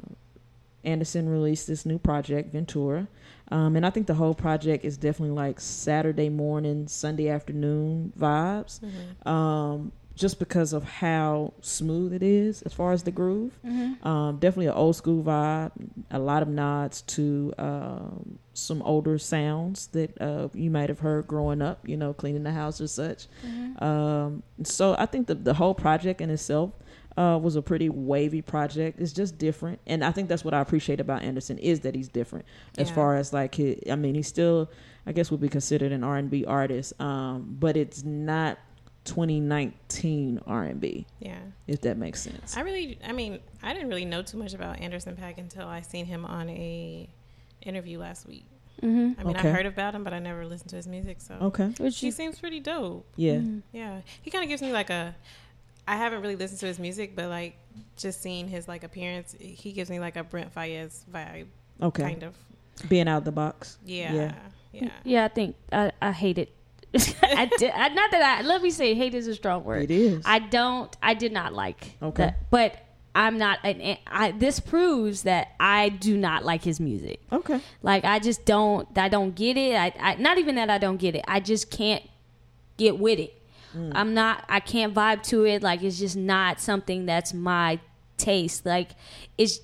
Anderson 0.84 1.30
released 1.30 1.68
this 1.68 1.86
new 1.86 1.98
project, 2.00 2.52
Ventura. 2.52 3.08
Um, 3.52 3.76
and 3.76 3.86
I 3.86 3.90
think 3.90 4.08
the 4.08 4.14
whole 4.14 4.34
project 4.34 4.86
is 4.86 4.98
definitely 4.98 5.36
like 5.36 5.60
Saturday 5.60 6.30
morning, 6.30 6.88
Sunday 6.88 7.28
afternoon 7.30 8.14
vibes. 8.18 8.80
Um, 9.28 9.92
just 10.14 10.40
because 10.40 10.74
of 10.74 10.84
how 10.84 11.54
smooth 11.62 12.14
it 12.14 12.22
is 12.22 12.62
as 12.64 12.74
far 12.74 12.92
as 12.92 13.04
the 13.04 13.12
groove. 13.12 13.58
Um, 14.04 14.38
definitely 14.40 14.68
an 14.68 14.74
old 14.74 14.96
school 14.96 15.24
vibe. 15.24 15.72
A 16.12 16.20
lot 16.20 16.42
of 16.44 16.50
nods 16.50 17.02
to 17.04 17.54
um, 17.58 18.38
some 18.54 18.82
older 18.84 19.18
sounds 19.18 19.88
that 19.88 20.20
uh, 20.22 20.50
you 20.54 20.70
might 20.70 20.90
have 20.90 21.00
heard 21.00 21.28
growing 21.28 21.62
up, 21.62 21.88
you 21.88 21.98
know, 21.98 22.14
cleaning 22.14 22.44
the 22.44 22.52
house 22.52 22.80
or 22.82 22.88
such. 22.88 23.28
Um, 23.80 24.44
so 24.64 24.96
I 25.00 25.06
think 25.08 25.28
the, 25.28 25.36
the 25.36 25.54
whole 25.54 25.74
project 25.74 26.22
in 26.22 26.30
itself 26.30 26.72
uh, 27.18 27.40
was 27.42 27.56
a 27.56 27.62
pretty 27.62 27.90
wavy 27.90 28.42
project. 28.42 29.00
It's 29.00 29.14
just 29.14 29.38
different, 29.38 29.80
and 29.88 30.04
I 30.04 30.12
think 30.12 30.30
that's 30.30 30.46
what 30.46 30.54
I 30.54 30.62
appreciate 30.62 31.00
about 31.00 31.24
Anderson 31.24 31.58
is 31.58 31.82
that 31.82 31.94
he's 31.96 32.08
different 32.08 32.46
as 32.78 32.90
Yeah. 32.90 32.96
far 32.96 33.16
as 33.18 33.34
like 33.34 33.56
he, 33.56 33.82
I 33.92 33.96
mean, 33.96 34.16
he's 34.16 34.28
still, 34.28 34.70
I 35.06 35.12
guess, 35.12 35.30
would 35.32 35.42
be 35.42 35.50
considered 35.50 35.92
an 35.92 36.04
R 36.04 36.18
and 36.18 36.30
B 36.30 36.46
artist, 36.46 37.00
um, 37.02 37.56
but 37.60 37.76
it's 37.78 38.04
not 38.04 38.58
2019 39.04 40.42
R 40.48 40.64
and 40.64 40.80
B, 40.80 41.06
Yeah. 41.20 41.40
if 41.68 41.82
that 41.82 41.98
makes 41.98 42.22
sense. 42.22 42.56
I 42.56 42.62
really, 42.62 43.00
I 43.06 43.12
mean, 43.12 43.40
I 43.64 43.74
didn't 43.74 43.90
really 43.90 44.06
know 44.06 44.22
too 44.22 44.38
much 44.38 44.54
about 44.54 44.80
Anderson 44.80 45.16
.Paak 45.16 45.38
until 45.38 45.68
I 45.68 45.82
seen 45.82 46.06
him 46.06 46.26
on 46.26 46.50
a 46.50 47.10
interview 47.62 48.00
last 48.00 48.28
week. 48.28 48.46
Mm-hmm. 48.82 49.20
I 49.20 49.24
mean, 49.24 49.38
Okay. 49.38 49.50
I 49.50 49.52
heard 49.52 49.66
about 49.66 49.94
him, 49.94 50.04
but 50.04 50.14
I 50.14 50.20
never 50.20 50.46
listened 50.46 50.70
to 50.72 50.76
his 50.76 50.88
music. 50.88 51.22
So 51.22 51.36
Okay, 51.42 51.68
What 51.78 51.94
he 51.94 52.08
you? 52.08 52.12
seems 52.12 52.40
pretty 52.40 52.60
dope. 52.60 53.06
yeah, 53.16 53.42
Yeah, 53.72 54.02
he 54.22 54.32
kind 54.32 54.44
of 54.44 54.50
gives 54.50 54.62
me 54.62 54.72
like 54.72 54.90
a. 54.90 55.16
I 55.88 55.96
haven't 55.98 56.22
really 56.22 56.36
listened 56.36 56.60
to 56.62 56.68
his 56.68 56.80
music, 56.80 57.16
but 57.16 57.30
like 57.30 57.56
just 57.98 58.22
seeing 58.22 58.48
his 58.48 58.68
like 58.68 58.84
appearance, 58.84 59.36
he 59.40 59.72
gives 59.72 59.90
me 59.90 60.00
like 60.00 60.16
a 60.16 60.24
Brent 60.24 60.54
Faiyaz 60.54 61.04
vibe, 61.12 61.48
okay, 61.82 62.04
kind 62.04 62.24
of. 62.24 62.36
being 62.90 63.08
out 63.08 63.20
of 63.20 63.26
the 63.26 63.32
box. 63.32 63.78
Yeah, 63.86 64.14
Yeah. 64.14 64.34
yeah. 64.72 64.90
Yeah, 65.04 65.26
I 65.26 65.28
think 65.28 65.56
I, 65.72 65.92
I 66.02 66.12
hate 66.12 66.38
it. 66.38 66.52
I 67.24 67.50
did. 67.58 67.72
I, 67.72 67.88
not 67.90 68.12
that 68.12 68.40
I. 68.40 68.42
Let 68.44 68.62
me 68.62 68.70
say, 68.70 68.94
hate 68.96 69.14
is 69.16 69.28
a 69.28 69.36
strong 69.36 69.64
word. 69.64 69.84
It 69.84 69.92
is. 69.92 70.22
I 70.26 70.40
don't. 70.40 70.96
I 71.02 71.14
did 71.14 71.32
not 71.32 71.54
like. 71.54 71.96
Okay. 72.02 72.24
that, 72.24 72.50
but 72.52 72.76
I'm 73.16 73.38
not. 73.38 73.60
An, 73.64 73.98
I 74.08 74.32
this 74.32 74.60
proves 74.60 75.24
that 75.24 75.54
I 75.60 75.88
do 75.90 76.18
not 76.18 76.44
like 76.44 76.64
his 76.64 76.80
music. 76.82 77.22
okay, 77.32 77.62
Like 77.82 78.04
I 78.06 78.20
just 78.20 78.46
don't. 78.46 78.88
I 78.98 79.08
don't 79.08 79.34
get 79.36 79.56
it. 79.58 79.74
I, 79.76 79.94
I 80.00 80.16
not 80.16 80.38
even 80.38 80.56
that 80.56 80.70
I 80.70 80.78
don't 80.78 80.98
get 80.98 81.16
it. 81.16 81.24
I 81.28 81.40
just 81.40 81.72
can't 81.72 82.04
get 82.78 83.00
with 83.00 83.20
it. 83.20 83.41
Mm. 83.76 83.92
I'm 83.96 84.14
not. 84.14 84.44
I 84.50 84.60
can't 84.60 84.94
vibe 84.94 85.24
to 85.24 85.46
it. 85.46 85.64
Like 85.64 85.84
it's 85.84 86.00
just 86.00 86.18
not 86.18 86.60
something 86.60 87.06
that's 87.06 87.34
my 87.34 87.80
taste. 88.18 88.66
Like 88.66 88.92
it's. 89.38 89.60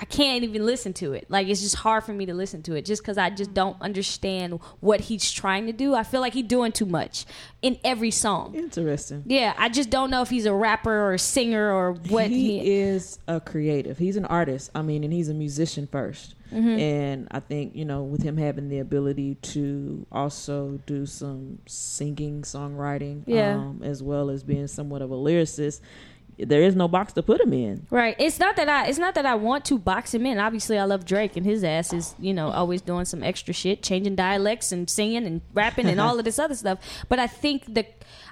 I 0.00 0.04
can't 0.04 0.44
even 0.44 0.64
listen 0.64 0.92
to 0.94 1.12
it. 1.12 1.26
Like 1.28 1.48
it's 1.48 1.60
just 1.60 1.74
hard 1.74 2.04
for 2.04 2.12
me 2.12 2.24
to 2.26 2.34
listen 2.34 2.62
to 2.62 2.74
it, 2.74 2.84
just 2.84 3.02
because 3.02 3.18
I 3.18 3.30
just 3.30 3.52
don't 3.52 3.76
understand 3.80 4.60
what 4.80 5.00
he's 5.00 5.30
trying 5.30 5.66
to 5.66 5.72
do. 5.72 5.94
I 5.94 6.04
feel 6.04 6.20
like 6.20 6.34
he's 6.34 6.46
doing 6.46 6.70
too 6.70 6.86
much 6.86 7.26
in 7.62 7.78
every 7.82 8.12
song. 8.12 8.54
interesting. 8.54 9.24
Yeah, 9.26 9.54
I 9.58 9.68
just 9.68 9.90
don't 9.90 10.10
know 10.10 10.22
if 10.22 10.30
he's 10.30 10.46
a 10.46 10.54
rapper 10.54 10.92
or 10.92 11.14
a 11.14 11.18
singer 11.18 11.72
or 11.72 11.94
what 11.94 12.28
he, 12.28 12.60
he, 12.60 12.70
is 12.74 13.18
a 13.26 13.40
creative. 13.40 13.98
He's 13.98 14.16
an 14.16 14.24
artist. 14.26 14.70
I 14.74 14.82
mean, 14.82 15.02
and 15.02 15.12
he's 15.12 15.28
a 15.28 15.34
musician 15.34 15.88
1st 15.88 16.34
Mm-hmm. 16.52 16.78
And 16.78 17.28
I 17.30 17.40
think 17.40 17.74
you 17.76 17.84
know, 17.84 18.02
with 18.02 18.22
him 18.22 18.36
having 18.36 18.68
the 18.68 18.78
ability 18.78 19.34
to 19.34 20.06
also 20.10 20.80
do 20.86 21.04
some 21.04 21.58
singing, 21.66 22.42
songwriting, 22.42 23.24
Yeah. 23.26 23.56
um, 23.56 23.82
as 23.84 24.02
well 24.02 24.30
as 24.30 24.42
being 24.42 24.66
somewhat 24.66 25.02
of 25.02 25.10
a 25.10 25.14
lyricist, 25.14 25.80
there 26.38 26.62
is 26.62 26.76
no 26.76 26.88
box 26.88 27.12
to 27.14 27.22
put 27.22 27.40
him 27.40 27.52
in. 27.52 27.86
Right. 27.90 28.14
It's 28.18 28.38
not 28.38 28.56
that 28.56 28.68
I. 28.68 28.86
It's 28.86 28.98
not 28.98 29.14
that 29.14 29.26
I 29.26 29.34
want 29.34 29.64
to 29.66 29.78
box 29.78 30.14
him 30.14 30.24
in. 30.26 30.38
Obviously, 30.38 30.78
I 30.78 30.84
love 30.84 31.04
Drake, 31.04 31.36
and 31.36 31.44
his 31.44 31.64
ass 31.64 31.92
is 31.92 32.14
you 32.18 32.32
know 32.32 32.50
always 32.50 32.80
doing 32.80 33.04
some 33.04 33.22
extra 33.22 33.52
shit, 33.52 33.82
changing 33.82 34.14
dialects 34.14 34.72
and 34.72 34.88
singing 34.88 35.26
and 35.26 35.40
rapping 35.52 35.86
and 35.86 36.00
all 36.00 36.18
of 36.18 36.24
this 36.24 36.38
other 36.38 36.54
stuff. 36.54 36.78
But 37.08 37.18
I 37.18 37.26
think 37.26 37.74
the, 37.74 37.86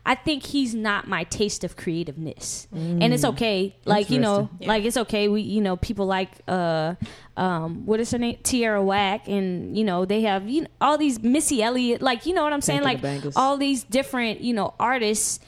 I 0.04 0.14
think 0.14 0.44
he's 0.44 0.74
not 0.74 1.08
my 1.08 1.24
taste 1.24 1.64
of 1.64 1.76
creativeness, 1.76 2.68
and 2.72 3.02
it's 3.12 3.24
okay. 3.24 3.76
Like 3.84 4.10
you 4.10 4.20
know, 4.20 4.42
Interesting. 4.42 4.68
like 4.68 4.84
it's 4.84 4.96
okay. 4.96 5.28
We 5.28 5.42
you 5.42 5.60
know 5.60 5.76
people 5.76 6.06
like 6.06 6.30
uh, 6.46 6.94
um, 7.36 7.86
what 7.86 8.00
is 8.00 8.10
her 8.12 8.18
name, 8.18 8.38
Tierra 8.42 8.82
Whack, 8.82 9.28
and 9.28 9.76
you 9.76 9.84
know 9.84 10.04
they 10.04 10.22
have 10.22 10.48
you 10.48 10.62
know 10.62 10.68
all 10.80 10.96
these 10.96 11.22
Missy 11.22 11.62
Elliott, 11.62 12.02
like 12.02 12.24
you 12.24 12.34
know 12.34 12.44
what 12.44 12.52
I'm 12.52 12.60
saying, 12.60 12.82
Tank 12.82 13.02
like 13.02 13.36
all 13.36 13.56
these 13.56 13.82
different 13.82 14.40
you 14.40 14.54
know 14.54 14.74
artists 14.78 15.40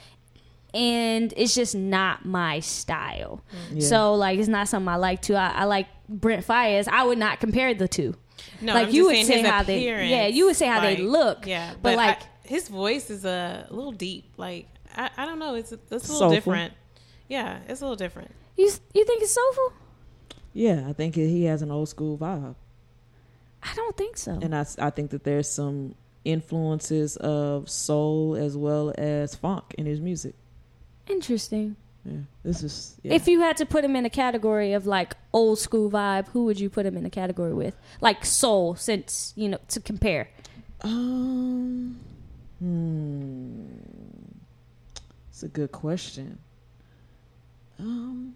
and 0.73 1.33
it's 1.37 1.55
just 1.55 1.75
not 1.75 2.25
my 2.25 2.59
style. 2.59 3.41
Yeah. 3.73 3.87
So 3.87 4.15
like 4.15 4.39
it's 4.39 4.47
not 4.47 4.67
something 4.67 4.87
I 4.89 4.95
like 4.97 5.21
to. 5.23 5.35
I, 5.35 5.49
I 5.49 5.63
like 5.65 5.87
Brent 6.07 6.45
Faiyaz. 6.45 6.87
I 6.87 7.03
would 7.05 7.17
not 7.17 7.39
compare 7.39 7.73
the 7.73 7.87
two. 7.87 8.15
No, 8.61 8.73
Like, 8.73 8.87
I'm 8.87 8.93
you 8.93 9.09
just 9.11 9.27
would 9.29 9.35
say 9.35 9.41
how 9.41 9.63
they- 9.63 9.85
yeah, 10.09 10.27
you 10.27 10.45
would 10.45 10.55
say 10.55 10.67
how 10.67 10.79
they 10.81 10.95
look, 10.97 11.45
Yeah, 11.45 11.71
but, 11.73 11.81
but, 11.83 11.95
like- 11.97 12.19
like 12.19 12.27
his 12.45 12.67
voice 12.69 13.09
is 13.09 13.25
a 13.25 13.67
little 13.69 13.91
deep. 13.91 14.25
Like 14.37 14.67
I, 14.95 15.09
I 15.17 15.25
don't 15.25 15.39
know, 15.39 15.55
it's 15.55 15.71
it's 15.71 15.89
a 15.91 15.93
little 15.95 16.01
Soulful. 16.17 16.29
different. 16.31 16.73
Yeah, 17.27 17.59
it's 17.67 17.81
a 17.81 17.83
little 17.83 17.95
different. 17.97 18.31
You 18.57 18.65
you 18.93 19.05
think 19.05 19.21
it's 19.21 19.33
soulful? 19.33 19.73
Yeah, 20.53 20.85
I 20.89 20.93
think 20.93 21.15
he 21.15 21.43
has 21.45 21.61
an 21.61 21.69
old 21.71 21.89
school 21.89 22.17
vibe, 22.17 22.55
I 23.61 23.73
don't 23.75 23.95
think 23.95 24.17
so. 24.17 24.39
and 24.41 24.55
I 24.55 24.65
I 24.79 24.89
think 24.89 25.11
that 25.11 25.23
there's 25.23 25.47
some 25.49 25.95
influences 26.25 27.17
of 27.17 27.69
soul 27.69 28.35
as 28.35 28.55
well 28.57 28.93
as 28.97 29.35
funk 29.35 29.75
in 29.77 29.85
his 29.85 29.99
music. 30.01 30.35
Interesting. 31.09 31.75
Yeah, 32.05 32.19
this 32.43 32.63
is 32.63 32.97
yeah. 33.03 33.13
If 33.13 33.27
you 33.27 33.41
had 33.41 33.57
to 33.57 33.65
put 33.65 33.83
him 33.83 33.95
in 33.95 34.05
a 34.05 34.09
category 34.09 34.73
of 34.73 34.87
like 34.87 35.15
old 35.33 35.59
school 35.59 35.91
vibe, 35.91 36.27
who 36.29 36.45
would 36.45 36.59
you 36.59 36.69
put 36.69 36.85
him 36.85 36.95
in 36.95 37.05
a 37.05 37.09
category 37.09 37.53
with? 37.53 37.75
Like 37.99 38.23
soul, 38.25 38.75
since 38.75 39.33
you 39.35 39.49
know 39.49 39.59
to 39.69 39.79
compare. 39.79 40.29
Um, 40.81 41.99
hmm. 42.59 43.65
It's 45.29 45.43
a 45.43 45.47
good 45.47 45.71
question. 45.71 46.39
Um, 47.79 48.35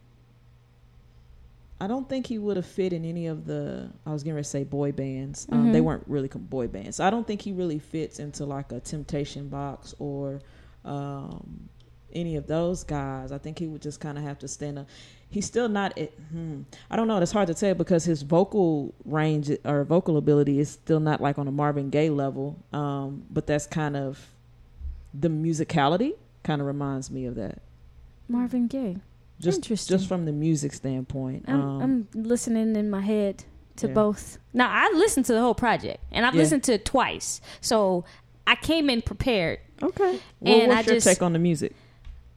I 1.80 1.88
don't 1.88 2.08
think 2.08 2.28
he 2.28 2.38
would 2.38 2.56
have 2.56 2.66
fit 2.66 2.94
in 2.94 3.04
any 3.04 3.28
of 3.28 3.46
the. 3.46 3.90
I 4.06 4.12
was 4.12 4.24
going 4.24 4.38
to 4.38 4.44
say 4.44 4.64
boy 4.64 4.92
bands. 4.92 5.48
Um, 5.52 5.72
They 5.72 5.82
weren't 5.82 6.04
really 6.08 6.30
boy 6.34 6.68
bands. 6.68 6.98
So 6.98 7.06
I 7.06 7.10
don't 7.10 7.28
think 7.28 7.42
he 7.42 7.52
really 7.52 7.80
fits 7.80 8.20
into 8.20 8.46
like 8.46 8.72
a 8.72 8.80
Temptation 8.80 9.50
Box 9.50 9.94
or 10.00 10.42
um, 10.86 11.70
any 12.14 12.36
of 12.36 12.48
those 12.48 12.84
guys. 12.84 13.32
I 13.32 13.38
think 13.38 13.60
he 13.60 13.68
would 13.68 13.82
just 13.82 14.00
kind 14.00 14.18
of 14.18 14.24
have 14.24 14.40
to 14.40 14.48
stand 14.48 14.80
up. 14.80 14.88
He's 15.30 15.46
still 15.46 15.68
not. 15.68 15.98
At, 15.98 16.12
hmm, 16.32 16.62
I 16.92 16.96
don't 16.96 17.08
know. 17.08 17.18
It's 17.20 17.32
hard 17.32 17.48
to 17.48 17.54
tell 17.54 17.74
because 17.74 18.06
his 18.06 18.22
vocal 18.22 18.94
range 19.06 19.52
or 19.66 19.84
vocal 19.84 20.18
ability 20.18 20.60
is 20.60 20.70
still 20.70 21.00
not 21.00 21.22
like 21.22 21.38
on 21.40 21.48
a 21.48 21.52
Marvin 21.52 21.90
Gaye 21.90 22.10
level. 22.12 22.58
Um, 22.72 23.24
but 23.32 23.48
that's 23.48 23.66
kind 23.68 23.98
of 23.98 24.28
the 25.14 25.30
musicality. 25.30 26.14
Kind 26.44 26.62
of 26.62 26.68
reminds 26.68 27.10
me 27.10 27.26
of 27.26 27.36
that. 27.36 27.62
Marvin 28.28 28.68
Gaye. 28.68 28.98
Just 29.40 29.58
Interesting. 29.60 29.98
just 29.98 30.08
from 30.08 30.26
the 30.26 30.32
music 30.32 30.74
standpoint. 30.74 31.46
I'm, 31.48 31.62
um, 31.62 31.82
I'm 31.82 32.08
listening 32.24 32.76
in 32.76 32.90
my 32.90 33.02
head 33.02 33.44
to 33.78 33.88
Yeah. 33.88 33.94
both. 33.94 34.38
Now 34.54 34.70
I 34.72 34.92
listened 34.96 35.26
to 35.26 35.34
the 35.34 35.42
whole 35.42 35.56
project, 35.56 36.04
and 36.12 36.26
I've 36.26 36.36
Yeah. 36.36 36.42
listened 36.42 36.64
to 36.66 36.74
it 36.74 36.86
twice, 36.86 37.42
so 37.60 38.06
I 38.46 38.56
came 38.56 38.90
in 38.90 39.02
prepared. 39.02 39.60
okay. 39.82 40.20
Well, 40.40 40.54
and 40.62 40.68
what's 40.70 40.88
I 40.88 40.92
your 40.92 40.96
just- 40.98 41.08
take 41.08 41.22
on 41.24 41.34
the 41.34 41.40
music? 41.40 41.74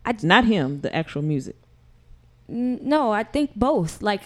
I- 0.06 0.14
not 0.22 0.44
him, 0.44 0.80
the 0.80 0.94
actual 0.94 1.22
music. 1.22 1.56
No, 2.48 3.10
I 3.10 3.24
think 3.24 3.56
both. 3.56 4.00
Like 4.02 4.22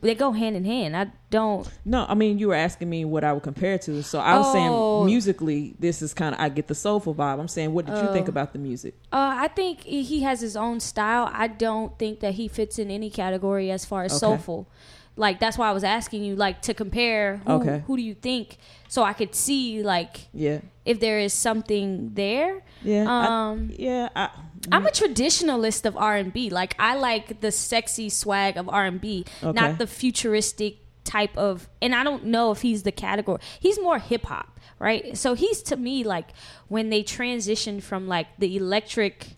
they 0.00 0.14
go 0.14 0.30
hand 0.30 0.54
in 0.54 0.64
hand. 0.64 0.96
I 0.96 1.08
don't. 1.28 1.68
No, 1.84 2.06
I 2.08 2.14
mean 2.14 2.38
you 2.38 2.46
were 2.48 2.54
asking 2.54 2.88
me 2.88 3.04
what 3.04 3.24
I 3.24 3.32
would 3.32 3.42
compare 3.42 3.74
it 3.74 3.82
to. 3.82 4.00
So 4.04 4.20
I 4.20 4.38
was 4.38 4.46
Oh. 4.46 4.52
saying 4.52 5.06
musically, 5.06 5.74
this 5.76 6.00
is 6.00 6.14
kind 6.14 6.36
of 6.36 6.40
I 6.40 6.50
get 6.50 6.68
the 6.68 6.76
soulful 6.76 7.16
vibe. 7.16 7.40
I'm 7.40 7.48
saying, 7.48 7.74
what 7.74 7.86
did 7.86 7.96
you 7.98 8.12
think 8.12 8.28
Oh. 8.28 8.30
about 8.30 8.52
the 8.52 8.60
music? 8.60 8.94
Uh, 9.12 9.34
I 9.38 9.48
think 9.48 9.80
he 9.82 10.20
has 10.22 10.40
his 10.40 10.56
own 10.56 10.78
style. 10.78 11.28
I 11.32 11.48
don't 11.48 11.98
think 11.98 12.20
that 12.20 12.34
he 12.34 12.46
fits 12.46 12.78
in 12.78 12.92
any 12.92 13.10
category 13.10 13.72
as 13.72 13.84
far 13.84 14.04
as 14.04 14.12
Okay. 14.12 14.20
soulful. 14.20 14.68
Like 15.16 15.40
that's 15.40 15.58
why 15.58 15.68
I 15.68 15.72
was 15.72 15.82
asking 15.82 16.22
you, 16.22 16.36
like 16.36 16.62
to 16.62 16.74
compare. 16.74 17.38
Who, 17.44 17.52
Okay. 17.54 17.82
Who 17.88 17.96
do 17.96 18.02
you 18.02 18.14
think? 18.14 18.56
So 18.86 19.02
I 19.02 19.12
could 19.14 19.34
see 19.34 19.82
like 19.82 20.28
Yeah. 20.32 20.60
if 20.84 21.00
there 21.00 21.18
is 21.18 21.32
something 21.32 22.12
there. 22.14 22.62
Yeah. 22.84 23.04
I- 23.08 23.26
Um, 23.50 23.72
yeah. 23.76 24.10
I, 24.14 24.28
I'm 24.72 24.86
a 24.86 24.90
traditionalist 24.90 25.84
of 25.84 25.96
R 25.96 26.16
and 26.16 26.32
B. 26.32 26.50
Like 26.50 26.74
I 26.78 26.94
like 26.96 27.40
the 27.40 27.50
sexy 27.52 28.08
swag 28.08 28.56
of 28.56 28.68
R 28.68 28.86
and 28.86 29.00
B, 29.00 29.24
Okay. 29.42 29.52
not 29.52 29.78
the 29.78 29.86
futuristic 29.86 30.78
type 31.04 31.36
of. 31.36 31.68
And 31.80 31.94
I 31.94 32.04
don't 32.04 32.24
know 32.26 32.50
if 32.50 32.60
he's 32.62 32.82
the 32.82 32.92
category. 32.92 33.40
He's 33.60 33.80
more 33.80 33.98
hip 33.98 34.26
hop, 34.26 34.58
right? 34.78 35.16
So 35.16 35.34
he's 35.34 35.62
to 35.64 35.76
me 35.76 36.04
like 36.04 36.28
when 36.68 36.90
they 36.90 37.02
transitioned 37.02 37.82
from 37.82 38.08
like 38.08 38.26
the 38.38 38.56
electric, 38.56 39.36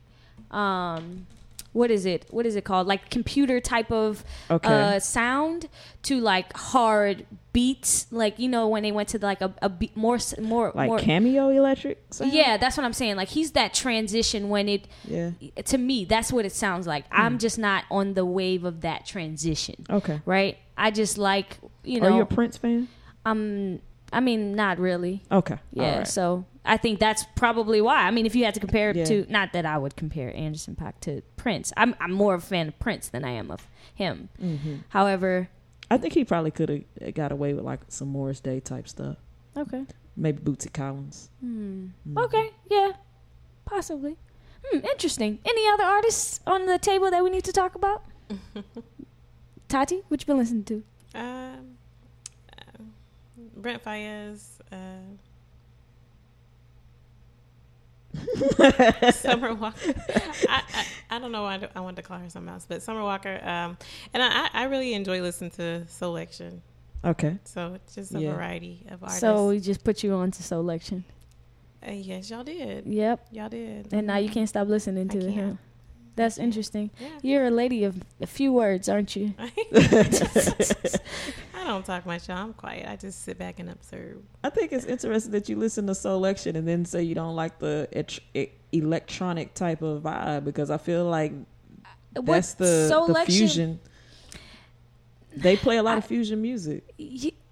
um, 0.51 1.27
what 1.73 1.91
is 1.91 2.05
it? 2.07 2.27
What 2.31 2.47
is 2.47 2.57
it 2.57 2.64
called? 2.64 2.87
Like 2.89 3.11
computer 3.11 3.61
type 3.61 3.93
of 3.93 4.25
Okay. 4.51 4.68
uh, 4.68 4.99
sound 4.99 5.68
to 6.05 6.18
like 6.21 6.53
hard 6.57 7.27
beats. 7.53 8.07
Like 8.11 8.38
you 8.38 8.48
know 8.48 8.68
when 8.68 8.82
they 8.82 8.92
went 8.92 9.09
to 9.11 9.18
like 9.18 9.40
a, 9.40 9.53
a 9.62 9.68
beat 9.68 9.96
more 9.96 10.18
more 10.40 10.72
like 10.74 10.88
more. 10.88 10.98
cameo 10.98 11.48
electric. 11.48 12.03
sound? 12.11 12.32
yeah, 12.32 12.57
that's 12.57 12.76
what 12.76 12.84
I'm 12.84 12.92
saying. 12.92 13.16
Like 13.16 13.28
he's 13.28 13.53
that 13.53 13.74
transition 13.74 14.48
when 14.48 14.68
it 14.68 14.86
Yeah. 15.05 15.30
to 15.64 15.78
me 15.78 16.05
that's 16.05 16.32
what 16.32 16.44
it 16.44 16.53
sounds 16.53 16.86
like 16.86 17.05
Hmm. 17.11 17.20
i'm 17.20 17.38
just 17.38 17.59
not 17.59 17.84
on 17.90 18.14
the 18.14 18.24
wave 18.24 18.64
of 18.64 18.80
that 18.82 19.07
transition 19.07 19.84
Okay. 19.88 20.20
right 20.24 20.59
i 20.76 20.90
just 20.90 21.18
like 21.18 21.59
you 21.84 22.01
know 22.01 22.09
Are 22.09 22.16
you 22.16 22.22
a 22.22 22.26
Prince 22.26 22.57
fan? 22.57 22.88
i'm 23.26 23.80
i 24.12 24.20
mean 24.20 24.55
not 24.55 24.78
really 24.78 25.22
Okay. 25.30 25.59
yeah 25.72 25.98
right. 25.98 26.09
so 26.09 26.44
i 26.64 26.76
think 26.76 26.98
that's 27.01 27.24
probably 27.36 27.80
why 27.80 28.07
i 28.07 28.11
mean 28.11 28.26
if 28.26 28.34
you 28.34 28.44
had 28.44 28.55
to 28.55 28.61
compare 28.61 28.90
it 28.90 28.96
Yeah. 28.96 29.05
to 29.07 29.26
not 29.28 29.53
that 29.53 29.64
i 29.66 29.76
would 29.78 29.96
compare 29.96 30.34
anderson 30.36 30.76
paak 30.76 30.94
to 31.01 31.22
prince 31.36 31.72
i'm, 31.76 31.94
I'm 32.01 32.12
more 32.12 32.34
of 32.34 32.42
a 32.44 32.46
fan 32.46 32.68
of 32.68 32.78
prince 32.78 33.09
than 33.09 33.24
i 33.24 33.30
am 33.30 33.51
of 33.51 33.66
him 33.94 34.28
Mm-hmm. 34.42 34.74
however 34.90 35.48
I 35.91 35.99
think 35.99 36.14
he 36.14 36.24
probably 36.24 36.51
could 36.53 36.84
have 37.01 37.14
got 37.14 37.32
away 37.32 37.53
with 37.55 37.64
like 37.64 37.80
some 37.88 38.09
Morris 38.09 38.41
Day 38.41 38.61
type 38.61 38.86
stuff. 38.88 39.16
okay 39.57 39.84
Maybe 40.16 40.41
Bootsy 40.43 40.72
Collins. 40.72 41.30
hmm. 41.41 41.86
Mhm. 42.09 42.24
okay 42.24 42.51
yeah 42.70 42.93
possibly 43.64 44.16
hmm, 44.64 44.78
interesting 44.84 45.38
any 45.45 45.66
other 45.68 45.84
artists 45.84 46.41
on 46.47 46.66
the 46.66 46.78
table 46.78 47.11
that 47.11 47.22
we 47.24 47.30
need 47.30 47.45
to 47.45 47.53
talk 47.53 47.74
about 47.74 48.03
tati 49.68 50.03
what 50.09 50.20
you 50.20 50.26
been 50.26 50.38
listening 50.38 50.64
to 50.64 50.82
Um, 51.14 51.76
uh, 52.57 52.82
Brent 53.57 53.82
Faiyaz, 53.84 54.59
uh, 54.70 54.76
Summer 59.12 59.54
Walker. 59.54 59.94
I, 60.48 60.62
I, 60.74 60.84
I 61.11 61.18
don't 61.18 61.32
know 61.32 61.42
why 61.42 61.68
I, 61.74 61.80
wanted 61.80 61.96
to 61.96 62.02
call 62.02 62.18
her 62.18 62.28
something 62.30 62.52
else, 62.52 62.66
but 62.68 62.82
Summer 62.82 63.02
Walker. 63.02 63.40
Um, 63.42 63.76
and 64.12 64.22
I, 64.22 64.48
I 64.52 64.64
really 64.64 64.94
enjoy 64.94 65.20
listening 65.22 65.50
to 65.52 65.86
Selection. 65.86 66.62
Okay. 67.04 67.38
So 67.44 67.74
it's 67.74 67.94
just 67.94 68.14
a 68.14 68.20
Yeah. 68.20 68.34
variety 68.34 68.84
of 68.90 69.02
artists. 69.02 69.20
so 69.20 69.48
we 69.48 69.61
just 69.61 69.84
put 69.84 70.02
you 70.02 70.12
on 70.14 70.30
to 70.32 70.42
selection 70.42 71.04
uh, 71.86 71.92
yes, 71.92 72.28
y'all 72.28 72.44
did. 72.44 72.84
yep 72.86 73.26
Y'all 73.32 73.48
did. 73.48 73.88
and 73.92 74.06
now 74.06 74.18
you 74.18 74.28
can't 74.28 74.48
stop 74.50 74.68
listening 74.68 75.08
to 75.08 75.18
can't. 75.18 75.32
him 75.32 75.58
that's 76.16 76.38
interesting 76.38 76.90
Yeah. 76.98 77.08
you're 77.22 77.46
a 77.46 77.50
lady 77.50 77.84
of 77.84 78.02
a 78.20 78.26
few 78.26 78.52
words 78.52 78.88
aren't 78.88 79.14
you 79.16 79.32
I 81.54 81.64
don't 81.66 81.84
talk 81.84 82.06
much. 82.06 82.28
y'all. 82.28 82.38
I'm 82.38 82.52
quiet. 82.54 82.88
I 82.88 82.96
just 82.96 83.22
sit 83.22 83.38
back 83.38 83.58
and 83.61 83.70
observe. 83.70 84.18
I 84.42 84.50
think 84.50 84.72
it's 84.72 84.86
interesting 84.86 85.32
that 85.32 85.48
you 85.48 85.56
listen 85.56 85.86
to 85.86 85.94
Soul 85.94 86.18
Selection 86.18 86.56
and 86.56 86.66
then 86.66 86.84
say 86.84 87.02
you 87.02 87.14
don't 87.14 87.36
like 87.36 87.58
the 87.58 87.86
et- 87.92 88.18
e- 88.34 88.48
electronic 88.72 89.54
type 89.54 89.82
of 89.82 90.02
vibe 90.02 90.44
because 90.44 90.70
I 90.70 90.78
feel 90.78 91.04
like 91.04 91.32
uh, 92.16 92.22
that's 92.22 92.54
the, 92.54 92.64
the 92.64 92.88
Selection- 92.88 93.34
fusion. 93.34 93.80
They 95.36 95.56
play 95.56 95.76
a 95.76 95.82
lot 95.82 95.96
of 95.98 96.04
fusion 96.04 96.42
music. 96.42 96.82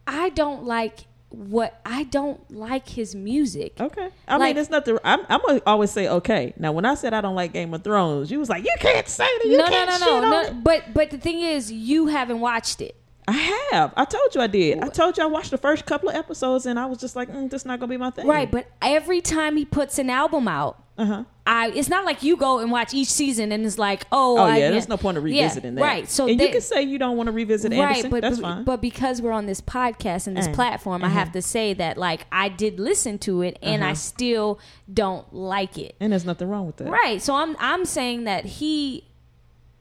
I 0.06 0.30
don't 0.30 0.64
like 0.64 1.00
what 1.30 1.80
i 1.84 2.04
don't 2.04 2.50
like 2.50 2.88
his 2.88 3.14
music 3.14 3.78
Okay. 3.80 4.08
I 4.26 4.36
Like- 4.36 4.54
mean, 4.54 4.60
it's 4.60 4.70
not 4.70 4.84
the. 4.84 4.98
I'm, 5.04 5.20
I'm 5.28 5.40
gonna 5.46 5.60
always 5.66 5.90
say 5.90 6.08
okay. 6.08 6.54
Now, 6.58 6.72
when 6.72 6.84
I 6.84 6.94
said 6.94 7.12
I 7.14 7.20
don't 7.20 7.34
like 7.34 7.52
Game 7.52 7.72
of 7.74 7.82
Thrones, 7.84 8.30
you 8.30 8.38
was 8.38 8.48
like, 8.48 8.64
you 8.64 8.74
can't 8.80 9.06
say 9.08 9.24
that. 9.24 9.44
You 9.48 9.56
no 9.58 9.64
no 9.64 9.70
can't 9.70 9.90
no 9.90 9.96
shit 9.98 10.06
no 10.06 10.20
no 10.30 10.40
it." 10.42 10.64
but 10.64 10.94
but 10.94 11.10
the 11.10 11.18
thing 11.18 11.40
is 11.40 11.70
you 11.72 12.06
haven't 12.06 12.40
watched 12.40 12.80
it 12.80 12.94
I 13.26 13.32
have. 13.72 13.92
I 13.96 14.04
told 14.06 14.34
you 14.34 14.40
I 14.40 14.46
did. 14.46 14.78
I 14.82 14.88
told 14.88 15.18
you 15.18 15.22
I 15.22 15.26
watched 15.26 15.50
the 15.50 15.58
first 15.58 15.84
couple 15.84 16.08
of 16.08 16.14
episodes 16.16 16.64
and 16.64 16.78
I 16.78 16.86
was 16.86 16.96
just 16.98 17.14
like, 17.14 17.28
mm, 17.30 17.50
this 17.50 17.66
not 17.66 17.78
gonna 17.78 17.90
be 17.90 17.96
my 17.98 18.10
thing. 18.10 18.26
right 18.26 18.50
but 18.50 18.66
every 18.80 19.20
time 19.20 19.56
he 19.56 19.64
puts 19.66 19.98
an 19.98 20.08
album 20.10 20.48
out 20.48 20.82
Uh 20.98 21.04
huh. 21.04 21.24
I, 21.46 21.70
it's 21.70 21.88
not 21.88 22.04
like 22.04 22.22
you 22.22 22.36
go 22.36 22.58
and 22.58 22.70
watch 22.70 22.92
each 22.92 23.08
season 23.08 23.52
and 23.52 23.64
it's 23.64 23.78
like, 23.78 24.04
oh, 24.12 24.36
Oh 24.36 24.42
I, 24.42 24.58
yeah, 24.58 24.70
there's 24.70 24.88
no 24.88 24.98
point 24.98 25.16
of 25.16 25.26
Yeah, 25.26 25.44
revisiting 25.44 25.76
that. 25.76 25.80
Right. 25.82 26.08
So 26.08 26.28
and 26.28 26.38
they- 26.38 26.46
you 26.48 26.52
can 26.52 26.60
say 26.60 26.82
you 26.82 26.98
don't 26.98 27.16
want 27.16 27.28
to 27.28 27.32
revisit 27.32 27.72
right, 27.72 27.80
Anderson. 27.80 28.10
but 28.10 28.20
That's 28.20 28.38
fine. 28.40 28.64
but 28.64 28.82
because 28.82 29.22
we're 29.22 29.32
on 29.32 29.46
this 29.46 29.60
podcast 29.62 30.26
and 30.26 30.36
this 30.36 30.46
Uh, 30.48 30.52
platform, 30.52 31.02
I 31.02 31.08
have 31.08 31.32
to 31.32 31.40
say 31.40 31.72
that 31.74 31.96
like 31.96 32.26
I 32.30 32.50
did 32.50 32.78
listen 32.78 33.18
to 33.20 33.40
it 33.42 33.58
and 33.62 33.82
I 33.82 33.88
Uh-huh. 33.88 33.94
still 33.94 34.58
don't 34.92 35.32
like 35.32 35.78
it. 35.78 35.94
and 36.00 36.12
there's 36.12 36.26
nothing 36.26 36.48
wrong 36.50 36.66
with 36.66 36.76
that. 36.78 36.88
Right. 36.90 37.22
So 37.22 37.34
I'm 37.34 37.56
I'm 37.60 37.86
saying 37.86 38.24
that 38.24 38.44
he 38.44 39.04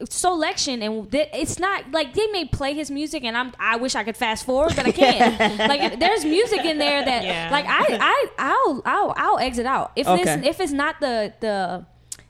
selection 0.10 0.84
and 0.84 1.10
that 1.12 1.36
it's 1.36 1.58
not 1.58 1.90
like 1.92 2.14
they 2.14 2.28
may 2.28 2.46
play 2.46 2.74
his 2.76 2.92
music 2.92 3.24
and 3.24 3.36
I'm 3.36 3.52
I 3.60 3.78
wish 3.78 3.96
I 3.96 4.04
could 4.04 4.16
fast 4.16 4.46
forward 4.46 4.76
but 4.76 4.86
I 4.86 4.92
can't 4.92 5.58
like 5.72 6.00
there's 6.00 6.24
music 6.24 6.64
in 6.66 6.78
there 6.78 7.04
that 7.04 7.24
Yeah. 7.24 7.50
like 7.52 7.66
I 7.68 7.98
I 8.00 8.28
I'll 8.38 8.82
I'll 8.86 9.14
I'll 9.18 9.40
exit 9.40 9.66
out 9.66 9.94
if 9.96 10.08
Okay. 10.08 10.24
this 10.24 10.46
if 10.46 10.60
it's 10.60 10.72
not 10.72 11.00
the 11.00 11.34
the 11.40 11.86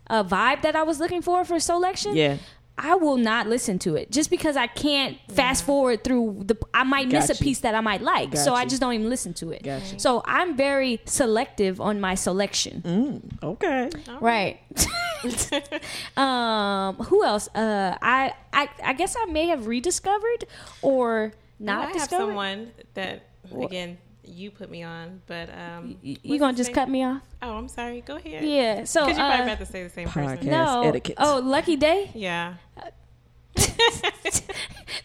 uh, 0.09 0.23
vibe 0.23 0.61
that 0.61 0.77
I 0.77 0.83
was 0.83 0.99
looking 1.01 1.21
for 1.21 1.43
for 1.43 1.59
selection 1.59 2.15
Yeah. 2.15 2.37
I 2.77 2.95
will 2.95 3.17
not 3.17 3.47
listen 3.47 3.79
to 3.79 3.95
it 3.95 4.11
just 4.11 4.29
because 4.29 4.55
I 4.55 4.67
can't 4.67 5.17
fast 5.31 5.65
forward 5.65 6.03
through 6.03 6.43
the. 6.45 6.55
I 6.73 6.83
might 6.83 7.07
miss 7.07 7.29
a 7.29 7.35
piece 7.35 7.59
that 7.61 7.73
I 7.73 7.81
might 7.81 8.01
like, 8.01 8.35
so 8.37 8.51
Got 8.51 8.57
I 8.57 8.65
just 8.65 8.81
don't 8.81 8.93
even 8.93 9.09
listen 9.09 9.33
to 9.35 9.51
it. 9.51 9.63
Got 9.63 9.91
you. 9.91 9.99
So 9.99 10.21
I'm 10.25 10.55
very 10.55 11.01
selective 11.05 11.81
on 11.81 11.99
my 11.99 12.13
selection. 12.15 12.81
Mm, 12.85 13.43
okay. 13.43 13.89
Right. 14.19 14.59
um. 16.17 16.95
Who 17.05 17.23
else? 17.23 17.47
Uh. 17.55 17.97
I. 18.01 18.33
I. 18.53 18.69
I 18.83 18.93
guess 18.93 19.15
I 19.19 19.25
may 19.25 19.47
have 19.47 19.65
rediscovered 19.65 20.45
or 20.81 21.33
not 21.59 21.79
I 21.79 21.85
have 21.87 21.93
discovered. 21.93 22.27
someone 22.27 22.71
that 22.93 23.23
again 23.59 23.97
you 24.27 24.51
put 24.51 24.69
me 24.69 24.83
on, 24.83 25.21
but 25.27 25.49
um, 25.49 25.95
Y- 26.03 26.11
what's 26.13 26.19
you 26.25 26.39
gonna 26.39 26.57
just 26.57 26.69
name? 26.69 26.75
cut 26.75 26.89
me 26.89 27.03
off? 27.03 27.21
Oh, 27.41 27.53
I'm 27.57 27.67
sorry. 27.67 28.01
Go 28.01 28.15
ahead. 28.17 28.43
Yeah. 28.43 28.83
So. 28.83 29.05
Because 29.05 29.17
you 29.17 29.23
uh, 29.23 29.27
probably 29.35 29.53
about 29.53 29.59
to 29.65 29.71
say 29.71 29.83
the 29.83 29.89
same 29.89 30.07
Podcast. 30.07 30.35
person. 30.37 30.49
no. 30.49 30.81
etiquette. 30.83 31.15
Oh, 31.19 31.41
Lucky 31.43 31.75
Daye. 31.75 32.11
Yeah. 32.15 32.55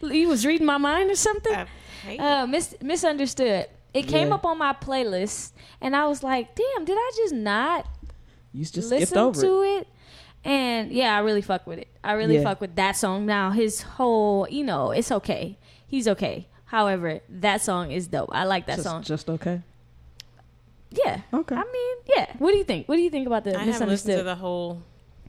You 0.02 0.28
was 0.28 0.44
reading 0.44 0.66
my 0.66 0.78
mind 0.78 1.10
or 1.10 1.14
something. 1.14 1.54
I 1.54 1.66
hate. 2.04 2.18
Uh, 2.20 2.46
mis- 2.46 2.74
misunderstood. 2.82 3.66
It 3.94 4.08
came 4.08 4.28
Yeah. 4.28 4.34
up 4.34 4.44
on 4.44 4.58
my 4.58 4.72
playlist, 4.72 5.52
and 5.80 5.94
I 5.94 6.06
was 6.08 6.22
like, 6.22 6.54
"Damn, 6.56 6.84
did 6.84 6.96
I 6.98 7.12
just 7.16 7.34
not 7.34 7.86
You 8.52 8.64
just 8.64 8.88
skipped 8.88 9.00
listen 9.00 9.18
over 9.18 9.40
to 9.40 9.62
it. 9.62 9.80
it?" 9.82 9.86
And 10.44 10.90
yeah, 10.90 11.14
I 11.16 11.20
really 11.20 11.42
fuck 11.42 11.66
with 11.68 11.78
it. 11.78 11.88
I 12.02 12.12
really 12.14 12.36
Yeah. 12.36 12.42
fuck 12.42 12.60
with 12.60 12.74
that 12.76 12.96
song. 12.96 13.26
Now 13.26 13.50
his 13.50 13.82
whole, 13.82 14.48
you 14.50 14.64
know, 14.64 14.90
it's 14.90 15.12
okay. 15.12 15.56
He's 15.86 16.08
okay. 16.08 16.48
However, 16.72 17.20
that 17.28 17.60
song 17.60 17.92
is 17.92 18.08
dope. 18.08 18.30
I 18.32 18.44
like 18.44 18.64
that 18.66 18.76
Just, 18.76 18.88
song. 18.88 19.02
just 19.02 19.28
okay. 19.28 19.60
Yeah. 20.90 21.20
Okay. 21.32 21.54
I 21.54 21.64
mean, 21.72 21.96
yeah. 22.16 22.32
What 22.38 22.52
do 22.52 22.56
you 22.58 22.64
think? 22.64 22.88
What 22.88 22.96
do 22.96 23.02
you 23.02 23.10
think 23.10 23.26
about 23.26 23.44
the 23.44 23.50
I 23.50 23.64
haven't 23.64 23.66
listened 23.68 23.90
misunderstood 23.90 24.18
to 24.18 24.24
the 24.24 24.34
whole. 24.34 24.82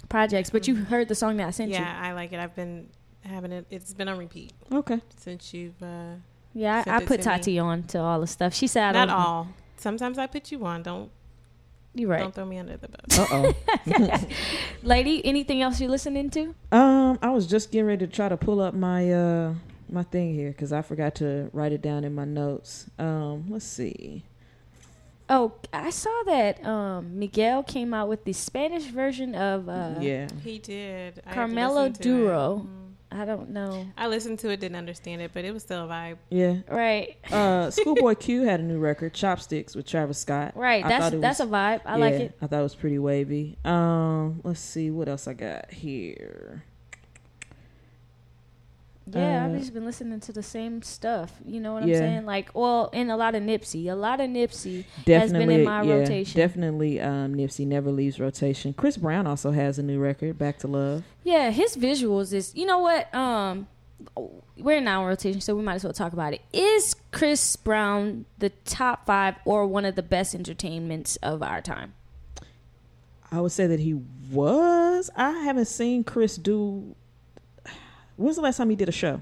projects? 0.10 0.50
But 0.50 0.68
you 0.68 0.76
heard 0.76 1.08
the 1.10 1.16
song 1.16 1.38
that 1.38 1.48
I 1.48 1.52
sent 1.52 1.70
you. 1.72 1.76
Yeah, 1.76 2.02
I 2.02 2.14
like 2.14 2.32
it. 2.34 2.40
I've 2.40 2.56
been 2.56 2.88
having 3.26 3.52
it. 3.52 3.66
It's 3.70 3.94
been 3.94 4.08
on 4.08 4.18
repeat 4.18 4.54
Okay. 4.72 5.00
since 5.18 5.54
you've. 5.54 5.82
Uh, 5.84 6.16
Yeah, 6.54 6.80
I, 6.80 6.84
Sent 6.84 6.96
I 6.96 7.02
it 7.02 7.08
put 7.08 7.22
to 7.24 7.30
me. 7.30 7.36
Tati 7.36 7.60
on 7.60 7.84
to 7.84 8.00
all 8.00 8.20
the 8.22 8.28
stuff. 8.28 8.54
She 8.54 8.68
said, 8.68 8.84
I 8.96 9.06
not 9.06 9.08
don't, 9.10 9.18
all. 9.18 9.48
Sometimes 9.78 10.18
I 10.18 10.28
put 10.28 10.50
you 10.52 10.64
on. 10.66 10.82
Don't 10.84 11.10
You're 11.94 12.10
right. 12.10 12.20
don't 12.22 12.34
throw 12.36 12.46
me 12.46 12.58
under 12.60 12.78
the 12.78 12.88
bus. 12.88 13.20
Uh 13.20 13.28
oh. 13.32 13.54
Lady, 14.84 15.26
anything 15.26 15.62
else 15.62 15.80
you 15.82 15.88
listening 15.90 16.30
to? 16.32 16.56
um, 16.72 17.20
I 17.22 17.30
was 17.32 17.48
just 17.48 17.72
getting 17.72 17.88
ready 17.88 18.06
to 18.06 18.12
try 18.12 18.30
to 18.30 18.38
pull 18.38 18.60
up 18.62 18.74
my 18.74 19.12
uh 19.12 19.54
my 19.90 20.04
thing 20.04 20.34
here 20.34 20.50
because 20.50 20.72
I 20.74 20.82
forgot 20.82 21.16
to 21.16 21.50
write 21.54 21.72
it 21.72 21.82
down 21.82 22.04
in 22.04 22.14
my 22.16 22.26
notes. 22.26 22.90
Um, 23.00 23.46
let's 23.50 23.66
see. 23.66 24.24
Oh, 25.30 25.54
I 25.72 25.90
saw 25.90 26.24
that 26.26 26.64
um, 26.66 27.18
Miguel 27.18 27.64
came 27.64 27.94
out 27.94 28.10
with 28.10 28.26
the 28.26 28.34
Spanish 28.34 28.84
version 28.84 29.36
of 29.36 29.70
uh, 29.70 29.96
yeah. 30.00 30.28
He 30.44 30.60
did. 30.60 31.22
I 31.26 31.34
Caramelo 31.34 31.88
listen 31.88 31.94
to 31.94 32.00
it. 32.00 32.04
Duro. 32.04 32.68
Mhm. 32.68 32.80
I 33.16 33.26
don't 33.26 33.52
know. 33.52 33.86
I 33.96 34.08
listened 34.08 34.40
to 34.40 34.50
it, 34.50 34.60
didn't 34.60 34.76
understand 34.76 35.22
it, 35.22 35.30
but 35.36 35.46
it 35.46 35.54
was 35.54 35.62
still 35.62 35.86
a 35.86 35.88
vibe. 35.88 36.18
Yeah. 36.32 36.56
Right, 36.68 37.16
Uh, 37.32 37.70
Schoolboy 37.70 38.16
Q 38.16 38.42
had 38.42 38.60
a 38.60 38.64
new 38.64 38.80
record, 38.80 39.14
CHopstix, 39.14 39.76
with 39.76 39.86
Travis 39.86 40.18
Scott. 40.18 40.54
right. 40.58 40.84
I 40.84 40.90
That's 40.90 41.16
that's 41.18 41.40
was- 41.40 41.48
a 41.48 41.52
vibe. 41.52 41.82
I 41.86 41.98
like 41.98 42.14
it. 42.16 42.36
I 42.42 42.48
thought 42.48 42.60
it 42.60 42.64
was 42.64 42.74
pretty 42.74 42.98
wavy. 42.98 43.60
Um, 43.64 44.42
let's 44.44 44.60
see 44.60 44.90
what 44.90 45.08
else 45.08 45.28
I 45.28 45.34
got 45.34 45.70
here. 45.72 46.64
Yeah, 49.06 49.44
Uh, 49.44 49.46
I've 49.48 49.60
just 49.60 49.74
been 49.74 49.86
listening 49.86 50.20
to 50.22 50.32
the 50.32 50.44
same 50.44 50.82
stuff. 50.82 51.34
You 51.46 51.60
know 51.60 51.74
what 51.74 51.84
I'm 51.84 51.94
saying? 51.94 52.26
Like, 52.26 52.52
well, 52.54 52.90
and 52.94 53.12
a 53.12 53.18
lot 53.18 53.36
of 53.36 53.44
Nipsey. 53.44 53.88
A 53.92 53.96
lot 53.96 54.22
of 54.22 54.30
Nipsey 54.30 54.86
has 55.08 55.32
been 55.34 55.50
in 55.52 55.66
my 55.66 55.82
yeah, 55.84 55.94
rotation. 55.96 56.40
Definitely, 56.40 57.02
um, 57.02 57.36
Nipsey 57.36 57.68
never 57.68 57.92
leaves 57.92 58.20
rotation. 58.20 58.74
Chris 58.74 58.98
Brown 58.98 59.28
also 59.28 59.52
has 59.52 59.78
a 59.78 59.84
new 59.84 60.00
record, 60.00 60.38
Back 60.38 60.60
to 60.60 60.68
Love. 60.68 61.04
Yeah, 61.24 61.52
his 61.52 61.76
visuals 61.76 62.34
is. 62.34 62.56
You 62.56 62.66
know 62.66 62.80
what? 62.80 63.14
Um, 63.14 63.68
we're 64.58 64.78
in 64.78 64.88
our 64.88 65.08
rotation, 65.08 65.42
so 65.42 65.56
we 65.56 65.64
might 65.64 65.76
as 65.76 65.84
well 65.84 65.94
talk 65.94 66.14
about 66.14 66.34
it. 66.34 66.42
Is 66.54 66.96
Chris 67.12 67.56
Brown 67.56 68.26
the 68.38 68.50
top 68.66 69.06
five 69.06 69.36
or 69.46 69.66
one 69.68 69.86
of 69.86 69.96
the 69.96 70.04
best 70.04 70.34
entertainments 70.36 71.18
of 71.18 71.42
our 71.44 71.62
time? 71.62 71.94
I 73.32 73.42
would 73.42 73.52
say 73.52 73.66
that 73.68 73.80
he 73.80 73.96
was. 74.32 75.10
I 75.16 75.32
haven't 75.32 75.66
seen 75.66 76.04
Chris 76.04 76.38
do. 76.38 76.96
When's 78.16 78.36
the 78.36 78.42
last 78.42 78.58
time 78.58 78.70
he 78.70 78.76
did 78.76 78.90
a 78.90 78.94
show? 78.94 79.22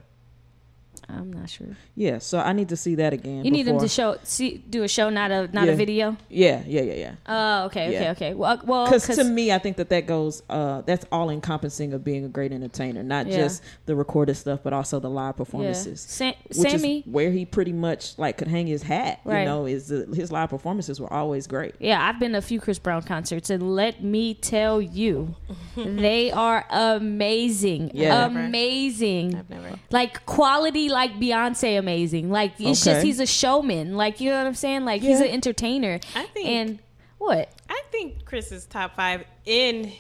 I'm 1.18 1.32
not 1.34 1.50
sure. 1.50 1.76
Yeah, 1.96 2.20
so 2.20 2.40
I 2.40 2.54
need 2.54 2.70
to 2.70 2.76
see 2.78 2.96
that 2.96 3.14
again. 3.14 3.44
You 3.46 3.52
need 3.52 3.68
him 3.68 3.76
before- 3.76 3.82
to 3.82 3.88
show, 3.88 4.18
see, 4.24 4.64
do 4.70 4.84
a 4.84 4.88
show, 4.88 5.10
not 5.10 5.32
a 5.32 5.50
not 5.54 5.66
Yeah. 5.68 5.72
a 5.74 5.76
video. 5.76 6.18
Yeah, 6.30 6.62
yeah, 6.66 6.82
yeah, 6.82 6.94
yeah. 6.94 7.12
Oh, 7.28 7.66
okay, 7.66 7.88
okay, 7.90 8.04
Yeah. 8.04 8.12
okay. 8.12 8.34
Well, 8.34 8.62
well, 8.66 8.86
Because 8.86 9.06
'cause- 9.06 9.18
to 9.18 9.24
me, 9.24 9.52
I 9.52 9.58
think 9.60 9.78
that 9.78 9.90
that 9.90 10.08
goes. 10.08 10.44
Uh, 10.50 10.82
that's 10.82 11.06
all 11.12 11.30
encompassing 11.30 11.94
of 11.94 12.04
being 12.04 12.26
a 12.26 12.30
great 12.30 12.52
entertainer, 12.52 13.04
not 13.04 13.28
Yeah. 13.28 13.38
just 13.38 13.62
the 13.86 13.96
recorded 13.96 14.36
stuff, 14.36 14.62
but 14.64 14.74
also 14.74 15.00
the 15.00 15.10
live 15.10 15.34
yeah. 15.36 15.38
performances. 15.38 16.02
Sa- 16.02 16.34
Which 16.48 16.58
Sammy, 16.58 17.00
is 17.00 17.06
where 17.08 17.32
he 17.32 17.46
pretty 17.46 17.74
much 17.74 18.18
like 18.18 18.38
could 18.38 18.48
hang 18.48 18.68
his 18.68 18.84
hat. 18.84 19.20
Right. 19.26 19.40
You 19.42 19.46
know, 19.46 19.66
is 19.66 19.88
the, 19.88 20.08
his 20.16 20.32
live 20.32 20.50
performances 20.50 21.00
were 21.00 21.12
always 21.12 21.48
great. 21.48 21.76
Yeah, 21.80 22.02
I've 22.08 22.20
been 22.20 22.32
to 22.34 22.38
a 22.38 22.42
few 22.42 22.60
Chris 22.60 22.80
Brown 22.80 23.02
concerts, 23.04 23.50
and 23.50 23.76
let 23.76 24.04
me 24.04 24.34
tell 24.34 24.82
you, 24.82 25.36
they 25.76 26.32
are 26.32 26.66
amazing. 26.70 27.92
Yeah. 27.94 28.26
Amazing. 28.26 29.36
I've 29.36 29.50
never. 29.50 29.80
Like 29.90 30.26
quality, 30.26 30.90
like 31.08 31.20
Beyonce, 31.20 31.78
amazing. 31.80 32.30
Like 32.30 32.54
it's 32.60 32.84
just 32.84 33.04
he's 33.04 33.20
a 33.20 33.26
showman. 33.26 33.96
Like 33.98 34.20
you 34.22 34.30
know 34.30 34.38
what 34.38 34.48
I'm 34.48 34.54
saying? 34.54 34.86
Like 34.86 35.02
he's 35.02 35.20
an 35.20 35.28
entertainer. 35.28 36.00
I 36.16 36.26
think- 36.26 36.48
And 36.48 36.80
what? 37.18 37.50
I 37.70 37.82
think 37.92 38.26
Chris 38.26 38.52
is 38.52 38.66
top 38.66 38.96
five 38.96 39.24
in 39.46 39.92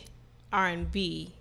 R 0.54 0.68
and 0.68 0.91
B. 0.91 1.34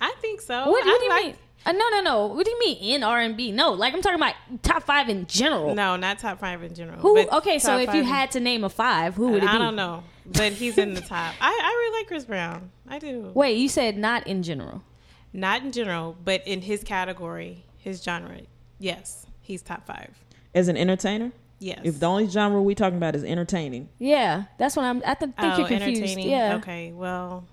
I 0.00 0.12
think 0.20 0.40
so. 0.40 0.70
What, 0.70 0.84
what 0.84 0.98
do 0.98 1.04
you 1.04 1.10
like- 1.10 1.24
mean? 1.26 1.36
Uh, 1.64 1.72
no, 1.72 1.88
no, 1.90 2.00
no. 2.00 2.26
What 2.28 2.44
do 2.44 2.52
you 2.52 2.58
mean 2.60 2.76
in 2.78 3.02
R 3.02 3.20
and 3.20 3.36
B? 3.36 3.50
No, 3.50 3.72
like 3.72 3.92
I'm 3.92 4.00
talking 4.00 4.20
about 4.20 4.34
top 4.62 4.84
five 4.84 5.08
in 5.08 5.26
general. 5.26 5.74
No, 5.74 5.96
not 5.96 6.20
top 6.20 6.38
five 6.38 6.62
in 6.62 6.72
general. 6.74 7.00
Who? 7.00 7.18
Okay, 7.18 7.58
so 7.58 7.76
if 7.78 7.92
you 7.92 8.00
in- 8.02 8.06
had 8.06 8.30
to 8.32 8.40
name 8.40 8.62
a 8.62 8.68
five, 8.68 9.14
who 9.16 9.28
would 9.30 9.38
it 9.42 9.46
be? 9.46 9.46
I 9.48 9.58
don't 9.58 9.74
know, 9.74 10.04
but 10.26 10.52
he's 10.52 10.78
in 10.78 10.94
the 10.94 11.00
top. 11.14 11.34
I, 11.40 11.48
I 11.50 11.68
really 11.70 11.98
like 11.98 12.06
Chris 12.06 12.24
Brown. 12.24 12.70
I 12.86 13.00
do. 13.00 13.32
Wait, 13.34 13.56
you 13.58 13.68
said 13.68 13.96
not 13.98 14.26
in 14.28 14.44
general. 14.44 14.84
Not 15.32 15.62
in 15.62 15.72
general, 15.72 16.16
but 16.24 16.46
in 16.46 16.60
his 16.62 16.84
category, 16.84 17.64
his 17.78 18.00
genre. 18.00 18.38
Yes, 18.78 19.26
he's 19.40 19.62
top 19.62 19.86
five. 19.86 20.10
As 20.54 20.68
an 20.68 20.76
entertainer, 20.76 21.32
Yes. 21.58 21.80
if 21.84 21.98
the 22.00 22.06
only 22.06 22.26
genre 22.28 22.60
we 22.60 22.74
talking 22.74 22.96
about 22.98 23.14
is 23.16 23.24
entertaining, 23.24 23.88
Yeah, 23.98 24.44
that's 24.58 24.76
what 24.76 24.84
I'm. 24.84 24.98
I 25.06 25.14
th- 25.14 25.18
think 25.18 25.34
oh, 25.38 25.58
you're 25.58 25.66
confused. 25.68 26.02
entertaining. 26.02 26.28
Yeah. 26.30 26.56
Okay. 26.56 26.92
Well, 26.92 27.44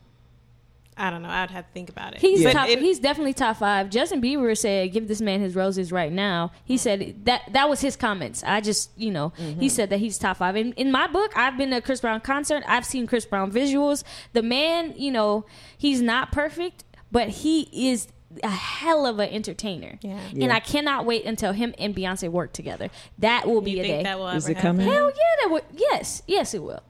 I 0.96 1.10
don't 1.10 1.24
know. 1.24 1.30
I'd 1.30 1.50
have 1.50 1.66
to 1.66 1.72
think 1.74 1.90
about 1.90 2.14
it. 2.14 2.22
He's 2.22 2.44
But 2.44 2.54
top. 2.54 2.68
it- 2.70 2.78
he's 2.80 3.00
definitely 3.00 3.34
top 3.34 3.58
five. 3.58 3.90
Justin 3.90 4.22
Bieber 4.22 4.56
said, 4.56 4.92
"Give 4.94 5.08
this 5.08 5.22
man 5.22 5.40
his 5.42 5.56
roses 5.56 5.92
right 5.92 6.12
now." 6.12 6.52
He 6.66 6.78
said 6.78 7.26
that 7.26 7.42
that 7.52 7.68
was 7.68 7.82
his 7.82 7.96
comments. 7.96 8.44
I 8.46 8.62
just, 8.62 8.92
you 8.96 9.10
know, 9.10 9.32
Mm-hmm. 9.40 9.60
he 9.60 9.70
said 9.70 9.90
that 9.90 10.00
he's 10.00 10.18
top 10.20 10.38
five. 10.38 10.56
In, 10.56 10.72
in 10.74 10.92
my 10.92 11.08
book, 11.08 11.32
I've 11.36 11.58
been 11.58 11.72
to 11.72 11.78
a 11.78 11.82
Chris 11.82 12.00
Brown 12.02 12.22
concert. 12.22 12.64
I've 12.68 12.86
seen 12.86 13.08
Chris 13.08 13.26
Brown 13.26 13.52
visuals. 13.52 14.04
The 14.34 14.44
man, 14.44 14.94
you 14.96 15.12
know, 15.12 15.46
he's 15.76 16.00
not 16.02 16.32
perfect, 16.32 16.84
but 17.12 17.30
he 17.30 17.70
is 17.90 18.08
a 18.44 18.50
hell 18.50 19.06
of 19.06 19.20
an 19.20 19.30
entertainer. 19.30 20.00
Yeah. 20.02 20.20
And 20.32 20.44
Yeah. 20.44 20.56
I 20.56 20.60
cannot 20.60 21.06
wait 21.06 21.26
until 21.26 21.52
him 21.54 21.74
and 21.78 21.96
Beyonce 21.96 22.30
work 22.30 22.54
together. 22.54 22.90
That 23.20 23.48
will 23.48 23.62
be 23.62 23.72
you 23.72 23.80
a 23.80 23.82
think 23.84 23.98
day. 24.00 24.04
that 24.04 24.18
will 24.20 24.30
Is 24.30 24.46
ever 24.50 24.58
it 24.58 24.62
coming? 24.62 24.88
Hell 24.88 25.10
yeah, 25.10 25.36
that 25.44 25.52
would. 25.52 25.64
Yes, 25.76 26.24
yes, 26.28 26.54
it 26.54 26.64
will. 26.64 26.82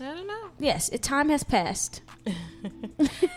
I 0.00 0.04
don't 0.14 0.26
know. 0.26 0.48
Yes, 0.58 0.88
it, 0.88 1.02
time 1.02 1.28
has 1.28 1.44
passed. 1.44 2.00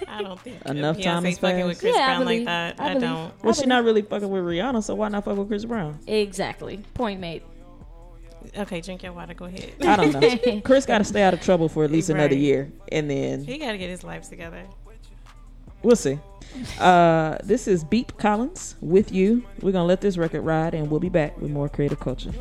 I 0.08 0.22
don't 0.22 0.40
think 0.40 0.62
Enough 0.66 0.98
Beyonce's 0.98 1.04
time 1.06 1.24
has 1.26 1.38
fucking 1.40 1.66
with 1.66 1.74
passed. 1.76 1.82
Chris 1.82 1.96
Yeah, 1.96 2.02
I 2.04 2.08
Brown 2.08 2.20
believe- 2.24 2.40
like 2.40 2.46
that. 2.78 2.80
I 2.82 2.92
I, 2.92 2.94
don't. 3.00 3.44
well, 3.44 3.54
she's 3.54 3.68
not 3.68 3.84
really 3.84 4.02
fucking 4.02 4.30
with 4.30 4.44
Rihanna, 4.44 4.84
so 4.84 4.96
why 4.96 5.10
not 5.10 5.26
fuck 5.26 5.38
with 5.38 5.48
Chris 5.48 5.66
Brown? 5.66 6.00
Exactly. 6.08 6.78
Point 6.96 7.20
made. 7.20 7.44
Okay, 8.58 8.80
drink 8.82 9.04
your 9.04 9.12
water. 9.12 9.34
Go 9.34 9.46
ahead. 9.46 9.74
I 9.86 9.96
don't 9.96 10.46
know. 10.46 10.62
Chris 10.64 10.86
got 10.86 11.00
to 11.00 11.04
stay 11.04 11.22
out 11.24 11.34
of 11.34 11.42
trouble 11.42 11.68
for 11.68 11.84
at 11.84 11.92
least 11.92 12.10
another 12.10 12.36
year, 12.36 12.72
and 12.92 13.10
then 13.10 13.44
He 13.44 13.58
got 13.58 13.72
to 13.74 13.78
get 13.78 13.90
his 13.90 14.04
life 14.04 14.30
together. 14.30 14.64
We'll 15.86 15.96
see. 15.96 16.20
Uh, 16.80 17.38
this 17.44 17.68
is 17.68 17.84
Beep 17.84 18.18
Collins 18.18 18.76
with 18.82 19.12
you. 19.12 19.46
We're 19.62 19.72
gonna 19.72 19.86
let 19.86 20.02
this 20.02 20.18
record 20.18 20.42
ride, 20.42 20.74
and 20.74 20.90
we'll 20.90 21.00
be 21.00 21.10
back 21.10 21.40
with 21.40 21.52
more 21.52 21.70
creative 21.70 22.00
culture. 22.00 22.32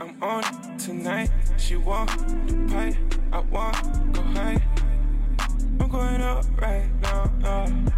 I'm 0.00 0.22
on 0.22 0.78
tonight. 0.78 1.30
She 1.56 1.76
the 1.76 2.08
I 3.32 3.40
go 4.12 4.22
high. 4.22 4.62
I'm 5.80 5.88
going 5.88 6.20
up 6.20 6.44
right 6.60 6.90
now, 7.02 7.32
yeah. 7.42 7.88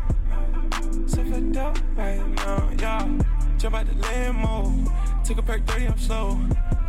So 1.07 1.25
fucked 1.25 1.57
up 1.57 1.79
right 1.97 2.27
now, 2.37 2.71
yeah. 2.79 3.19
Jump 3.59 3.75
out 3.75 3.87
the 3.87 3.95
limo, 3.95 4.85
took 5.25 5.39
a 5.39 5.43
perk 5.43 5.67
30, 5.67 5.87
I'm 5.87 5.99
slow. 5.99 6.39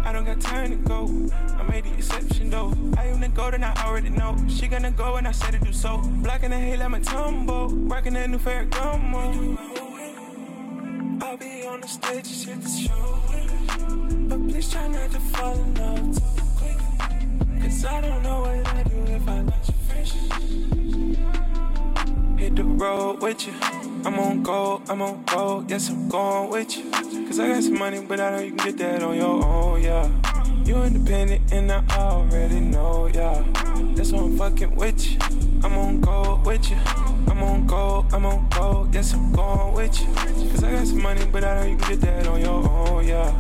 I 0.03 0.11
don't 0.11 0.25
got 0.25 0.39
time 0.39 0.69
to 0.69 0.75
go. 0.75 1.09
I 1.57 1.63
made 1.63 1.85
the 1.85 1.93
exception 1.93 2.51
though. 2.51 2.71
I 2.97 3.07
am 3.07 3.19
the 3.19 3.29
golden, 3.29 3.63
I 3.63 3.73
already 3.83 4.09
know. 4.09 4.37
She 4.47 4.67
gonna 4.67 4.91
go 4.91 5.15
and 5.15 5.27
I 5.27 5.31
said 5.31 5.53
to 5.53 5.59
do 5.59 5.73
so. 5.73 5.97
Blocking 5.97 6.51
the 6.51 6.57
hate 6.59 6.77
like 6.77 6.89
my 6.89 6.99
tumble. 6.99 7.69
Rocking 7.69 8.13
that 8.13 8.29
new 8.29 8.37
Ferragamo. 8.37 9.57
I'll 11.23 11.37
be 11.37 11.65
on 11.65 11.81
the 11.81 11.87
stage, 11.87 12.25
just 12.25 12.45
hit 12.45 12.61
the 12.61 12.69
show. 12.69 13.19
But 14.29 14.47
please 14.47 14.71
try 14.71 14.87
not 14.87 15.11
to 15.11 15.19
fall 15.19 15.55
in 15.55 15.73
love 15.73 16.15
too 16.15 16.43
quick. 16.57 17.61
Cause 17.63 17.85
I 17.85 18.01
don't 18.01 18.21
know 18.21 18.41
what 18.41 18.67
I 18.67 18.83
do 18.83 18.97
if 19.07 19.27
I 19.27 19.41
let 19.41 19.67
you 19.67 19.73
finish. 19.87 20.84
Hit 22.37 22.57
the 22.57 22.63
road 22.63 23.21
with 23.21 23.47
you. 23.47 23.53
I'm 24.05 24.19
on 24.19 24.43
go, 24.43 24.81
I'm 24.89 25.01
on 25.01 25.23
go. 25.23 25.65
Yes, 25.67 25.89
I'm 25.89 26.09
going 26.09 26.49
with 26.49 26.77
you. 26.77 26.91
Cause 27.27 27.39
I 27.39 27.47
got 27.47 27.63
some 27.63 27.79
money, 27.79 28.05
but 28.05 28.19
I 28.19 28.31
know 28.31 28.39
you 28.39 28.53
can 28.53 28.65
get 28.65 28.77
that 28.79 29.03
on 29.03 29.15
your 29.15 29.43
own, 29.43 29.81
yeah. 29.81 30.09
You 30.65 30.75
independent 30.83 31.53
and 31.53 31.71
I 31.71 31.83
already 31.91 32.59
know, 32.59 33.07
yeah. 33.07 33.41
That's 33.95 34.11
why 34.11 34.19
I'm 34.19 34.37
fucking 34.37 34.75
with 34.75 35.09
you. 35.09 35.17
I'm 35.63 35.77
on 35.77 36.01
go 36.01 36.41
with 36.45 36.69
you. 36.69 36.77
I'm 37.27 37.41
on 37.41 37.65
go, 37.67 38.05
I'm 38.11 38.25
on 38.25 38.49
go. 38.49 38.89
Yes, 38.91 39.13
I'm 39.13 39.31
going 39.31 39.73
with 39.73 39.99
you. 40.01 40.07
Cause 40.51 40.63
I 40.63 40.71
got 40.71 40.87
some 40.87 41.01
money, 41.01 41.25
but 41.31 41.43
I 41.43 41.61
know 41.61 41.67
you 41.67 41.77
can 41.77 41.89
get 41.89 42.01
that 42.01 42.27
on 42.27 42.41
your 42.41 42.69
own, 42.69 43.07
yeah. 43.07 43.31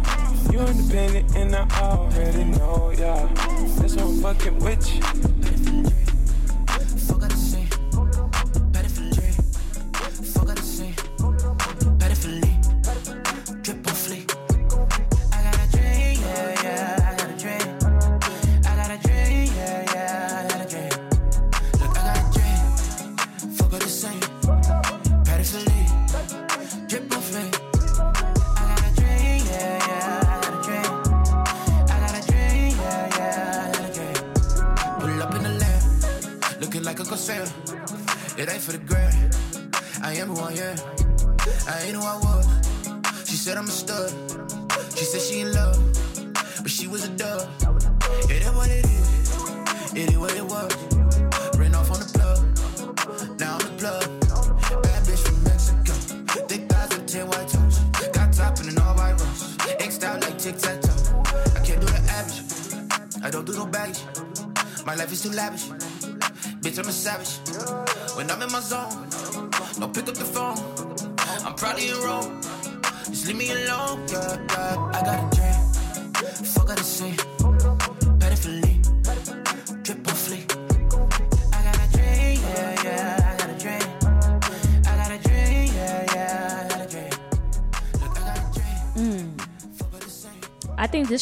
You 0.51 0.59
independent 0.59 1.35
and 1.35 1.53
I 1.53 1.67
already 1.81 2.45
know, 2.45 2.93
yeah. 2.97 3.27
That's 3.77 3.95
why 3.95 4.03
I'm 4.03 4.21
fucking 4.21 4.59
with 4.59 4.95
you. 4.95 5.34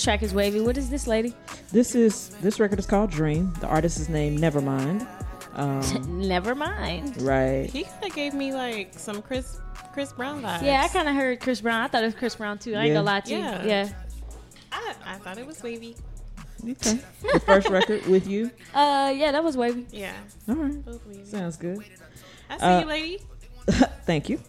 This 0.04 0.12
track 0.20 0.22
is 0.22 0.34
wavy. 0.34 0.60
What 0.60 0.78
is 0.78 0.89
this 0.89 1.08
lady? 1.08 1.34
this 1.72 1.95
is 1.95 2.30
this 2.41 2.60
record 2.60 2.78
is 2.78 2.86
called 2.86 3.10
Dream. 3.10 3.54
The 3.62 3.68
artist 3.68 3.97
is 3.99 4.10
named 4.10 4.39
Nevermind. 4.39 5.08
Um, 5.56 6.28
Never 6.28 6.56
mind. 6.56 7.22
right. 7.22 7.70
He 7.70 7.84
kind 7.84 8.06
of 8.06 8.16
gave 8.16 8.34
me 8.34 8.54
like 8.56 8.91
some 8.97 9.22
Chris 9.22 9.60
Chris 9.93 10.12
Brown 10.12 10.41
vibes. 10.41 10.64
Yeah, 10.64 10.82
I 10.84 10.88
kind 10.88 11.08
of 11.08 11.14
heard 11.14 11.39
Chris 11.41 11.62
Brown. 11.62 11.80
I 11.84 11.88
thought 11.88 12.01
it 12.01 12.08
was 12.08 12.16
Chris 12.16 12.36
Brown 12.36 12.58
too. 12.58 12.74
I 12.74 12.80
ain't 12.80 12.88
Yeah. 12.88 12.93
gonna 12.95 13.06
lie 13.06 13.20
to 13.20 13.30
you. 13.32 13.38
Yeah. 13.38 13.64
Yeah. 13.64 13.89
I, 14.72 14.95
I 15.06 15.16
thought 15.20 15.38
it 15.38 15.45
was 15.45 15.62
wavy. 15.62 15.95
Okay. 16.68 16.99
The 17.34 17.39
first 17.45 17.70
record 17.70 18.04
with 18.08 18.28
you. 18.28 18.49
Uh, 18.74 19.14
yeah, 19.16 19.32
that 19.32 19.43
was 19.43 19.56
wavy. 19.56 19.86
Yeah, 19.91 20.14
All 20.49 20.56
right. 20.56 20.84
both 20.84 21.06
wavy. 21.06 21.24
Sounds 21.24 21.56
good. 21.58 21.78
I 22.49 22.58
see 22.58 22.64
Uh, 22.66 22.80
you, 22.80 22.86
lady. 22.88 23.20
Thank 24.08 24.30
you. 24.30 24.39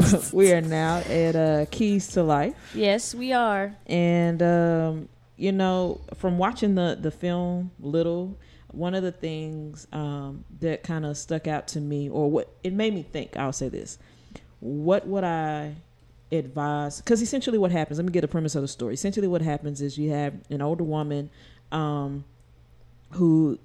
we 0.32 0.52
are 0.52 0.60
now 0.60 0.98
at 0.98 1.36
uh, 1.36 1.66
Keys 1.70 2.08
to 2.08 2.22
Life. 2.22 2.54
Yes, 2.74 3.14
we 3.14 3.32
are. 3.32 3.74
And 3.86 4.42
um, 4.42 5.08
you 5.36 5.52
know, 5.52 6.00
from 6.16 6.38
watching 6.38 6.74
the 6.74 6.96
the 7.00 7.10
film 7.10 7.70
Little, 7.80 8.36
one 8.72 8.94
of 8.94 9.02
the 9.02 9.12
things 9.12 9.86
um, 9.92 10.44
that 10.60 10.82
kind 10.82 11.04
of 11.06 11.16
stuck 11.16 11.46
out 11.46 11.68
to 11.68 11.80
me, 11.80 12.08
or 12.08 12.30
what 12.30 12.52
it 12.62 12.72
made 12.72 12.94
me 12.94 13.02
think, 13.02 13.36
I'll 13.36 13.52
say 13.52 13.68
this: 13.68 13.98
What 14.60 15.06
would 15.06 15.24
I 15.24 15.74
advise? 16.30 17.00
Because 17.00 17.22
essentially, 17.22 17.58
what 17.58 17.70
happens? 17.70 17.98
Let 17.98 18.06
me 18.06 18.12
get 18.12 18.24
a 18.24 18.28
premise 18.28 18.54
of 18.54 18.62
the 18.62 18.68
story. 18.68 18.94
Essentially, 18.94 19.28
what 19.28 19.42
happens 19.42 19.80
is 19.80 19.96
you 19.98 20.10
have 20.10 20.34
an 20.50 20.60
older 20.62 20.84
woman 20.84 21.30
um, 21.72 22.24
who 23.12 23.58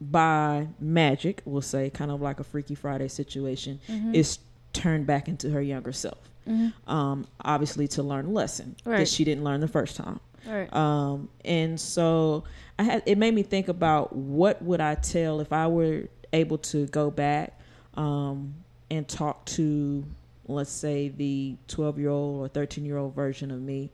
by 0.00 0.66
magic, 0.80 1.40
we'll 1.44 1.62
say, 1.62 1.88
kind 1.88 2.10
of 2.10 2.20
like 2.20 2.40
a 2.40 2.44
Freaky 2.44 2.74
Friday 2.74 3.08
situation, 3.08 3.80
Mm-hmm. 3.88 4.14
is 4.14 4.38
turned 4.74 5.06
back 5.06 5.28
into 5.28 5.48
her 5.50 5.62
younger 5.62 5.92
self. 5.92 6.18
Um, 6.86 7.26
obviously, 7.40 7.88
to 7.88 8.02
learn 8.02 8.26
a 8.26 8.30
lesson 8.30 8.76
that 8.84 9.08
she 9.08 9.24
didn't 9.24 9.44
learn 9.44 9.60
the 9.60 9.68
first 9.68 9.96
time. 9.96 10.20
Right. 10.46 10.70
Um, 10.74 11.30
and 11.42 11.80
so 11.80 12.44
I 12.78 12.82
had 12.82 13.02
it 13.06 13.16
made 13.16 13.32
me 13.32 13.42
think 13.42 13.68
about 13.68 14.14
what 14.14 14.60
would 14.60 14.80
I 14.80 14.94
tell 14.96 15.40
if 15.40 15.54
I 15.54 15.66
were 15.68 16.08
able 16.34 16.58
to 16.58 16.86
go 16.88 17.10
back 17.10 17.58
um, 17.94 18.54
and 18.90 19.08
talk 19.08 19.46
to, 19.46 20.04
let's 20.46 20.70
say, 20.70 21.08
the 21.08 21.56
twelve 21.66 21.98
year 21.98 22.10
old 22.10 22.44
or 22.44 22.48
thirteen 22.48 22.84
year 22.84 22.98
old 22.98 23.14
version 23.14 23.50
of 23.50 23.62
me. 23.62 23.90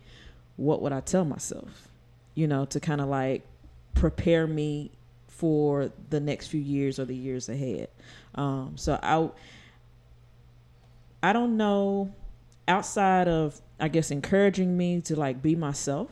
What 0.56 0.82
would 0.82 0.92
I 0.92 1.00
tell 1.00 1.24
myself? 1.24 1.88
You 2.34 2.48
know, 2.48 2.64
to 2.64 2.80
kind 2.80 3.00
of 3.00 3.08
like 3.08 3.46
prepare 3.94 4.48
me 4.48 4.90
for 5.28 5.92
the 6.10 6.18
next 6.20 6.48
few 6.48 6.60
years 6.60 6.98
or 6.98 7.04
the 7.04 7.14
years 7.14 7.48
ahead. 7.48 7.88
Um, 8.34 8.72
so 8.76 8.98
I, 9.02 9.30
I 11.22 11.32
don't 11.32 11.56
know, 11.56 12.12
outside 12.66 13.28
of 13.28 13.60
I 13.78 13.88
guess 13.88 14.10
encouraging 14.10 14.76
me 14.76 15.00
to 15.02 15.16
like 15.16 15.42
be 15.42 15.56
myself. 15.56 16.10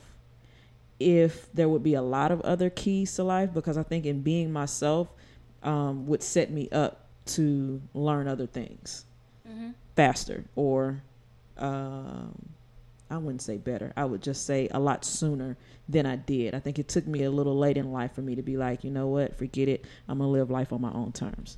If 1.01 1.53
there 1.53 1.69
would 1.69 1.83
be 1.83 1.95
a 1.95 2.03
lot 2.03 2.33
of 2.33 2.41
other 2.41 2.71
keys 2.71 3.15
to 3.17 3.25
life, 3.25 3.55
because 3.55 3.79
I 3.79 3.85
think 3.85 4.05
in 4.05 4.23
being 4.23 4.53
myself 4.53 5.09
um, 5.63 6.07
would 6.07 6.23
set 6.23 6.51
me 6.51 6.69
up 6.71 7.07
to 7.27 7.81
learn 7.95 8.27
other 8.27 8.47
things 8.47 9.05
faster, 9.95 10.45
or 10.57 11.03
um, 11.57 12.49
I 13.11 13.17
wouldn't 13.17 13.43
say 13.43 13.57
better. 13.57 13.93
I 13.97 14.05
would 14.05 14.23
just 14.23 14.47
say 14.47 14.69
a 14.71 14.79
lot 14.79 15.05
sooner 15.05 15.57
than 15.89 16.05
I 16.05 16.17
did. 16.17 16.55
I 16.55 16.61
think 16.61 16.79
it 16.79 16.89
took 16.89 17.07
me 17.07 17.25
a 17.25 17.31
little 17.31 17.57
late 17.57 17.77
in 17.79 17.91
life 17.91 18.15
for 18.15 18.21
me 18.21 18.35
to 18.35 18.43
be 18.43 18.57
like, 18.57 18.85
you 18.85 18.91
know 18.91 19.07
what, 19.07 19.39
forget 19.39 19.69
it. 19.69 19.87
I'm 20.09 20.19
gonna 20.19 20.31
live 20.31 20.51
life 20.51 20.73
on 20.73 20.81
my 20.83 20.93
own 20.93 21.13
terms. 21.13 21.57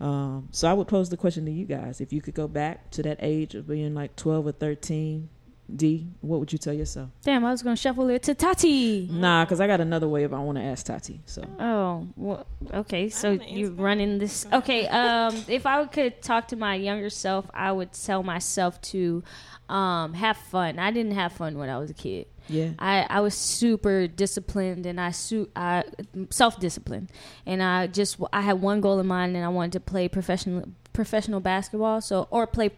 Um, 0.00 0.48
so 0.50 0.68
I 0.68 0.74
would 0.74 0.88
pose 0.88 1.08
the 1.08 1.16
question 1.16 1.44
to 1.46 1.50
you 1.50 1.64
guys: 1.64 2.00
If 2.00 2.12
you 2.12 2.20
could 2.20 2.34
go 2.34 2.46
back 2.48 2.90
to 2.92 3.02
that 3.04 3.18
age 3.20 3.54
of 3.54 3.66
being 3.66 3.94
like 3.94 4.16
12 4.16 4.46
or 4.48 4.52
13, 4.52 5.28
D, 5.74 6.06
what 6.20 6.38
would 6.38 6.52
you 6.52 6.58
tell 6.58 6.72
yourself? 6.72 7.10
Damn, 7.22 7.44
I 7.44 7.50
was 7.50 7.62
gonna 7.62 7.74
shuffle 7.76 8.08
it 8.10 8.22
to 8.24 8.34
Tati. 8.34 9.08
Nah, 9.10 9.44
because 9.44 9.60
I 9.60 9.66
got 9.66 9.80
another 9.80 10.08
wave 10.08 10.32
I 10.32 10.38
want 10.38 10.58
to 10.58 10.62
ask 10.64 10.86
Tati. 10.86 11.20
So 11.26 11.42
Oh, 11.58 12.06
well, 12.16 12.46
okay. 12.72 13.08
So 13.08 13.32
you 13.32 13.40
answer 13.40 13.68
that. 13.74 13.82
running 13.82 14.18
this? 14.18 14.46
Okay. 14.52 14.86
Um, 14.86 15.34
if 15.48 15.66
I 15.66 15.84
could 15.86 16.22
talk 16.22 16.48
to 16.48 16.56
my 16.56 16.76
younger 16.76 17.10
self, 17.10 17.46
I 17.52 17.72
would 17.72 17.92
tell 17.92 18.22
myself 18.22 18.80
to 18.92 19.24
um 19.68 20.14
have 20.14 20.36
fun. 20.36 20.78
I 20.78 20.92
didn't 20.92 21.12
have 21.14 21.32
fun 21.32 21.58
when 21.58 21.68
I 21.68 21.78
was 21.78 21.90
a 21.90 21.94
kid. 21.94 22.26
yeah, 22.46 22.70
I, 22.78 23.04
I 23.10 23.20
was 23.20 23.34
super 23.34 24.06
disciplined 24.06 24.86
and 24.86 25.00
I 25.00 25.10
su- 25.10 25.50
I 25.56 25.82
self 26.30 26.60
disciplined 26.60 27.10
and 27.44 27.60
I 27.60 27.88
just 27.88 28.18
I 28.32 28.42
had 28.42 28.60
one 28.62 28.80
goal 28.80 29.00
in 29.00 29.06
mind 29.08 29.34
and 29.34 29.44
I 29.44 29.48
wanted 29.48 29.72
to 29.72 29.80
play 29.80 30.08
professional 30.08 30.68
professional 30.92 31.40
basketball 31.40 32.00
so 32.00 32.28
or 32.30 32.46
play 32.46 32.70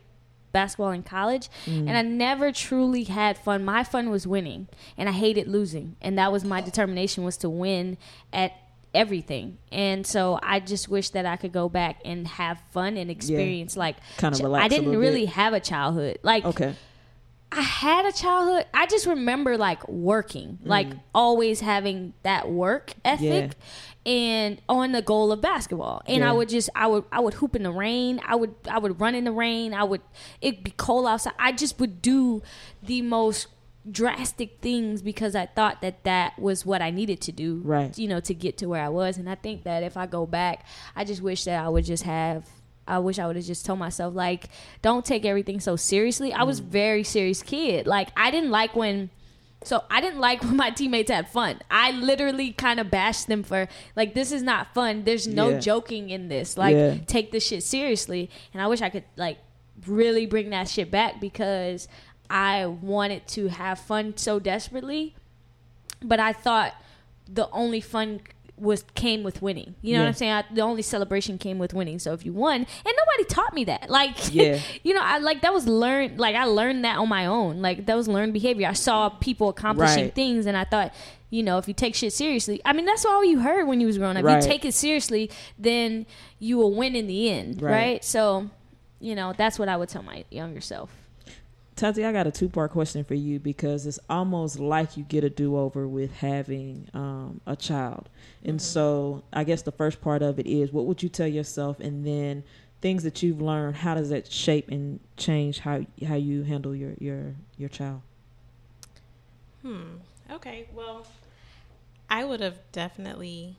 basketball 0.58 0.90
in 0.90 1.02
college 1.04 1.48
mm. 1.66 1.88
and 1.88 1.96
I 1.96 2.02
never 2.02 2.50
truly 2.50 3.04
had 3.04 3.38
fun. 3.38 3.64
My 3.64 3.84
fun 3.84 4.10
was 4.10 4.26
winning 4.26 4.66
and 4.96 5.08
I 5.08 5.12
hated 5.12 5.46
losing 5.46 5.96
and 6.00 6.18
that 6.18 6.32
was 6.32 6.44
my 6.44 6.60
determination 6.60 7.22
was 7.22 7.36
to 7.38 7.48
win 7.48 7.96
at 8.32 8.52
everything. 8.94 9.58
And 9.70 10.06
so 10.06 10.38
I 10.42 10.60
just 10.60 10.88
wish 10.88 11.10
that 11.10 11.26
I 11.26 11.36
could 11.36 11.52
go 11.52 11.68
back 11.68 12.00
and 12.04 12.26
have 12.26 12.60
fun 12.72 12.96
and 12.96 13.10
experience 13.10 13.76
like 13.76 13.96
Kinda 14.16 14.42
relax 14.42 14.64
I 14.64 14.68
didn't 14.68 14.96
really 14.96 15.26
bit. 15.26 15.34
have 15.34 15.52
a 15.52 15.60
childhood. 15.60 16.18
Like 16.22 16.44
okay, 16.44 16.74
I 17.50 17.62
had 17.62 18.04
a 18.04 18.12
childhood. 18.12 18.66
I 18.74 18.86
just 18.86 19.06
remember 19.06 19.56
like 19.56 19.86
working, 19.88 20.58
mm. 20.62 20.68
like 20.68 20.88
always 21.14 21.60
having 21.60 22.12
that 22.22 22.50
work 22.50 22.92
ethic 23.04 23.52
and 24.04 24.60
on 24.68 24.92
the 24.92 25.02
goal 25.02 25.32
of 25.32 25.40
basketball. 25.40 26.02
And 26.06 26.18
Yeah. 26.18 26.30
I 26.30 26.32
would 26.32 26.48
just 26.48 26.68
I 26.74 26.86
would 26.86 27.04
I 27.10 27.20
would 27.20 27.34
hoop 27.34 27.56
in 27.56 27.62
the 27.62 27.70
rain. 27.70 28.20
I 28.26 28.36
would 28.36 28.54
I 28.70 28.78
would 28.78 29.00
run 29.00 29.14
in 29.14 29.24
the 29.24 29.32
rain. 29.32 29.72
I 29.72 29.84
would 29.84 30.02
it'd 30.42 30.62
be 30.62 30.72
cold 30.72 31.06
outside. 31.06 31.34
I 31.38 31.52
just 31.52 31.80
would 31.80 32.02
do 32.02 32.42
the 32.82 33.02
most 33.02 33.48
drastic 33.90 34.58
things 34.60 35.00
because 35.00 35.34
I 35.34 35.46
thought 35.46 35.80
that 35.80 36.04
that 36.04 36.38
was 36.38 36.66
what 36.66 36.82
I 36.82 36.90
needed 36.90 37.22
to 37.22 37.32
do 37.32 37.62
Right. 37.64 37.96
you 37.96 38.06
know 38.06 38.20
to 38.20 38.34
get 38.34 38.58
to 38.58 38.66
where 38.66 38.82
I 38.82 38.90
was 38.90 39.16
and 39.16 39.30
I 39.30 39.34
think 39.34 39.64
that 39.64 39.82
if 39.82 39.96
I 39.96 40.04
go 40.06 40.26
back 40.26 40.66
I 40.94 41.04
just 41.04 41.22
wish 41.22 41.44
that 41.44 41.64
I 41.64 41.70
would 41.70 41.86
just 41.86 42.02
have 42.02 42.46
I 42.88 42.98
wish 42.98 43.18
I 43.18 43.26
would 43.26 43.36
have 43.36 43.44
just 43.44 43.64
told 43.66 43.78
myself 43.78 44.14
like 44.14 44.48
don't 44.82 45.04
take 45.04 45.24
everything 45.24 45.60
so 45.60 45.76
seriously. 45.76 46.32
I 46.32 46.40
Mm. 46.40 46.46
was 46.46 46.58
very 46.60 47.04
serious 47.04 47.42
kid. 47.42 47.86
Like 47.86 48.08
I 48.16 48.30
didn't 48.30 48.50
like 48.50 48.74
when 48.74 49.10
so 49.64 49.82
I 49.90 50.00
didn't 50.00 50.20
like 50.20 50.42
when 50.44 50.56
my 50.56 50.70
teammates 50.70 51.10
had 51.10 51.28
fun. 51.28 51.60
I 51.70 51.90
literally 51.90 52.52
kind 52.52 52.80
of 52.80 52.90
bashed 52.90 53.26
them 53.28 53.42
for 53.42 53.68
like 53.96 54.14
this 54.14 54.32
is 54.32 54.42
not 54.42 54.72
fun. 54.74 55.04
There's 55.04 55.26
no 55.26 55.50
Yeah. 55.50 55.60
joking 55.60 56.10
in 56.10 56.28
this. 56.28 56.56
Like 56.56 56.74
Yeah. 56.76 56.94
take 57.06 57.30
this 57.32 57.46
shit 57.46 57.62
seriously. 57.62 58.30
And 58.52 58.62
I 58.62 58.66
wish 58.66 58.80
I 58.82 58.88
could 58.88 59.04
like 59.16 59.38
really 59.86 60.26
bring 60.26 60.50
that 60.50 60.68
shit 60.68 60.90
back 60.90 61.20
because 61.20 61.86
I 62.30 62.66
wanted 62.66 63.26
to 63.28 63.48
have 63.48 63.78
fun 63.78 64.16
so 64.16 64.38
desperately. 64.38 65.14
But 66.02 66.20
I 66.20 66.32
thought 66.32 66.74
the 67.28 67.50
only 67.50 67.80
fun 67.80 68.20
was 68.60 68.84
came 68.94 69.22
with 69.22 69.40
winning. 69.42 69.74
You 69.82 69.94
know 69.94 70.02
what 70.02 70.08
I'm 70.08 70.14
saying? 70.14 70.32
I, 70.32 70.44
the 70.52 70.60
only 70.62 70.82
celebration 70.82 71.38
came 71.38 71.58
with 71.58 71.74
winning. 71.74 71.98
So 71.98 72.12
if 72.12 72.24
you 72.26 72.32
won, 72.32 72.56
and 72.56 72.66
nobody 72.84 73.24
taught 73.28 73.54
me 73.54 73.64
that. 73.64 73.88
Like, 73.90 74.16
Yeah. 74.34 74.60
you 74.82 74.94
know, 74.94 75.02
I 75.02 75.18
like 75.18 75.42
that 75.42 75.52
was 75.54 75.66
learned. 75.66 76.18
Like 76.18 76.34
I 76.36 76.44
learned 76.44 76.84
that 76.84 76.98
on 76.98 77.08
my 77.08 77.26
own. 77.26 77.62
Like 77.62 77.86
that 77.86 77.96
was 77.96 78.08
learned 78.08 78.32
behavior. 78.32 78.66
I 78.68 78.72
saw 78.74 79.08
people 79.08 79.48
accomplishing 79.48 80.04
Right. 80.04 80.14
things, 80.14 80.46
and 80.46 80.56
I 80.56 80.64
thought, 80.64 80.92
you 81.30 81.42
know, 81.42 81.58
if 81.58 81.68
you 81.68 81.74
take 81.74 81.94
shit 81.94 82.12
seriously, 82.12 82.60
I 82.64 82.72
mean, 82.72 82.84
that's 82.86 83.04
all 83.04 83.24
you 83.24 83.40
heard 83.40 83.66
when 83.66 83.80
you 83.80 83.86
was 83.86 83.98
growing 83.98 84.16
up. 84.16 84.24
Right. 84.24 84.42
You 84.42 84.48
take 84.48 84.64
it 84.64 84.72
seriously, 84.74 85.30
then 85.58 86.06
you 86.38 86.56
will 86.56 86.74
win 86.74 86.96
in 86.96 87.06
the 87.06 87.30
end, 87.30 87.60
Right. 87.60 87.70
right? 87.72 88.04
So, 88.04 88.48
you 89.00 89.14
know, 89.14 89.34
that's 89.36 89.58
what 89.58 89.68
I 89.68 89.76
would 89.76 89.88
tell 89.90 90.02
my 90.02 90.24
younger 90.30 90.60
self. 90.60 90.90
Tati, 91.78 92.04
I 92.04 92.10
got 92.12 92.26
a 92.26 92.30
two 92.32 92.48
part 92.48 92.72
question 92.72 93.04
for 93.04 93.14
you 93.14 93.38
because 93.38 93.86
it's 93.86 94.00
almost 94.10 94.58
like 94.58 94.96
you 94.96 95.04
get 95.04 95.22
a 95.22 95.30
do 95.30 95.56
over 95.56 95.86
with 95.86 96.12
having 96.12 96.88
um, 96.92 97.40
a 97.46 97.54
child. 97.54 98.08
And 98.44 98.60
so 98.60 99.22
I 99.32 99.44
guess 99.44 99.62
the 99.62 99.70
first 99.72 100.00
part 100.00 100.20
of 100.20 100.38
it 100.40 100.46
is 100.46 100.72
what 100.72 100.86
would 100.86 101.02
you 101.02 101.08
tell 101.08 101.28
yourself? 101.28 101.78
And 101.78 102.04
then 102.04 102.42
things 102.80 103.04
that 103.04 103.22
you've 103.22 103.40
learned, 103.40 103.76
how 103.76 103.94
does 103.94 104.10
that 104.10 104.30
shape 104.30 104.68
and 104.68 104.98
change 105.16 105.60
how 105.60 105.86
how 106.06 106.16
you 106.16 106.42
handle 106.42 106.74
your, 106.74 106.94
your, 106.98 107.36
your 107.56 107.68
child? 107.68 108.02
Hmm. 109.62 109.98
Okay. 110.32 110.68
Well, 110.74 111.06
I 112.10 112.24
would 112.24 112.40
have 112.40 112.58
definitely 112.72 113.56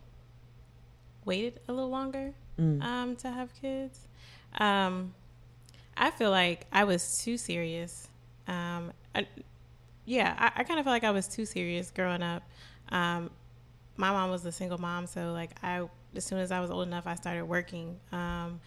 waited 1.23 1.61
a 1.69 1.73
little 1.73 1.89
longer 1.89 2.33
Mm. 2.59 2.83
um, 2.83 3.15
to 3.15 3.31
have 3.31 3.53
kids. 3.61 4.05
Um, 4.57 5.13
I 5.95 6.11
feel 6.11 6.29
like 6.29 6.65
I 6.73 6.83
was 6.83 7.21
too 7.23 7.37
serious. 7.37 8.08
Um, 8.49 8.91
I, 9.13 9.27
yeah, 10.05 10.35
I, 10.37 10.61
I 10.61 10.63
kind 10.63 10.79
of 10.79 10.85
feel 10.85 10.93
like 10.93 11.03
I 11.03 11.11
was 11.11 11.27
too 11.27 11.45
serious 11.45 11.91
growing 11.91 12.23
up. 12.23 12.43
Um, 12.89 13.29
my 13.95 14.11
mom 14.11 14.31
was 14.31 14.45
a 14.45 14.51
single 14.51 14.77
mom, 14.77 15.05
so 15.07 15.31
like 15.31 15.51
I, 15.63 15.85
as 16.15 16.25
soon 16.25 16.39
as 16.39 16.51
I 16.51 16.59
was 16.59 16.71
old 16.71 16.87
enough, 16.87 17.05
I 17.05 17.15
started 17.15 17.45
working. 17.45 17.97
Um, 18.11 18.59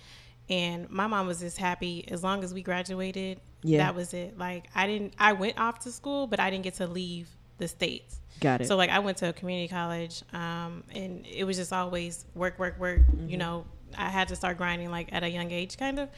and 0.48 0.88
my 0.90 1.06
mom 1.06 1.26
was 1.26 1.40
just 1.40 1.58
happy 1.58 2.04
as 2.08 2.22
long 2.22 2.44
as 2.44 2.54
we 2.54 2.62
graduated. 2.62 3.40
Yeah. 3.62 3.78
that 3.78 3.94
was 3.94 4.12
it. 4.12 4.38
Like 4.38 4.66
I 4.74 4.86
didn't, 4.86 5.14
I 5.18 5.32
went 5.32 5.58
off 5.58 5.80
to 5.80 5.92
school, 5.92 6.26
but 6.26 6.40
I 6.40 6.50
didn't 6.50 6.64
get 6.64 6.74
to 6.74 6.86
leave 6.86 7.28
the 7.58 7.68
states. 7.68 8.20
Got 8.40 8.60
it. 8.60 8.68
So 8.68 8.76
like 8.76 8.90
I 8.90 8.98
went 8.98 9.18
to 9.18 9.28
a 9.28 9.32
community 9.32 9.68
college, 9.68 10.22
um, 10.32 10.84
and 10.94 11.26
it 11.26 11.44
was 11.44 11.56
just 11.56 11.72
always 11.72 12.24
work, 12.34 12.58
work, 12.58 12.78
work. 12.78 13.00
Mm-hmm. 13.00 13.28
You 13.28 13.36
know, 13.38 13.64
I 13.96 14.10
had 14.10 14.28
to 14.28 14.36
start 14.36 14.58
grinding 14.58 14.90
like 14.90 15.12
at 15.12 15.22
a 15.22 15.28
young 15.28 15.50
age, 15.50 15.78
kind 15.78 15.98
of. 15.98 16.08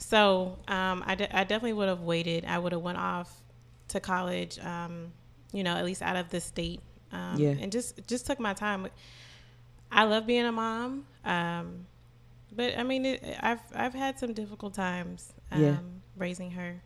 So 0.00 0.58
um, 0.66 1.04
I, 1.06 1.14
de- 1.14 1.36
I 1.36 1.44
definitely 1.44 1.74
would 1.74 1.88
have 1.88 2.00
waited. 2.00 2.44
I 2.44 2.58
would 2.58 2.72
have 2.72 2.80
went 2.82 2.98
off 2.98 3.30
to 3.88 4.00
college, 4.00 4.58
um, 4.60 5.12
you 5.52 5.62
know, 5.62 5.76
at 5.76 5.84
least 5.84 6.02
out 6.02 6.16
of 6.16 6.30
the 6.30 6.40
state, 6.40 6.80
um, 7.12 7.36
Yeah. 7.38 7.50
and 7.60 7.70
just 7.70 8.06
just 8.08 8.26
took 8.26 8.40
my 8.40 8.52
time. 8.54 8.88
I 9.92 10.04
love 10.04 10.26
being 10.26 10.46
a 10.46 10.52
mom, 10.52 11.04
um, 11.24 11.86
but 12.54 12.76
I 12.78 12.82
mean, 12.82 13.04
it, 13.06 13.22
I've 13.40 13.60
I've 13.74 13.94
had 13.94 14.18
some 14.18 14.32
difficult 14.32 14.74
times 14.74 15.32
um, 15.52 15.60
Yeah. 15.62 15.76
raising 16.16 16.50
her. 16.52 16.80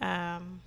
Um, 0.00 0.60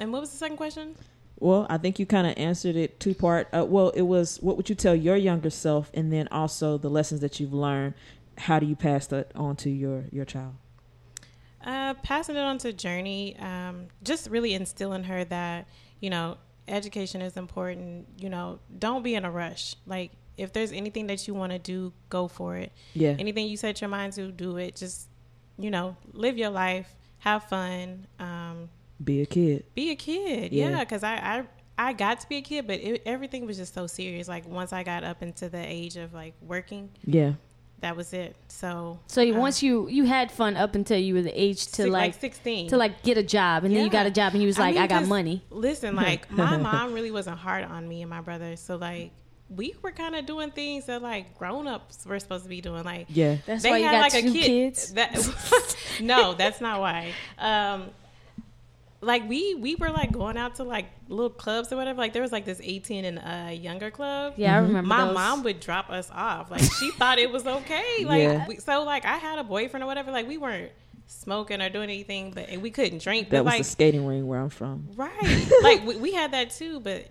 and 0.00 0.12
what 0.12 0.20
was 0.20 0.30
the 0.30 0.38
second 0.38 0.56
question? 0.56 0.96
Well, 1.38 1.66
I 1.68 1.76
think 1.78 1.98
you 1.98 2.06
kind 2.06 2.26
of 2.26 2.34
answered 2.38 2.76
it 2.76 2.98
two 3.00 3.14
part. 3.14 3.48
Uh, 3.52 3.64
well, 3.66 3.90
it 3.90 4.02
was 4.02 4.38
what 4.42 4.56
would 4.56 4.68
you 4.68 4.74
tell 4.74 4.94
your 4.94 5.16
younger 5.16 5.50
self, 5.50 5.90
and 5.94 6.12
then 6.12 6.26
also 6.28 6.78
the 6.78 6.88
lessons 6.90 7.20
that 7.20 7.38
you've 7.38 7.52
learned. 7.54 7.94
How 8.38 8.58
do 8.58 8.66
you 8.66 8.74
pass 8.76 9.06
that 9.08 9.30
on 9.34 9.56
to 9.56 9.70
your 9.70 10.04
your 10.10 10.24
child? 10.24 10.54
Uh, 11.64 11.94
passing 12.02 12.36
it 12.36 12.40
on 12.40 12.58
to 12.58 12.72
Journey, 12.72 13.36
um, 13.38 13.86
just 14.02 14.28
really 14.30 14.54
instilling 14.54 15.04
her 15.04 15.24
that 15.24 15.68
you 16.00 16.10
know 16.10 16.36
education 16.68 17.22
is 17.22 17.36
important. 17.36 18.06
You 18.18 18.28
know, 18.30 18.58
don't 18.78 19.02
be 19.02 19.14
in 19.14 19.24
a 19.24 19.30
rush. 19.30 19.76
Like 19.86 20.12
if 20.36 20.52
there's 20.52 20.72
anything 20.72 21.06
that 21.08 21.26
you 21.28 21.34
want 21.34 21.52
to 21.52 21.58
do, 21.58 21.92
go 22.08 22.26
for 22.28 22.56
it. 22.56 22.72
Yeah, 22.94 23.16
Anything 23.18 23.46
you 23.48 23.56
set 23.56 23.80
your 23.80 23.88
mind 23.88 24.14
to, 24.14 24.30
do 24.32 24.56
it. 24.56 24.76
Just 24.76 25.08
you 25.58 25.70
know, 25.70 25.96
live 26.12 26.38
your 26.38 26.50
life, 26.50 26.94
have 27.18 27.44
fun, 27.44 28.06
um, 28.18 28.68
be 29.04 29.20
a 29.20 29.26
kid. 29.26 29.64
be 29.74 29.90
a 29.90 29.96
kid. 29.96 30.52
Yeah. 30.52 30.70
Yeah, 30.70 30.80
because 30.80 31.02
I, 31.04 31.14
I 31.16 31.44
I 31.78 31.92
got 31.92 32.20
to 32.20 32.28
be 32.28 32.36
a 32.36 32.42
kid, 32.42 32.66
but 32.66 32.80
it, 32.80 33.02
everything 33.06 33.46
was 33.46 33.56
just 33.56 33.74
so 33.74 33.86
serious. 33.86 34.28
Like 34.28 34.46
once 34.48 34.72
I 34.72 34.82
got 34.82 35.04
up 35.04 35.22
into 35.22 35.48
the 35.48 35.58
age 35.64 35.96
of 35.96 36.12
like 36.14 36.34
working, 36.40 36.90
Yeah, 37.04 37.34
that 37.82 37.96
was 37.96 38.12
it. 38.12 38.34
So 38.48 38.98
So 39.06 39.22
uh, 39.22 39.38
once 39.38 39.62
you 39.62 39.88
you 39.88 40.04
had 40.04 40.32
fun 40.32 40.56
up 40.56 40.74
until 40.74 40.98
you 40.98 41.14
were 41.14 41.22
the 41.22 41.40
age 41.40 41.66
to 41.66 41.82
six- 41.82 41.90
like, 41.90 42.14
sixteen 42.14 42.68
to 42.70 42.76
like 42.76 43.02
get 43.02 43.18
a 43.18 43.22
job, 43.22 43.64
and 43.64 43.74
then 43.76 43.84
you 43.84 43.90
got 43.90 44.06
a 44.06 44.10
job, 44.10 44.32
and 44.32 44.42
you 44.42 44.46
was 44.46 44.58
like, 44.58 44.76
I, 44.76 44.80
mean, 44.80 44.88
got 44.88 44.98
'cause 45.00 45.08
money. 45.08 45.42
Listen, 45.50 45.94
like 45.94 46.30
my 46.42 46.56
mom 46.56 46.94
really 46.94 47.10
wasn't 47.10 47.38
hard 47.38 47.64
on 47.64 47.86
me 47.86 48.00
and 48.02 48.10
my 48.10 48.20
brother, 48.20 48.56
so 48.56 48.76
like 48.76 49.10
we 49.54 49.74
were 49.82 49.92
kind 49.92 50.14
of 50.16 50.24
doing 50.26 50.50
things 50.50 50.86
that 50.86 51.02
like 51.02 51.36
grown 51.38 51.66
ups 51.66 52.06
were 52.06 52.18
supposed 52.18 52.44
to 52.44 52.48
be 52.48 52.60
doing. 52.60 52.84
Like 52.84 53.06
yeah. 53.10 53.36
That's 53.46 53.64
why 53.64 53.78
you 53.78 53.90
got 53.90 54.10
two 54.10 54.32
kids. 54.32 54.94
That 54.94 55.12
no, 56.00 56.34
that's 56.34 56.60
not 56.60 56.80
why. 56.80 57.12
Um, 57.38 57.90
like 59.02 59.28
we 59.28 59.54
we 59.56 59.74
were 59.74 59.90
like 59.90 60.12
going 60.12 60.36
out 60.36 60.54
to 60.56 60.62
like 60.62 60.86
little 61.08 61.28
clubs 61.28 61.72
or 61.72 61.76
whatever. 61.76 61.98
Like 61.98 62.12
there 62.12 62.22
was 62.22 62.32
like 62.32 62.44
this 62.44 62.60
eighteen 62.62 63.04
and 63.04 63.18
uh, 63.18 63.50
younger 63.50 63.90
club. 63.90 64.34
Yeah, 64.36 64.54
I 64.54 64.58
remember. 64.58 64.82
My 64.88 65.04
those. 65.06 65.14
mom 65.14 65.42
would 65.42 65.60
drop 65.60 65.90
us 65.90 66.08
off. 66.12 66.50
Like 66.50 66.62
she 66.62 66.90
thought 66.92 67.18
it 67.18 67.30
was 67.30 67.46
okay. 67.46 68.04
Like 68.04 68.22
Yeah. 68.22 68.46
we, 68.46 68.56
so, 68.58 68.84
like 68.84 69.04
I 69.04 69.16
had 69.16 69.38
a 69.38 69.44
boyfriend 69.44 69.82
or 69.82 69.86
whatever. 69.86 70.10
Like 70.12 70.28
we 70.28 70.38
weren't 70.38 70.70
smoking 71.08 71.60
or 71.60 71.68
doing 71.68 71.90
anything, 71.90 72.30
but 72.30 72.48
and 72.48 72.62
we 72.62 72.70
couldn't 72.70 73.02
drink. 73.02 73.30
That 73.30 73.38
but 73.38 73.44
was 73.46 73.52
like 73.54 73.58
the 73.62 73.64
skating 73.64 74.06
ring 74.06 74.26
where 74.26 74.40
I'm 74.40 74.50
from. 74.50 74.88
Right. 74.94 75.48
like 75.62 75.84
we, 75.84 75.96
we 75.96 76.12
had 76.12 76.32
that 76.32 76.50
too, 76.50 76.78
but 76.80 77.08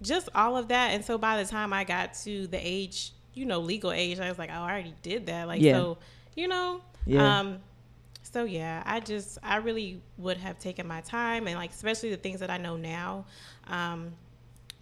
just 0.00 0.28
all 0.34 0.56
of 0.56 0.68
that. 0.68 0.92
And 0.92 1.04
so 1.04 1.18
by 1.18 1.42
the 1.42 1.48
time 1.50 1.72
I 1.72 1.84
got 1.84 2.14
to 2.24 2.46
the 2.46 2.58
age, 2.58 3.12
you 3.34 3.46
know, 3.46 3.58
legal 3.60 3.92
age, 3.92 4.20
I 4.20 4.28
was 4.28 4.38
like, 4.38 4.50
oh, 4.50 4.54
I 4.54 4.70
already 4.70 4.94
did 5.02 5.26
that. 5.26 5.46
Like, 5.48 5.60
Yeah. 5.60 5.74
so, 5.74 5.98
you 6.36 6.48
know, 6.48 6.80
Yeah. 7.06 7.40
um, 7.40 7.58
so 8.32 8.44
yeah, 8.44 8.82
I 8.86 9.00
just, 9.00 9.38
I 9.42 9.56
really 9.56 10.00
would 10.18 10.38
have 10.38 10.58
taken 10.58 10.86
my 10.86 11.00
time 11.02 11.46
and 11.46 11.56
like, 11.56 11.70
especially 11.70 12.10
the 12.10 12.16
things 12.16 12.40
that 12.40 12.50
I 12.50 12.58
know 12.58 12.76
now, 12.76 13.26
um, 13.68 14.12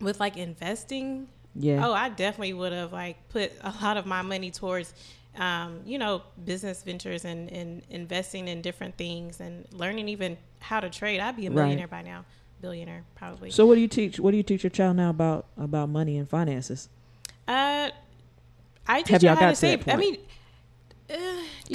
with 0.00 0.20
like 0.20 0.36
investing. 0.36 1.28
Yeah. 1.54 1.86
Oh, 1.86 1.92
I 1.92 2.08
definitely 2.10 2.52
would 2.54 2.72
have 2.72 2.92
like 2.92 3.28
put 3.28 3.52
a 3.62 3.74
lot 3.82 3.96
of 3.96 4.06
my 4.06 4.22
money 4.22 4.50
towards, 4.50 4.94
um, 5.36 5.80
you 5.84 5.98
know, 5.98 6.22
business 6.44 6.82
ventures 6.82 7.24
and, 7.24 7.50
and 7.52 7.82
investing 7.90 8.46
in 8.48 8.62
different 8.62 8.96
things 8.96 9.40
and 9.40 9.66
learning 9.72 10.08
even 10.08 10.38
how 10.60 10.78
to 10.80 10.88
trade. 10.88 11.20
I'd 11.20 11.36
be 11.36 11.46
a 11.46 11.50
Right. 11.50 11.64
millionaire 11.64 11.88
by 11.88 12.02
now, 12.02 12.24
billionaire 12.60 13.04
probably. 13.16 13.50
So 13.50 13.66
what 13.66 13.74
do 13.74 13.80
you 13.80 13.88
teach? 13.88 14.20
What 14.20 14.30
do 14.30 14.36
you 14.36 14.42
teach 14.44 14.62
your 14.62 14.70
child 14.70 14.96
now 14.96 15.10
about 15.10 15.46
about 15.56 15.88
money 15.88 16.16
and 16.18 16.28
finances? 16.28 16.88
uh, 17.48 17.90
I 18.86 18.98
Have 18.98 19.04
teach 19.04 19.22
y'all 19.22 19.34
her 19.34 19.34
how 19.34 19.40
got 19.40 19.46
to 19.46 19.50
to 19.50 19.56
save. 19.56 19.88
I 19.88 19.96
mean, 19.96 20.18
uh, 21.10 21.16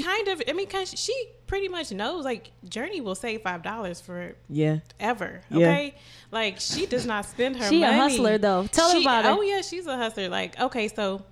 kind 0.01 0.27
of. 0.29 0.41
I 0.47 0.53
mean, 0.53 0.67
she 0.85 1.27
pretty 1.47 1.67
much 1.67 1.91
knows. 1.91 2.25
Like, 2.25 2.51
Journey 2.67 3.01
will 3.01 3.15
save 3.15 3.41
five 3.41 3.63
dollars 3.63 4.01
for 4.01 4.35
Yeah, 4.49 4.79
ever. 4.99 5.41
Yeah. 5.49 5.57
Okay, 5.67 5.95
like 6.31 6.59
she 6.59 6.85
does 6.85 7.05
not 7.05 7.25
spend 7.25 7.57
her. 7.57 7.69
She 7.69 7.83
a 7.83 7.91
hustler, 7.93 8.37
though. 8.37 8.67
Tell 8.71 8.89
her 8.91 8.97
She- 8.97 9.03
about 9.03 9.25
it. 9.25 9.29
Oh 9.29 9.41
yeah, 9.41 9.61
she's 9.61 9.87
a 9.87 9.95
hustler. 9.97 10.29
Like 10.29 10.59
okay, 10.59 10.87
so 10.87 11.23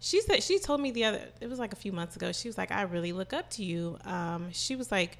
she 0.00 0.20
said 0.20 0.42
she 0.42 0.58
told 0.58 0.80
me 0.80 0.90
the 0.90 1.04
other. 1.04 1.20
It 1.40 1.48
was 1.48 1.58
like 1.58 1.72
a 1.72 1.76
few 1.76 1.92
months 1.92 2.16
ago. 2.16 2.32
She 2.32 2.48
was 2.48 2.58
like, 2.58 2.72
I 2.72 2.82
really 2.82 3.12
look 3.12 3.32
up 3.32 3.50
to 3.50 3.64
you. 3.64 3.98
Um, 4.04 4.50
she 4.52 4.76
was 4.76 4.90
like. 4.90 5.18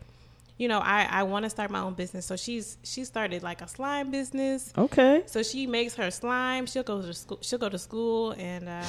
You 0.58 0.68
know, 0.68 0.78
I, 0.80 1.08
I 1.10 1.22
want 1.24 1.44
to 1.44 1.50
start 1.50 1.70
my 1.72 1.80
own 1.80 1.94
business. 1.94 2.26
So 2.26 2.36
she's 2.36 2.76
she 2.84 3.04
started 3.04 3.42
like 3.42 3.62
a 3.62 3.66
slime 3.68 4.10
business. 4.12 4.72
okay. 4.78 5.22
So 5.26 5.42
she 5.42 5.66
makes 5.66 5.94
her 5.96 6.10
slime. 6.12 6.66
She'll 6.66 6.84
go 6.84 7.00
to 7.02 7.12
school. 7.14 7.38
She'll 7.40 7.58
go 7.58 7.70
to 7.70 7.78
school 7.78 8.32
and 8.38 8.68
um, 8.68 8.84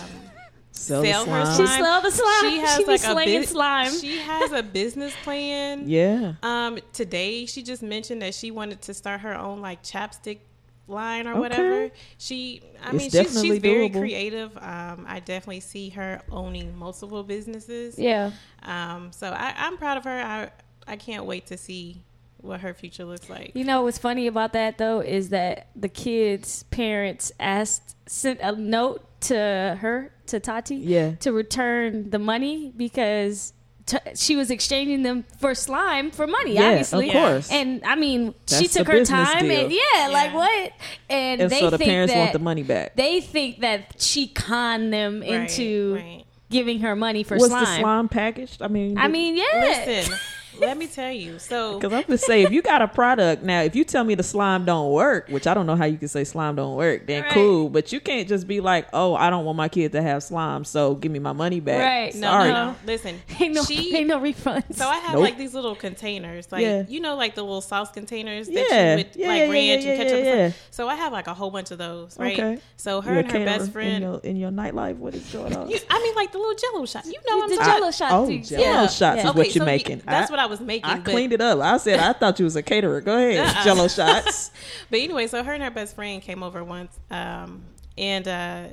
Sell, 0.76 1.02
the 1.04 1.08
Sell 1.12 1.26
her 1.26 1.46
slime. 1.46 1.58
She 1.58 1.66
slime. 1.68 1.80
slell 1.80 2.02
the 2.02 2.12
slime. 2.12 2.42
She 2.52 2.58
has 2.60 2.78
be 2.80 2.84
like 2.86 3.00
a 3.00 3.04
slinging 3.04 3.42
bus- 3.42 3.50
slime. 3.50 3.94
She 4.00 4.18
has 4.18 4.52
a 4.52 4.64
business 4.64 5.14
plan. 5.24 5.84
Yeah. 5.88 6.34
Um, 6.44 6.80
today 6.94 7.46
she 7.46 7.62
just 7.64 7.84
mentioned 7.84 8.22
that 8.24 8.34
she 8.34 8.50
wanted 8.52 8.82
to 8.84 8.94
start 8.94 9.22
her 9.22 9.36
own 9.38 9.62
like 9.62 9.84
chapstick 9.84 10.40
line 10.88 11.28
or 11.28 11.32
Okay. 11.32 11.40
whatever. 11.40 11.92
She, 12.18 12.62
I 12.84 12.88
It's 12.90 12.94
mean, 12.94 13.10
she's, 13.12 13.42
she's 13.42 13.60
very 13.60 13.90
doable. 13.90 14.00
creative. 14.00 14.58
Um, 14.58 15.06
I 15.08 15.20
definitely 15.24 15.60
see 15.62 15.90
her 15.90 16.22
owning 16.32 16.76
multiple 16.78 17.24
businesses. 17.24 17.98
yeah. 17.98 18.32
Um, 18.64 19.12
so 19.12 19.28
I, 19.30 19.54
I'm 19.56 19.78
proud 19.78 19.98
of 19.98 20.04
her. 20.06 20.22
I, 20.22 20.50
I 20.88 20.96
can't 20.98 21.26
wait 21.26 21.46
to 21.48 21.58
see 21.58 22.02
what 22.44 22.60
her 22.62 22.74
future 22.74 23.06
looks 23.06 23.30
like. 23.30 23.52
You 23.56 23.64
know 23.64 23.82
what's 23.84 23.98
funny 23.98 24.28
about 24.28 24.54
that 24.54 24.78
though 24.78 25.00
is 25.00 25.30
that 25.30 25.68
the 25.76 25.90
kids' 25.90 26.64
parents 26.64 27.32
asked 27.40 27.96
sent 28.10 28.40
a 28.42 28.52
note 28.52 29.04
to 29.22 29.78
her 29.82 30.12
to 30.28 30.40
Tati 30.40 30.76
Yeah. 30.76 31.12
to 31.22 31.32
return 31.32 32.10
the 32.10 32.20
money 32.20 32.74
because 32.76 33.54
t- 33.86 33.98
she 34.16 34.36
was 34.36 34.52
exchanging 34.52 35.04
them 35.04 35.24
for 35.40 35.56
slime 35.56 36.12
for 36.12 36.28
money, 36.28 36.56
Yeah, 36.56 36.70
obviously. 36.70 37.08
of 37.08 37.14
course. 37.14 37.50
And 37.52 37.82
I 37.86 37.96
mean, 37.96 38.34
she 38.48 38.68
took 38.68 38.88
her 38.88 39.06
time 39.06 39.48
deal. 39.48 39.62
and 39.64 39.72
yeah, 39.72 40.08
like 40.12 40.34
what? 40.34 40.72
And, 41.10 41.42
And 41.42 41.50
they 41.52 41.60
so 41.62 41.70
the 41.70 41.78
think 41.78 41.90
parents 41.90 42.14
that 42.14 42.20
want 42.20 42.34
the 42.34 42.40
money 42.40 42.64
back. 42.64 42.96
they 42.98 43.22
think 43.22 43.62
that 43.62 44.02
she 44.02 44.28
conned 44.28 44.92
them 44.94 45.22
Right, 45.22 45.30
into 45.50 45.96
right. 45.96 46.24
giving 46.50 46.82
her 46.82 46.96
money 46.96 47.24
for 47.24 47.38
Was 47.38 47.48
slime. 47.48 47.64
the 47.64 47.80
slime 47.80 48.10
packaged? 48.10 48.62
I 48.62 48.68
mean, 48.68 48.98
I 48.98 49.08
mean, 49.08 49.38
yeah. 49.38 49.44
Listen, 49.88 50.18
let 50.60 50.78
me 50.78 50.88
tell 50.88 51.12
you. 51.12 51.40
So 51.40 51.80
Because 51.80 51.94
I'm 51.94 52.04
gonna 52.04 52.18
say, 52.18 52.44
if 52.44 52.52
you 52.52 52.62
got 52.62 52.82
a 52.82 52.88
product 52.88 53.44
now, 53.44 53.62
if 53.62 53.76
you 53.76 53.84
tell 53.84 54.04
me 54.04 54.16
the 54.16 54.24
slime 54.24 54.66
don't 54.66 54.92
work, 54.92 55.28
which 55.30 55.48
I 55.48 55.54
don't 55.54 55.66
know 55.66 55.76
how 55.76 55.86
you 55.86 55.98
can 55.98 56.08
say 56.08 56.24
slime 56.24 56.56
don't 56.56 56.76
work, 56.76 57.08
then 57.08 57.24
Right. 57.24 57.32
cool. 57.32 57.70
But 57.70 57.92
you 57.92 58.00
can't 58.00 58.28
just 58.28 58.48
be 58.48 58.60
like, 58.62 58.88
oh, 58.94 59.16
I 59.16 59.30
don't 59.30 59.46
want 59.46 59.58
my 59.58 59.70
kid 59.70 59.92
to 59.94 60.02
have 60.02 60.24
slime, 60.24 60.64
so 60.66 60.96
give 60.96 61.12
me 61.12 61.20
my 61.20 61.34
money 61.34 61.60
back. 61.60 61.80
Right. 61.82 62.16
no, 62.16 62.28
Sorry. 62.28 62.50
no, 62.50 62.66
no. 62.72 62.76
Listen, 62.86 63.22
Ain't 63.40 63.54
no, 63.56 63.64
she 63.64 63.96
ain't 63.96 64.08
no 64.08 64.20
refunds. 64.20 64.76
So 64.76 64.88
I 64.88 64.98
have 64.98 65.14
Nope. 65.14 65.24
like 65.24 65.38
these 65.38 65.54
little 65.54 65.76
containers, 65.76 66.52
like 66.52 66.62
Yeah. 66.64 66.84
you 66.88 67.00
know, 67.00 67.16
like 67.16 67.36
the 67.36 67.44
little 67.44 67.62
sauce 67.62 67.92
containers 67.92 68.48
that 68.48 68.54
Yeah. 68.70 68.92
you 68.92 68.98
would 68.98 69.16
Yeah, 69.16 69.28
like 69.28 69.38
yeah, 69.40 69.44
yeah, 69.46 69.52
ranch 69.52 69.84
yeah, 69.86 69.90
and 69.92 70.00
ketchup. 70.02 70.20
yeah, 70.26 70.34
and 70.34 70.54
stuff. 70.54 70.68
So 70.72 70.88
I 70.88 70.96
have 70.96 71.12
like 71.12 71.28
a 71.28 71.34
whole 71.34 71.52
bunch 71.52 71.72
of 71.72 71.78
those, 71.78 72.18
right? 72.18 72.34
Okay. 72.40 72.60
So 72.78 73.02
her 73.02 73.12
You 73.12 73.18
a 73.18 73.20
and 73.22 73.28
her 73.32 73.38
caterer 73.40 73.46
best 73.58 73.66
in 73.68 73.72
friend. 73.72 74.04
your, 74.04 74.20
in 74.24 74.36
your 74.38 74.52
nightlife. 74.52 74.98
What 74.98 75.14
is 75.16 75.24
going 75.32 75.56
on? 75.56 75.70
You- 75.74 75.80
I 75.90 76.00
mean, 76.02 76.16
like 76.16 76.32
the 76.32 76.38
little 76.38 76.56
Jello 76.56 76.86
shots. 76.86 77.08
You 77.08 77.20
know, 77.30 77.38
what 77.38 77.48
the 77.50 77.56
I'm 77.56 77.60
talking. 77.60 77.74
Jello 77.80 77.92
shots. 77.92 78.14
oh, 78.14 78.28
too. 78.28 78.40
Jello 78.40 78.64
Yeah. 78.64 78.82
shots 78.88 79.00
Yeah. 79.00 79.16
is 79.24 79.26
Okay, 79.30 79.38
what 79.38 79.48
you're 79.56 79.62
so 79.62 79.66
making. 79.66 80.02
that's 80.06 80.30
I- 80.30 80.34
what 80.34 80.40
I 80.44 80.46
was 80.48 80.60
making. 80.60 80.90
I 80.90 81.00
cleaned 81.00 81.34
it 81.34 81.42
up. 81.42 81.60
I 81.60 81.78
said 81.78 82.00
I 82.00 82.14
thought 82.14 82.38
you 82.40 82.46
was 82.46 82.56
a 82.56 82.62
caterer. 82.64 83.02
Go 83.02 83.18
ahead, 83.18 83.40
Uh-uh. 83.48 83.64
Jello 83.64 83.88
shots. 83.88 84.52
But 84.90 85.00
anyway, 85.00 85.28
so 85.28 85.44
her 85.44 85.54
and 85.54 85.64
her 85.64 85.72
best 85.72 85.96
friend 85.96 86.22
came 86.22 86.44
over 86.44 86.64
once, 86.64 87.00
um, 87.10 87.64
and 87.98 88.28
uh, 88.28 88.68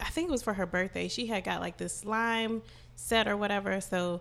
I 0.00 0.10
think 0.10 0.28
it 0.28 0.32
was 0.32 0.42
for 0.42 0.52
her 0.54 0.66
birthday. 0.66 1.08
She 1.08 1.26
had 1.26 1.44
got 1.44 1.60
like 1.60 1.76
this 1.76 1.94
slime 1.94 2.62
set 2.96 3.26
or 3.28 3.36
whatever. 3.36 3.80
So 3.80 4.20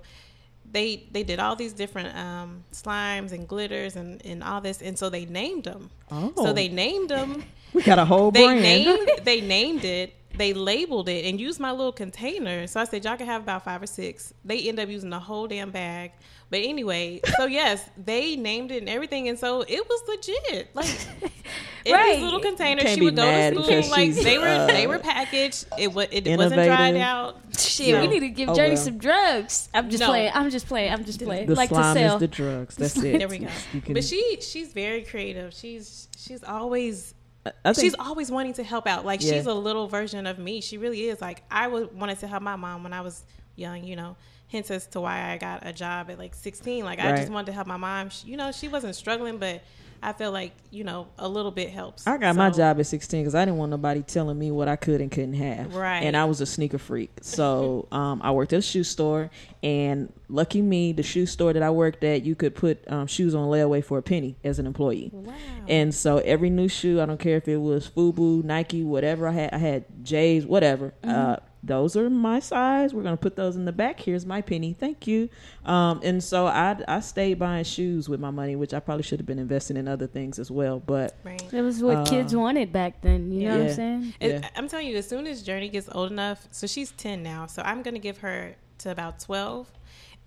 they 0.71 1.03
they 1.11 1.23
did 1.23 1.39
all 1.39 1.55
these 1.55 1.73
different 1.73 2.15
um, 2.15 2.63
slimes 2.71 3.31
and 3.31 3.47
glitters 3.47 3.95
and, 3.95 4.23
and 4.25 4.43
all 4.43 4.61
this, 4.61 4.81
and 4.81 4.97
so 4.97 5.09
they 5.09 5.25
named 5.25 5.63
them. 5.65 5.89
Oh. 6.11 6.31
So 6.35 6.53
they 6.53 6.67
named 6.69 7.09
them. 7.09 7.43
We 7.73 7.83
got 7.83 7.99
a 7.99 8.05
whole 8.05 8.31
They 8.31 8.45
brand. 8.45 8.61
named 8.61 9.09
they 9.23 9.41
named 9.41 9.83
it. 9.83 10.13
They 10.37 10.53
labeled 10.53 11.09
it 11.09 11.25
and 11.25 11.39
used 11.39 11.59
my 11.59 11.71
little 11.71 11.91
container. 11.91 12.67
So 12.67 12.79
I 12.79 12.83
said 12.83 13.03
y'all 13.05 13.17
can 13.17 13.25
have 13.25 13.41
about 13.41 13.63
five 13.65 13.81
or 13.81 13.87
six. 13.87 14.33
They 14.45 14.67
end 14.69 14.79
up 14.79 14.87
using 14.89 15.09
the 15.09 15.19
whole 15.19 15.47
damn 15.47 15.71
bag. 15.71 16.11
But 16.49 16.59
anyway, 16.63 17.19
so 17.37 17.45
yes, 17.47 17.89
they 17.97 18.35
named 18.37 18.71
it 18.71 18.77
and 18.77 18.87
everything, 18.89 19.27
and 19.27 19.37
so 19.37 19.61
it 19.67 19.83
was 19.87 20.01
legit. 20.07 20.69
Like 20.73 20.85
in 21.85 21.93
Right. 21.93 22.15
these 22.15 22.23
little 22.23 22.39
container, 22.39 22.87
she 22.87 23.01
would 23.01 23.15
go 23.17 23.25
to 23.25 23.63
school. 23.63 23.89
Like 23.91 24.13
they 24.13 24.37
were 24.37 24.45
uh, 24.47 24.67
they 24.67 24.87
were 24.87 24.99
packaged. 24.99 25.65
It 25.77 25.93
was 25.93 26.07
it 26.11 26.25
wasn't 26.37 26.63
dried 26.63 26.95
out. 26.95 27.37
Shit, 27.57 27.99
we 27.99 28.07
need 28.07 28.19
to 28.21 28.29
give 28.29 28.49
Oh, 28.49 28.55
Journey 28.55 28.75
well. 28.75 28.77
some 28.77 28.97
drugs. 28.97 29.67
I'm 29.73 29.89
just 29.89 30.01
No. 30.01 30.07
playing. 30.07 30.31
I'm 30.33 30.49
just 30.49 30.67
playing. 30.67 30.93
I'm 30.93 31.03
just 31.03 31.21
playing. 31.21 31.47
The 31.47 31.55
like 31.55 31.69
to 31.69 31.75
slime 31.75 31.95
sell. 31.95 32.15
is 32.15 32.19
the 32.21 32.27
drugs. 32.27 32.75
That's 32.75 32.97
it. 32.97 33.17
There 33.19 33.27
we 33.27 33.39
go. 33.39 33.47
You 33.73 33.81
can- 33.81 33.93
But 33.93 34.03
she 34.05 34.37
she's 34.41 34.71
very 34.71 35.01
creative. 35.03 35.53
She's 35.53 36.07
she's 36.17 36.43
always 36.43 37.13
I- 37.13 37.15
I 37.15 37.16
think, 37.63 37.77
she's 37.79 37.95
always 37.97 38.31
wanting 38.31 38.53
to 38.53 38.63
help 38.63 38.87
out. 38.87 39.05
Like 39.05 39.21
Yeah. 39.23 39.33
she's 39.33 39.45
a 39.45 39.53
little 39.53 39.87
version 39.87 40.25
of 40.27 40.39
me. 40.39 40.61
She 40.61 40.77
really 40.77 41.09
is. 41.09 41.21
Like 41.21 41.43
I 41.51 41.67
was 41.67 41.87
wanted 41.91 42.19
to 42.19 42.27
help 42.27 42.43
my 42.43 42.55
mom 42.55 42.83
when 42.83 42.93
I 42.93 43.01
was 43.01 43.23
young, 43.55 43.83
you 43.83 43.95
know. 43.95 44.15
Hence 44.49 44.71
as 44.71 44.87
to 44.87 45.01
why 45.01 45.31
I 45.31 45.37
got 45.37 45.67
a 45.67 45.73
job 45.73 46.09
at 46.09 46.17
like 46.17 46.33
16. 46.33 46.85
Like 46.85 46.99
I 46.99 47.15
just 47.17 47.29
wanted 47.31 47.47
to 47.47 47.51
help 47.51 47.67
my 47.67 47.75
mom. 47.75 48.09
She, 48.09 48.27
you 48.27 48.37
know, 48.37 48.51
she 48.53 48.69
wasn't 48.69 48.95
struggling, 48.95 49.37
but 49.39 49.61
I 50.01 50.13
feel 50.13 50.31
like 50.31 50.53
you 50.71 50.83
know 50.83 51.07
a 51.17 51.27
little 51.27 51.51
bit 51.51 51.69
helps. 51.69 52.05
I 52.07 52.17
got 52.17 52.35
my 52.35 52.49
job 52.49 52.79
at 52.79 52.85
16 52.85 53.21
because 53.21 53.35
I 53.35 53.45
didn't 53.45 53.57
want 53.57 53.71
nobody 53.71 54.01
telling 54.01 54.37
me 54.37 54.51
what 54.51 54.67
I 54.67 54.75
could 54.75 55.01
and 55.01 55.11
couldn't 55.11 55.33
have. 55.33 55.75
Right. 55.75 56.01
And 56.01 56.15
I 56.15 56.25
was 56.25 56.41
a 56.41 56.45
sneaker 56.45 56.77
freak. 56.77 57.11
So 57.21 57.87
um, 57.91 58.21
I 58.23 58.31
worked 58.31 58.53
at 58.53 58.59
a 58.59 58.61
shoe 58.61 58.83
store. 58.83 59.29
And 59.63 60.13
lucky 60.29 60.61
me, 60.61 60.93
the 60.93 61.03
shoe 61.03 61.25
store 61.25 61.51
that 61.53 61.63
I 61.63 61.69
worked 61.69 62.03
at, 62.03 62.23
you 62.23 62.35
could 62.35 62.55
put 62.55 62.89
um, 62.91 63.07
shoes 63.07 63.33
on 63.33 63.47
layaway 63.47 63.83
for 63.83 63.97
a 63.97 64.01
penny 64.01 64.35
as 64.43 64.59
an 64.59 64.67
employee. 64.67 65.09
Wow. 65.13 65.33
And 65.67 65.93
so 65.93 66.19
every 66.19 66.49
new 66.49 66.67
shoe, 66.67 67.01
I 67.01 67.05
don't 67.05 67.19
care 67.19 67.37
if 67.37 67.47
it 67.47 67.57
was 67.57 67.89
FUBU, 67.89 68.43
Nike, 68.43 68.83
whatever 68.83 69.27
I 69.27 69.31
had, 69.31 69.53
I 69.53 69.57
had 69.57 69.85
J's, 70.03 70.45
whatever. 70.45 70.93
Uh, 71.03 71.37
those 71.63 71.97
are 71.97 72.09
my 72.09 72.39
size. 72.39 72.93
We're 72.93 73.03
gonna 73.03 73.17
put 73.17 73.35
those 73.35 73.55
in 73.55 73.65
the 73.65 73.71
back. 73.71 73.99
Here's 73.99 74.25
my 74.25 74.41
penny. 74.41 74.73
Thank 74.73 75.07
you. 75.07 75.29
Um, 75.65 75.99
and 76.03 76.23
so 76.23 76.45
I 76.47 76.77
I 76.87 76.99
stayed 76.99 77.39
buying 77.39 77.63
shoes 77.63 78.07
with 78.07 78.19
my 78.19 78.29
money, 78.31 78.55
which 78.55 78.73
I 78.73 78.79
probably 78.79 79.03
should 79.03 79.19
have 79.19 79.25
been 79.25 79.39
investing 79.39 79.75
in 79.77 79.87
other 79.87 80.07
things 80.07 80.39
as 80.39 80.49
well. 80.51 80.79
But 80.79 81.15
Right. 81.23 81.41
It 81.53 81.61
was 81.61 81.81
what 81.81 81.97
Uh, 81.97 82.05
kids 82.05 82.35
wanted 82.35 82.71
back 82.71 83.01
then. 83.01 83.31
You 83.31 83.49
know 83.49 83.57
what. 83.59 83.67
I'm 83.69 83.73
saying? 83.73 84.13
And 84.21 84.31
Yeah. 84.43 84.49
I'm 84.55 84.67
telling 84.67 84.87
you, 84.87 84.97
as 84.97 85.07
soon 85.07 85.25
as 85.27 85.41
Journey 85.43 85.69
gets 85.69 85.89
old 85.91 86.11
enough, 86.11 86.47
so 86.51 86.67
she's 86.67 86.91
10 86.91 87.23
now, 87.23 87.47
so 87.47 87.61
I'm 87.63 87.81
going 87.81 87.95
to 87.95 87.99
give 87.99 88.19
her 88.19 88.55
to 88.79 88.91
about 88.91 89.19
12, 89.19 89.71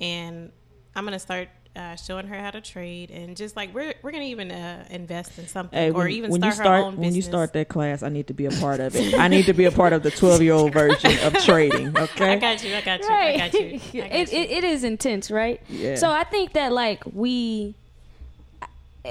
and 0.01 0.51
I'm 0.97 1.05
going 1.05 1.13
to 1.13 1.19
start 1.21 1.49
uh, 1.77 1.95
showing 1.97 2.27
her 2.27 2.39
how 2.39 2.51
to 2.51 2.61
trade, 2.61 3.11
and 3.11 3.37
just 3.37 3.55
like 3.57 3.73
we're 3.75 3.95
we're 4.03 4.11
going 4.11 4.25
to 4.25 4.29
even 4.31 4.51
uh, 4.51 4.85
invest 4.91 5.39
in 5.39 5.47
something, 5.47 5.79
Hey, 5.79 5.91
or 5.91 5.99
when, 6.05 6.11
even 6.11 6.31
when 6.31 6.41
start, 6.41 6.53
you 6.53 6.55
start 6.57 6.81
her 6.81 6.85
own 6.87 6.93
when 6.97 7.01
business. 7.09 7.17
you 7.17 7.23
start 7.23 7.53
that 7.53 7.69
class, 7.69 8.03
I 8.03 8.09
need 8.09 8.27
to 8.27 8.35
be 8.35 8.47
a 8.47 8.51
part 8.51 8.81
of 8.81 8.95
it. 8.97 9.15
I 9.15 9.29
need 9.29 9.47
to 9.47 9.53
be 9.53 9.65
a 9.67 9.71
part 9.71 9.93
of 9.93 10.03
the 10.03 10.11
twelve 10.11 10.43
year 10.43 10.53
old 10.55 10.73
version 10.73 11.19
of 11.21 11.33
trading. 11.45 11.97
Okay. 11.97 12.33
I 12.33 12.37
got 12.37 12.65
you. 12.65 12.75
I 12.75 12.81
got 12.81 13.01
you. 13.01 13.09
Right. 13.09 13.35
I 13.41 13.49
got 13.49 13.55
you. 13.55 13.61
I 13.95 14.09
got 14.09 14.13
it, 14.13 14.33
you. 14.33 14.39
it, 14.39 14.51
it 14.51 14.65
is 14.65 14.85
intense, 14.85 15.31
right? 15.31 15.61
Yeah. 15.69 15.95
So 15.97 16.11
I 16.11 16.25
think 16.25 16.55
that 16.55 16.73
like 16.73 17.03
we 17.13 17.75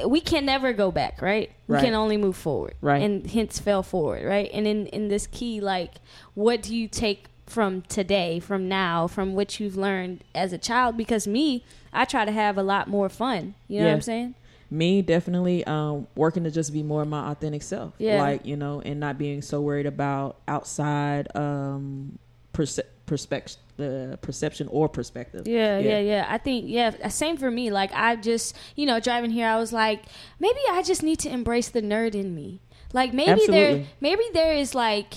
we 0.05 0.21
can 0.21 0.45
never 0.45 0.71
go 0.73 0.91
back, 0.91 1.21
right? 1.21 1.51
We 1.67 1.75
Right. 1.75 1.83
can 1.83 1.93
only 1.95 2.17
move 2.17 2.35
forward, 2.37 2.75
Right. 2.81 3.01
And 3.01 3.25
hence 3.25 3.59
fell 3.59 3.81
forward, 3.83 4.23
right? 4.25 4.49
And 4.53 4.67
in 4.67 4.85
in 4.87 5.07
this 5.07 5.25
key, 5.27 5.61
like, 5.61 5.93
what 6.35 6.61
do 6.61 6.75
you 6.75 6.87
take 6.87 7.25
from 7.49 7.81
today, 7.83 8.39
from 8.39 8.69
now, 8.69 9.07
from 9.07 9.33
what 9.33 9.59
you've 9.59 9.75
learned 9.75 10.23
as 10.33 10.53
a 10.53 10.57
child? 10.57 10.95
Because 10.95 11.27
me, 11.27 11.63
I 11.91 12.05
try 12.05 12.25
to 12.25 12.31
have 12.31 12.57
a 12.57 12.63
lot 12.63 12.87
more 12.87 13.09
fun. 13.09 13.55
You 13.67 13.79
know 13.79 13.87
what 13.87 13.93
I'm 13.93 14.01
saying? 14.01 14.35
Me 14.71 15.01
definitely 15.01 15.65
um, 15.65 16.07
working 16.15 16.43
to 16.43 16.51
just 16.51 16.71
be 16.71 16.83
more 16.83 17.01
of 17.01 17.07
my 17.07 17.31
authentic 17.31 17.63
self. 17.63 17.93
Yeah. 17.97 18.21
Like 18.21 18.45
you 18.45 18.55
know, 18.55 18.81
and 18.85 18.99
not 18.99 19.17
being 19.17 19.41
so 19.41 19.61
worried 19.61 19.87
about 19.87 20.37
outside 20.47 21.35
um, 21.35 22.19
perce- 22.53 22.79
perspective, 23.07 23.57
the 23.77 24.19
perception 24.21 24.67
or 24.67 24.87
perspective. 24.87 25.47
Yeah, 25.47 25.79
yeah, 25.79 25.99
yeah. 25.99 26.25
I 26.29 26.37
think 26.37 26.65
yeah, 26.67 26.91
uh, 27.03 27.09
same 27.09 27.37
for 27.37 27.49
me. 27.49 27.71
Like 27.71 27.91
I 27.93 28.15
just, 28.15 28.55
you 28.75 28.85
know, 28.85 28.99
driving 28.99 29.31
here, 29.31 29.47
I 29.47 29.55
was 29.57 29.73
like, 29.73 30.03
maybe 30.39 30.59
I 30.69 30.83
just 30.83 31.01
need 31.01 31.17
to 31.19 31.29
embrace 31.29 31.69
the 31.69 31.81
nerd 31.81 32.13
in 32.13 32.35
me. 32.35 32.61
Like 32.93 33.11
maybe 33.11 33.41
there, 33.47 33.85
maybe 34.01 34.23
there 34.33 34.53
is 34.53 34.75
like. 34.75 35.13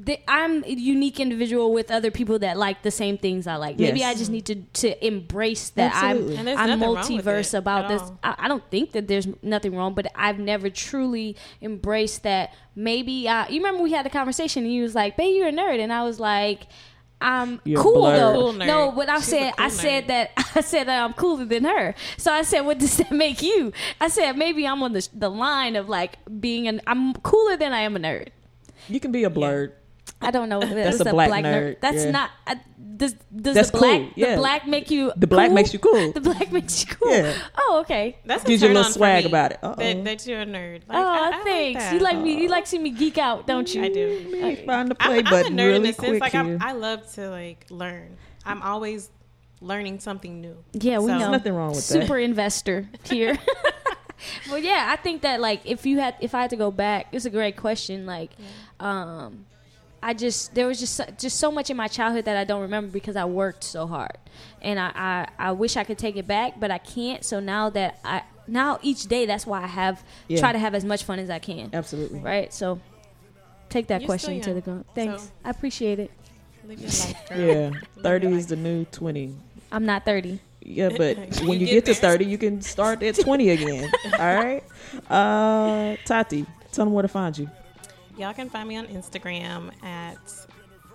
The, 0.00 0.16
I'm 0.28 0.62
a 0.62 0.68
unique 0.68 1.18
individual 1.18 1.72
with 1.72 1.90
other 1.90 2.12
people 2.12 2.38
that 2.38 2.56
like 2.56 2.82
the 2.82 2.90
same 2.92 3.18
things 3.18 3.48
I 3.48 3.56
like. 3.56 3.80
Maybe 3.80 4.04
I 4.04 4.14
just 4.14 4.30
need 4.30 4.46
to 4.46 4.54
to 4.54 5.04
embrace 5.04 5.70
that 5.70 5.92
Absolutely. 5.92 6.38
I'm 6.38 6.48
I'm 6.48 6.54
nothing 6.54 6.80
wrong 6.80 6.94
with 6.94 7.24
multiverse 7.24 7.52
about 7.58 7.88
this. 7.88 8.02
I, 8.22 8.34
I 8.38 8.48
don't 8.48 8.62
think 8.70 8.92
that 8.92 9.08
there's 9.08 9.26
nothing 9.42 9.74
wrong, 9.74 9.94
but 9.94 10.06
I've 10.14 10.38
never 10.38 10.70
truly 10.70 11.36
embraced 11.60 12.22
that. 12.22 12.54
Maybe 12.76 13.28
I, 13.28 13.48
you 13.48 13.56
remember 13.56 13.82
we 13.82 13.90
had 13.90 14.06
a 14.06 14.10
conversation 14.10 14.62
and 14.62 14.72
you 14.72 14.82
was 14.82 14.94
like, 14.94 15.16
"Babe, 15.16 15.34
you're 15.36 15.48
a 15.48 15.52
nerd," 15.52 15.80
and 15.80 15.92
I 15.92 16.04
was 16.04 16.20
like, 16.20 16.68
"I'm 17.20 17.60
You're 17.64 17.82
cool 17.82 18.02
blur. 18.02 18.16
though." 18.16 18.32
Cool. 18.34 18.52
No, 18.52 18.92
but 18.92 19.08
I 19.08 19.16
She's 19.16 19.24
said 19.26 19.56
cool 19.56 19.66
I 19.66 19.68
said 19.68 20.04
nerd. 20.04 20.06
that 20.08 20.30
I 20.54 20.60
said 20.60 20.84
that 20.86 21.02
I'm 21.02 21.12
cooler 21.14 21.44
than 21.44 21.64
her. 21.64 21.96
So 22.16 22.32
I 22.32 22.42
said, 22.42 22.60
"What 22.60 22.78
does 22.78 22.98
that 22.98 23.10
make 23.10 23.42
you?" 23.42 23.72
I 24.00 24.06
said, 24.06 24.36
"Maybe 24.36 24.64
I'm 24.64 24.80
on 24.84 24.92
the 24.92 25.08
the 25.12 25.28
line 25.28 25.74
of 25.74 25.88
like 25.88 26.18
being 26.40 26.68
an 26.68 26.80
I'm 26.86 27.14
cooler 27.14 27.56
than 27.56 27.72
I 27.72 27.80
am 27.80 27.96
a 27.96 27.98
nerd." 27.98 28.28
You 28.88 29.00
can 29.00 29.10
be 29.10 29.24
a 29.24 29.30
blurred. 29.30 29.72
I 30.20 30.30
don't 30.30 30.48
know. 30.48 30.60
That's, 30.60 31.00
a 31.00 31.04
black 31.04 31.30
nerd, 31.44 31.80
That's 31.80 32.04
yeah. 32.04 32.10
not. 32.10 32.30
Uh, 32.46 32.56
does 32.96 33.14
does 33.34 33.54
That's 33.54 33.70
the 33.70 33.78
black 33.78 34.00
cool, 34.00 34.10
yeah. 34.16 34.34
the 34.34 34.40
black 34.40 34.66
make 34.66 34.90
you 34.90 35.12
The 35.16 35.28
black 35.28 35.48
cool? 35.48 35.54
makes 35.54 35.72
you 35.72 35.78
cool. 35.78 36.12
The 36.18 36.20
black 36.20 36.50
makes 36.52 36.80
you 36.84 36.94
cool. 36.96 37.12
Yeah. 37.12 37.34
Oh, 37.56 37.78
okay. 37.82 38.18
That's 38.24 38.42
Gives 38.42 38.62
you 38.62 38.68
a 38.68 38.74
little 38.74 38.90
swag 38.90 39.24
about 39.24 39.52
it. 39.52 39.60
Uh-oh. 39.62 39.76
That, 39.76 40.04
that 40.04 40.26
you're 40.26 40.40
a 40.40 40.46
nerd. 40.46 40.82
Like, 40.88 40.98
oh, 40.98 41.06
I, 41.06 41.30
I 41.40 41.44
thanks. 41.44 41.84
that. 41.84 41.94
you 41.94 42.00
like 42.00 42.18
me. 42.18 42.42
You 42.42 42.48
like 42.48 42.64
to 42.64 42.70
see 42.70 42.78
me 42.78 42.90
geek 42.90 43.16
out, 43.16 43.46
don't 43.46 43.72
you? 43.72 43.82
I 43.84 43.88
do. 43.88 44.28
Let 44.32 44.42
me 44.42 44.66
find 44.66 44.88
the 44.88 44.96
play 44.96 45.20
I'm, 45.20 45.26
I'm 45.26 45.30
button 45.30 45.58
a 45.58 45.62
nerd 45.62 45.76
in 45.76 45.82
really 45.82 45.90
the 45.92 45.92
sense 45.94 46.08
quick 46.08 46.20
like. 46.20 46.34
I'm, 46.34 46.60
I 46.60 46.72
love 46.72 47.10
to 47.14 47.30
like 47.30 47.66
learn. 47.70 48.16
I'm 48.44 48.62
always 48.62 49.10
learning 49.60 50.00
something 50.00 50.40
new. 50.40 50.56
Yeah, 50.72 50.98
we 50.98 51.06
So- 51.06 51.12
know. 51.12 51.18
There's 51.18 51.30
nothing 51.30 51.54
wrong 51.54 51.70
with 51.70 51.84
Super 51.84 52.14
that. 52.14 52.22
investor 52.22 52.88
here. 53.04 53.38
but 54.50 54.62
yeah, 54.62 54.88
I 54.90 54.96
think 54.96 55.22
that 55.22 55.40
like 55.40 55.60
if 55.64 55.86
you 55.86 56.00
had 56.00 56.16
if 56.20 56.34
I 56.34 56.40
had 56.42 56.50
to 56.50 56.56
go 56.56 56.70
back, 56.72 57.08
it's 57.12 57.24
a 57.24 57.30
great 57.30 57.56
question. 57.56 58.06
Like, 58.06 58.32
um, 58.80 59.46
I 60.02 60.14
just 60.14 60.54
there 60.54 60.66
was 60.66 60.78
just 60.78 60.94
so, 60.94 61.04
just 61.18 61.38
so 61.38 61.50
much 61.50 61.70
in 61.70 61.76
my 61.76 61.88
childhood 61.88 62.24
that 62.26 62.36
I 62.36 62.44
don't 62.44 62.62
remember 62.62 62.90
because 62.92 63.16
I 63.16 63.24
worked 63.24 63.64
so 63.64 63.86
hard, 63.86 64.16
and 64.62 64.78
I, 64.78 64.92
I 64.94 65.28
I 65.48 65.52
wish 65.52 65.76
I 65.76 65.84
could 65.84 65.98
take 65.98 66.16
it 66.16 66.26
back, 66.26 66.60
but 66.60 66.70
I 66.70 66.78
can't. 66.78 67.24
So 67.24 67.40
now 67.40 67.70
that 67.70 67.98
I 68.04 68.22
now 68.46 68.78
each 68.82 69.04
day, 69.06 69.26
that's 69.26 69.46
why 69.46 69.62
I 69.62 69.66
have 69.66 70.02
Yeah. 70.28 70.38
try 70.40 70.52
to 70.52 70.58
have 70.58 70.74
as 70.74 70.84
much 70.84 71.02
fun 71.04 71.18
as 71.18 71.30
I 71.30 71.38
can. 71.40 71.70
Absolutely. 71.72 72.20
Right. 72.20 72.52
So 72.54 72.80
take 73.70 73.88
that 73.88 74.02
You're 74.02 74.06
question 74.08 74.40
to 74.40 74.54
the 74.54 74.60
ground. 74.60 74.84
Thanks. 74.94 75.24
so- 75.24 75.30
I 75.44 75.50
appreciate 75.50 75.98
it. 75.98 76.10
Live 76.64 76.80
your 76.80 76.90
life, 76.90 77.28
girl. 77.28 77.38
Yeah. 77.38 77.68
Live 77.70 78.02
Thirty 78.02 78.28
your 78.28 78.38
is 78.38 78.46
the 78.46 78.56
new 78.56 78.84
twenty. 78.86 79.34
I'm 79.72 79.84
not 79.84 80.04
thirty. 80.04 80.38
Yeah, 80.62 80.90
but 80.96 81.40
You 81.42 81.48
when 81.48 81.58
you 81.60 81.66
get 81.66 81.84
get 81.84 81.86
to 81.86 81.94
thirty, 81.94 82.24
you 82.24 82.38
can 82.38 82.62
start 82.62 83.02
at 83.02 83.16
twenty 83.16 83.50
again. 83.50 83.90
All 84.12 84.18
right. 84.18 84.62
Uh, 85.10 85.96
Tati, 86.04 86.46
tell 86.72 86.84
them 86.84 86.94
where 86.94 87.02
to 87.02 87.08
find 87.08 87.36
you. 87.36 87.50
Y'all 88.18 88.34
can 88.34 88.50
find 88.50 88.68
me 88.68 88.76
on 88.76 88.86
Instagram 88.88 89.70
at 89.84 90.18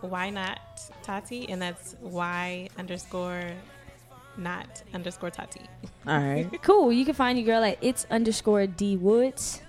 why 0.02 0.30
not 0.30 0.60
Tati, 1.04 1.50
and 1.50 1.62
that's 1.62 1.96
y 2.02 2.68
underscore 2.78 3.52
not 4.36 4.84
underscore 4.94 5.30
Tati. 5.30 5.62
All 6.06 6.20
right. 6.20 6.50
Cool. 6.62 6.92
You 6.92 7.06
can 7.06 7.14
find 7.14 7.38
your 7.38 7.46
girl 7.46 7.64
at 7.64 7.78
it's 7.82 8.06
underscore 8.12 8.68
D 8.68 8.98
Woods. 8.98 9.62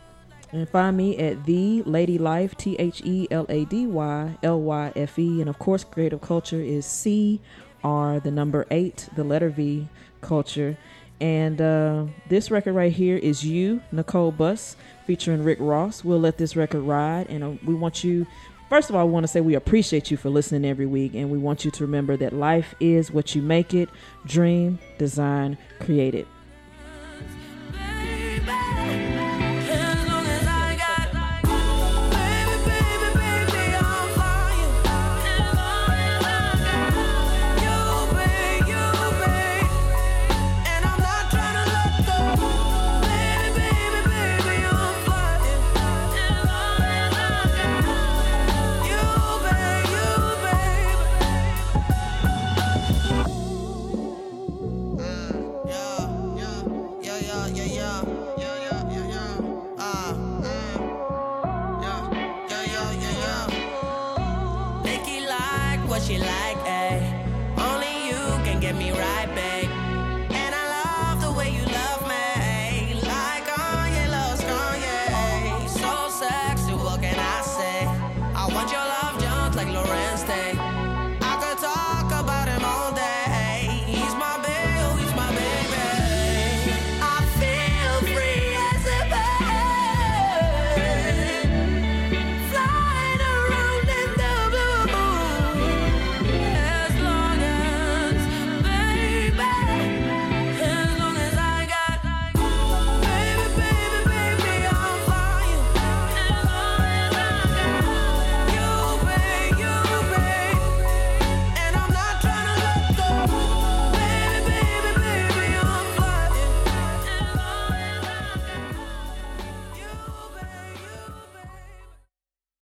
And 0.50 0.68
find 0.68 0.96
me 0.96 1.16
at 1.18 1.46
the 1.46 1.82
Lady 1.82 2.18
Life, 2.18 2.56
T 2.56 2.76
H 2.78 3.02
E 3.04 3.26
L 3.30 3.46
A 3.48 3.64
D 3.64 3.86
Y 3.86 4.36
L 4.42 4.60
Y 4.60 4.92
F 4.96 5.18
E. 5.18 5.40
And 5.40 5.48
of 5.48 5.58
course, 5.58 5.84
creative 5.84 6.20
culture 6.20 6.60
is 6.60 6.84
C 6.86 7.40
R, 7.84 8.18
the 8.18 8.30
number 8.30 8.66
eight, 8.70 9.08
the 9.14 9.24
letter 9.24 9.50
V, 9.50 9.88
culture. 10.20 10.76
And 11.20 11.60
uh, 11.60 12.06
this 12.28 12.50
record 12.50 12.74
right 12.74 12.92
here 12.92 13.16
is 13.16 13.44
You, 13.44 13.80
Nicole 13.92 14.32
Bus, 14.32 14.76
featuring 15.06 15.42
Rick 15.44 15.58
Ross. 15.60 16.04
We'll 16.04 16.20
let 16.20 16.38
this 16.38 16.56
record 16.56 16.82
ride. 16.82 17.28
And 17.28 17.44
uh, 17.44 17.52
we 17.64 17.74
want 17.74 18.04
you, 18.04 18.26
first 18.68 18.90
of 18.90 18.96
all, 18.96 19.00
I 19.00 19.04
want 19.04 19.24
to 19.24 19.28
say 19.28 19.40
we 19.40 19.54
appreciate 19.54 20.10
you 20.10 20.16
for 20.16 20.28
listening 20.28 20.68
every 20.68 20.86
week. 20.86 21.14
And 21.14 21.30
we 21.30 21.38
want 21.38 21.64
you 21.64 21.70
to 21.70 21.84
remember 21.84 22.16
that 22.16 22.32
life 22.32 22.74
is 22.80 23.10
what 23.10 23.34
you 23.34 23.42
make 23.42 23.74
it 23.74 23.88
dream, 24.26 24.78
design, 24.98 25.56
create 25.80 26.14
it. 26.14 26.26